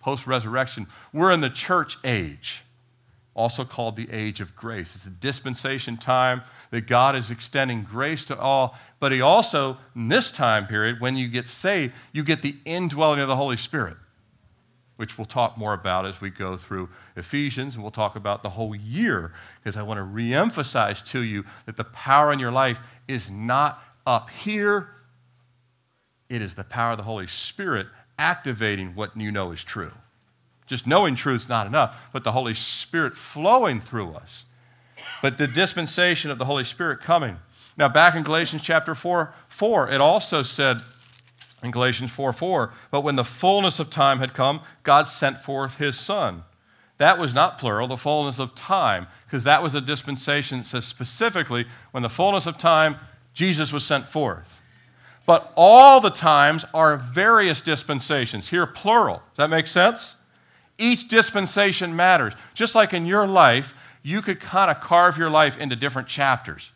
Post 0.00 0.26
resurrection, 0.26 0.86
we're 1.12 1.32
in 1.32 1.40
the 1.40 1.50
church 1.50 1.98
age, 2.04 2.62
also 3.34 3.64
called 3.64 3.96
the 3.96 4.08
age 4.10 4.40
of 4.40 4.54
grace. 4.54 4.94
It's 4.94 5.04
a 5.04 5.10
dispensation 5.10 5.96
time 5.96 6.42
that 6.70 6.86
God 6.86 7.16
is 7.16 7.30
extending 7.30 7.82
grace 7.82 8.24
to 8.26 8.38
all, 8.38 8.78
but 9.00 9.12
He 9.12 9.20
also, 9.20 9.78
in 9.96 10.08
this 10.08 10.30
time 10.30 10.66
period, 10.66 11.00
when 11.00 11.16
you 11.16 11.28
get 11.28 11.48
saved, 11.48 11.92
you 12.12 12.22
get 12.22 12.42
the 12.42 12.56
indwelling 12.64 13.20
of 13.20 13.28
the 13.28 13.36
Holy 13.36 13.56
Spirit 13.56 13.96
which 14.96 15.18
we'll 15.18 15.24
talk 15.24 15.58
more 15.58 15.74
about 15.74 16.06
as 16.06 16.20
we 16.20 16.30
go 16.30 16.56
through 16.56 16.88
Ephesians, 17.16 17.74
and 17.74 17.82
we'll 17.82 17.90
talk 17.90 18.16
about 18.16 18.42
the 18.42 18.50
whole 18.50 18.74
year, 18.74 19.32
because 19.62 19.76
I 19.76 19.82
want 19.82 19.98
to 19.98 20.04
reemphasize 20.04 21.04
to 21.06 21.22
you 21.22 21.44
that 21.66 21.76
the 21.76 21.84
power 21.84 22.32
in 22.32 22.38
your 22.38 22.52
life 22.52 22.78
is 23.08 23.30
not 23.30 23.82
up 24.06 24.30
here, 24.30 24.90
it 26.28 26.40
is 26.40 26.54
the 26.54 26.64
power 26.64 26.92
of 26.92 26.98
the 26.98 27.04
Holy 27.04 27.26
Spirit 27.26 27.86
activating 28.18 28.94
what 28.94 29.16
you 29.16 29.32
know 29.32 29.50
is 29.50 29.64
true. 29.64 29.92
Just 30.66 30.86
knowing 30.86 31.14
truth 31.14 31.42
is 31.42 31.48
not 31.48 31.66
enough, 31.66 32.08
but 32.12 32.24
the 32.24 32.32
Holy 32.32 32.54
Spirit 32.54 33.16
flowing 33.16 33.80
through 33.80 34.12
us. 34.12 34.46
But 35.20 35.38
the 35.38 35.46
dispensation 35.46 36.30
of 36.30 36.38
the 36.38 36.44
Holy 36.44 36.64
Spirit 36.64 37.00
coming. 37.00 37.38
Now, 37.76 37.88
back 37.88 38.14
in 38.14 38.22
Galatians 38.22 38.62
chapter 38.62 38.94
4, 38.94 39.34
4, 39.48 39.90
it 39.90 40.00
also 40.00 40.42
said, 40.42 40.78
in 41.64 41.70
Galatians 41.70 42.12
4 42.12 42.32
4. 42.32 42.72
But 42.90 43.00
when 43.00 43.16
the 43.16 43.24
fullness 43.24 43.80
of 43.80 43.90
time 43.90 44.18
had 44.18 44.34
come, 44.34 44.60
God 44.84 45.08
sent 45.08 45.40
forth 45.40 45.78
his 45.78 45.98
son. 45.98 46.44
That 46.98 47.18
was 47.18 47.34
not 47.34 47.58
plural, 47.58 47.88
the 47.88 47.96
fullness 47.96 48.38
of 48.38 48.54
time, 48.54 49.08
because 49.26 49.42
that 49.44 49.62
was 49.62 49.74
a 49.74 49.80
dispensation 49.80 50.58
that 50.58 50.66
says 50.66 50.84
specifically 50.84 51.66
when 51.90 52.04
the 52.04 52.08
fullness 52.08 52.46
of 52.46 52.56
time, 52.56 52.96
Jesus 53.32 53.72
was 53.72 53.84
sent 53.84 54.06
forth. 54.06 54.62
But 55.26 55.52
all 55.56 56.00
the 56.00 56.10
times 56.10 56.64
are 56.72 56.96
various 56.96 57.62
dispensations. 57.62 58.50
Here, 58.50 58.66
plural. 58.66 59.16
Does 59.16 59.36
that 59.38 59.50
make 59.50 59.66
sense? 59.66 60.16
Each 60.78 61.08
dispensation 61.08 61.96
matters. 61.96 62.34
Just 62.52 62.74
like 62.74 62.92
in 62.92 63.06
your 63.06 63.26
life, 63.26 63.74
you 64.02 64.20
could 64.22 64.38
kind 64.38 64.70
of 64.70 64.80
carve 64.80 65.16
your 65.16 65.30
life 65.30 65.56
into 65.56 65.74
different 65.74 66.08
chapters. 66.08 66.70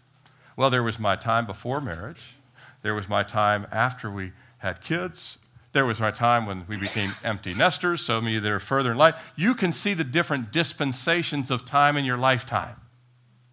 Well, 0.56 0.70
there 0.70 0.82
was 0.82 0.98
my 0.98 1.14
time 1.14 1.46
before 1.46 1.80
marriage, 1.80 2.34
there 2.82 2.94
was 2.94 3.08
my 3.08 3.22
time 3.22 3.66
after 3.70 4.10
we 4.10 4.32
had 4.58 4.80
kids. 4.80 5.38
There 5.72 5.84
was 5.84 6.00
my 6.00 6.10
time 6.10 6.46
when 6.46 6.64
we 6.66 6.76
became 6.76 7.12
empty 7.22 7.54
nesters, 7.54 8.00
so 8.00 8.20
maybe 8.20 8.38
they're 8.38 8.58
further 8.58 8.92
in 8.92 8.98
life. 8.98 9.20
You 9.36 9.54
can 9.54 9.72
see 9.72 9.94
the 9.94 10.04
different 10.04 10.50
dispensations 10.50 11.50
of 11.50 11.64
time 11.64 11.96
in 11.96 12.04
your 12.04 12.16
lifetime. 12.16 12.76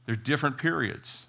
They're 0.05 0.15
different 0.15 0.57
periods. 0.57 1.25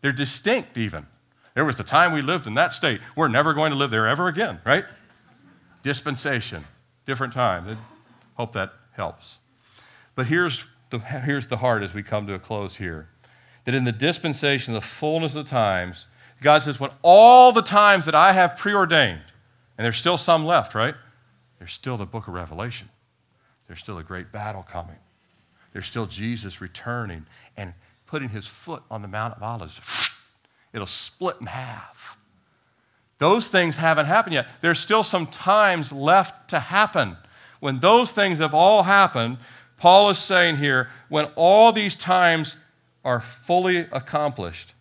They're 0.00 0.12
distinct, 0.12 0.76
even. 0.76 1.06
There 1.54 1.64
was 1.64 1.76
the 1.76 1.84
time 1.84 2.12
we 2.12 2.22
lived 2.22 2.46
in 2.46 2.54
that 2.54 2.72
state. 2.72 3.00
We're 3.16 3.28
never 3.28 3.54
going 3.54 3.72
to 3.72 3.76
live 3.76 3.90
there 3.90 4.06
ever 4.06 4.28
again, 4.28 4.60
right? 4.64 4.84
Dispensation, 5.82 6.64
different 7.06 7.32
time. 7.32 7.68
I 7.68 7.76
hope 8.34 8.52
that 8.52 8.72
helps. 8.92 9.38
But 10.14 10.26
here's 10.26 10.64
the, 10.90 10.98
here's 10.98 11.46
the 11.46 11.58
heart 11.58 11.82
as 11.82 11.94
we 11.94 12.02
come 12.02 12.26
to 12.26 12.34
a 12.34 12.38
close 12.38 12.76
here 12.76 13.08
that 13.64 13.74
in 13.74 13.84
the 13.84 13.92
dispensation, 13.92 14.74
the 14.74 14.80
fullness 14.80 15.34
of 15.34 15.44
the 15.44 15.50
times, 15.50 16.06
God 16.42 16.62
says, 16.62 16.80
when 16.80 16.90
all 17.02 17.52
the 17.52 17.62
times 17.62 18.04
that 18.06 18.14
I 18.14 18.32
have 18.32 18.56
preordained, 18.56 19.22
and 19.78 19.84
there's 19.84 19.96
still 19.96 20.18
some 20.18 20.44
left, 20.44 20.74
right? 20.74 20.94
There's 21.58 21.72
still 21.72 21.96
the 21.96 22.06
book 22.06 22.28
of 22.28 22.34
Revelation. 22.34 22.88
There's 23.66 23.80
still 23.80 23.98
a 23.98 24.02
great 24.02 24.32
battle 24.32 24.66
coming. 24.70 24.96
There's 25.72 25.86
still 25.86 26.06
Jesus 26.06 26.60
returning 26.60 27.26
and 27.56 27.72
putting 28.06 28.28
his 28.28 28.46
foot 28.46 28.82
on 28.90 29.02
the 29.02 29.08
Mount 29.08 29.36
of 29.36 29.42
Olives. 29.42 29.80
It'll 30.72 30.86
split 30.86 31.36
in 31.40 31.46
half. 31.46 32.18
Those 33.18 33.46
things 33.46 33.76
haven't 33.76 34.06
happened 34.06 34.34
yet. 34.34 34.46
There's 34.60 34.80
still 34.80 35.04
some 35.04 35.26
times 35.26 35.92
left 35.92 36.50
to 36.50 36.58
happen. 36.58 37.16
When 37.60 37.78
those 37.78 38.10
things 38.10 38.40
have 38.40 38.52
all 38.52 38.82
happened, 38.82 39.38
Paul 39.76 40.10
is 40.10 40.18
saying 40.18 40.56
here, 40.56 40.90
when 41.08 41.26
all 41.36 41.72
these 41.72 41.94
times 41.94 42.56
are 43.04 43.20
fully 43.20 43.86
accomplished, 43.92 44.74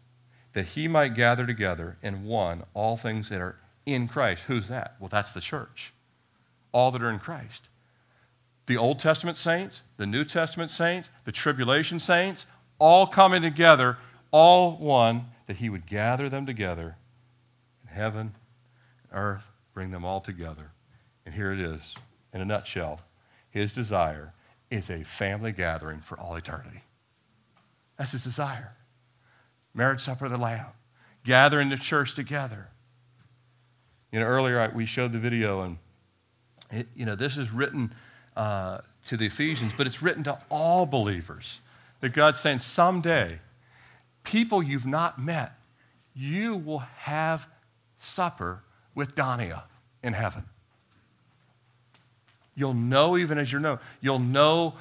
that 0.54 0.68
he 0.68 0.88
might 0.88 1.16
gather 1.16 1.46
together 1.46 1.98
in 2.02 2.26
one 2.26 2.64
all 2.74 2.98
things 2.98 3.30
that 3.30 3.40
are 3.40 3.58
in 3.86 4.08
Christ. 4.08 4.44
Who's 4.48 4.68
that? 4.68 4.96
Well, 5.00 5.10
that's 5.10 5.32
the 5.32 5.42
church. 5.42 5.94
All 6.72 6.92
that 6.92 7.02
are 7.02 7.10
in 7.10 7.20
Christ. 7.20 7.70
The 8.68 8.78
Old 8.78 9.00
Testament 9.00 9.38
saints, 9.38 9.82
the 9.98 10.06
New 10.06 10.24
Testament 10.24 10.72
saints, 10.72 11.10
the 11.26 11.32
tribulation 11.32 12.00
saints, 12.00 12.46
all 12.80 13.08
coming 13.08 13.42
together, 13.42 13.98
all 14.32 14.78
one, 14.78 15.26
that 15.48 15.58
he 15.58 15.70
would 15.70 15.86
gather 15.86 16.30
them 16.30 16.46
together 16.46 16.96
in 17.84 17.94
heaven, 17.94 18.34
earth, 19.12 19.48
bring 19.74 19.92
them 19.92 20.06
all 20.06 20.22
together. 20.22 20.72
And 21.26 21.36
here 21.36 21.52
it 21.52 21.60
is, 21.60 21.96
in 22.34 22.42
a 22.42 22.46
nutshell. 22.46 23.02
His 23.50 23.74
desire 23.74 24.34
is 24.70 24.90
a 24.90 25.04
family 25.04 25.52
gathering 25.52 26.00
for 26.00 26.18
all 26.18 26.36
eternity. 26.36 26.84
That's 27.98 28.14
his 28.14 28.24
desire 28.24 28.74
marriage 29.74 30.02
supper 30.02 30.26
of 30.26 30.32
the 30.32 30.38
Lamb, 30.38 30.66
gathering 31.24 31.70
the 31.70 31.78
church 31.78 32.16
together. 32.16 32.68
You 34.12 34.20
know, 34.20 34.26
earlier 34.26 34.72
we 34.76 34.86
showed 34.86 35.12
the 35.12 35.20
video, 35.20 35.62
and 35.62 35.78
it, 36.70 36.88
you 36.96 37.06
know, 37.06 37.16
this 37.16 37.38
is 37.38 37.52
written 37.52 37.94
uh, 38.36 38.80
to 39.06 39.18
the 39.18 39.26
Ephesians, 39.26 39.74
but 39.78 39.88
it's 39.88 40.02
written 40.02 40.24
to 40.24 40.40
all 40.50 40.86
believers. 40.86 41.62
That 42.02 42.14
God's 42.14 42.40
saying, 42.40 42.60
someday, 42.60 43.40
people 44.24 44.64
you've 44.64 44.86
not 44.86 45.22
met, 45.22 45.54
you 46.16 46.56
will 46.56 46.80
have 46.80 47.48
supper 48.00 48.64
with 48.96 49.16
Donia 49.16 49.64
in 50.04 50.14
heaven. 50.14 50.46
You'll 52.56 52.74
know 52.74 53.18
even 53.18 53.38
as 53.38 53.52
you're 53.52 53.62
know. 53.62 53.80
You'll 54.02 54.20
know 54.20 54.74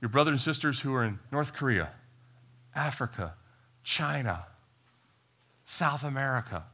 your 0.00 0.08
brothers 0.08 0.32
and 0.32 0.40
sisters 0.40 0.80
who 0.80 0.94
are 0.94 1.04
in 1.04 1.18
North 1.30 1.52
Korea, 1.52 1.90
Africa, 2.74 3.34
China, 3.84 4.46
South 5.64 6.02
America. 6.02 6.64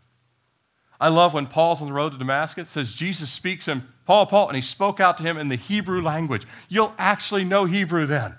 I 1.01 1.09
love 1.09 1.35
when 1.35 1.47
Paul's 1.47 1.81
on 1.81 1.89
the 1.89 1.93
road 1.93 2.13
to 2.13 2.19
Damascus, 2.19 2.71
says 2.71 2.93
Jesus 2.93 3.31
speaks 3.31 3.65
to 3.65 3.73
him, 3.73 3.89
Paul, 4.07 4.27
Paul, 4.27 4.49
and 4.49 4.57
he 4.57 4.63
spoke 4.63 5.01
out 5.01 5.17
to 5.19 5.23
him 5.23 5.39
in 5.39 5.49
the 5.49 5.57
Hebrew 5.57 6.03
language. 6.03 6.47
You'll 6.69 6.95
actually 6.99 7.45
know 7.45 7.65
Hebrew 7.65 8.07
then. 8.07 8.35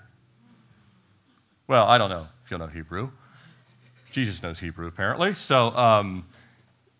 Well, 1.66 1.86
I 1.86 1.98
don't 1.98 2.10
know 2.10 2.26
if 2.44 2.50
you'll 2.50 2.60
know 2.60 2.66
Hebrew. 2.66 3.10
Jesus 4.12 4.42
knows 4.42 4.60
Hebrew, 4.60 4.86
apparently. 4.86 5.34
So, 5.34 5.76
um, 5.76 6.26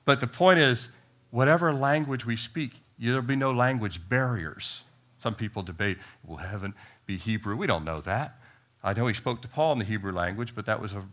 but 0.05 0.21
the 0.21 0.27
point 0.27 0.59
is, 0.59 0.89
whatever 1.31 1.73
language 1.73 2.27
we 2.27 2.37
speak, 2.37 2.73
there'll 2.99 3.23
be 3.23 3.37
no 3.37 3.53
language 3.53 4.01
barriers. 4.09 4.83
Some 5.19 5.35
people 5.35 5.63
debate, 5.63 5.99
will 6.27 6.39
heaven 6.39 6.75
be 7.07 7.17
Hebrew? 7.17 7.55
We 7.55 7.67
don't 7.67 7.85
know 7.85 8.01
that. 8.01 8.37
I 8.83 8.95
know 8.95 9.07
he 9.07 9.15
spoke 9.15 9.43
to 9.43 9.49
Paul 9.49 9.75
in 9.75 9.79
the 9.79 9.85
Hebrew 9.85 10.13
language, 10.13 10.55
but 10.57 10.67
that 10.67 10.81
was, 10.81 10.95
a, 10.95 11.05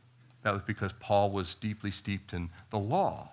that 0.44 0.54
was 0.54 0.62
because 0.62 0.94
Paul 1.00 1.32
was 1.32 1.56
deeply 1.56 1.92
steeped 1.92 2.34
in 2.34 2.50
the 2.70 2.80
law. 2.80 3.30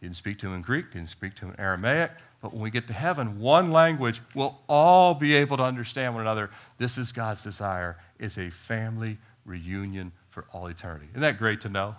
He 0.00 0.06
didn't 0.06 0.16
speak 0.16 0.38
to 0.40 0.48
him 0.48 0.54
in 0.54 0.62
Greek, 0.62 0.86
he 0.92 0.98
didn't 0.98 1.10
speak 1.10 1.36
to 1.36 1.46
him 1.46 1.50
in 1.52 1.60
Aramaic, 1.60 2.10
but 2.40 2.52
when 2.52 2.60
we 2.62 2.70
get 2.70 2.88
to 2.88 2.92
heaven, 2.92 3.38
one 3.38 3.70
language, 3.70 4.20
we'll 4.34 4.58
all 4.68 5.14
be 5.14 5.34
able 5.34 5.56
to 5.58 5.62
understand 5.62 6.14
one 6.14 6.22
another. 6.22 6.50
This 6.78 6.98
is 6.98 7.12
God's 7.12 7.44
desire, 7.44 7.98
is 8.18 8.36
a 8.36 8.50
family 8.50 9.18
reunion 9.44 10.10
for 10.30 10.44
all 10.52 10.66
eternity. 10.66 11.06
Isn't 11.10 11.20
that 11.20 11.38
great 11.38 11.60
to 11.60 11.68
know? 11.68 11.94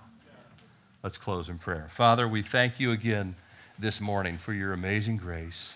Let's 1.01 1.17
close 1.17 1.47
in 1.47 1.59
prayer. 1.59 1.87
Father, 1.91 2.27
we 2.27 2.41
thank 2.41 2.79
you 2.79 2.91
again 2.91 3.35
this 3.79 4.01
morning 4.01 4.37
for 4.37 4.53
your 4.53 4.73
amazing 4.73 5.17
grace. 5.17 5.75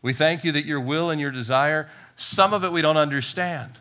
We 0.00 0.12
thank 0.12 0.42
you 0.42 0.50
that 0.52 0.64
your 0.64 0.80
will 0.80 1.10
and 1.10 1.20
your 1.20 1.30
desire, 1.30 1.88
some 2.16 2.52
of 2.52 2.64
it 2.64 2.72
we 2.72 2.82
don't 2.82 2.96
understand, 2.96 3.80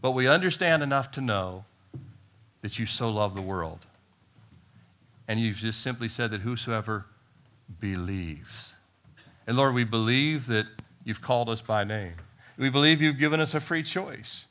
but 0.00 0.12
we 0.12 0.26
understand 0.26 0.82
enough 0.82 1.12
to 1.12 1.20
know 1.20 1.64
that 2.62 2.78
you 2.78 2.86
so 2.86 3.10
love 3.10 3.34
the 3.34 3.42
world. 3.42 3.80
And 5.28 5.38
you've 5.38 5.56
just 5.56 5.80
simply 5.80 6.08
said 6.08 6.30
that 6.32 6.40
whosoever 6.40 7.06
believes. 7.80 8.74
And 9.46 9.56
Lord, 9.56 9.74
we 9.74 9.84
believe 9.84 10.46
that 10.46 10.66
you've 11.04 11.22
called 11.22 11.48
us 11.48 11.60
by 11.60 11.84
name. 11.84 12.14
We 12.58 12.68
believe 12.68 13.00
you've 13.00 13.18
given 13.18 13.40
us 13.40 13.54
a 13.54 13.60
free 13.60 13.82
choice. 13.82 14.46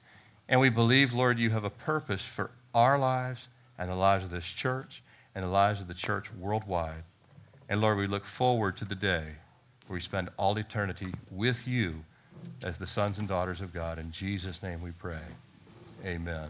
And 0.47 0.60
we 0.60 0.70
believe, 0.70 1.14
Lord, 1.14 1.38
you 1.38 1.51
have 1.51 1.64
a 1.64 1.70
purpose 1.70 2.22
for 2.22 2.49
our 2.74 2.97
lives 2.97 3.49
and 3.78 3.89
the 3.89 3.95
lives 3.95 4.26
of 4.26 4.32
this 4.32 4.45
church 4.45 5.03
and 5.36 5.43
the 5.43 5.49
lives 5.49 5.80
of 5.80 5.88
the 5.88 5.93
church 5.93 6.34
worldwide. 6.34 7.03
And 7.70 7.82
Lord, 7.82 7.97
we 7.97 8.07
look 8.07 8.26
forward 8.26 8.78
to 8.78 8.86
the 8.86 8.95
day 8.95 9.36
where 9.88 9.95
we 9.95 10.01
spend 10.01 10.30
all 10.38 10.57
eternity 10.57 11.14
with 11.30 11.68
you 11.68 12.03
as 12.64 12.78
the 12.78 12.88
sons 12.88 13.20
and 13.20 13.28
daughters 13.28 13.62
of 13.62 13.74
God. 13.74 13.99
In 13.99 14.12
Jesus' 14.12 14.64
name 14.64 14.82
we 14.82 14.91
pray. 14.91 15.22
Amen. 16.03 16.49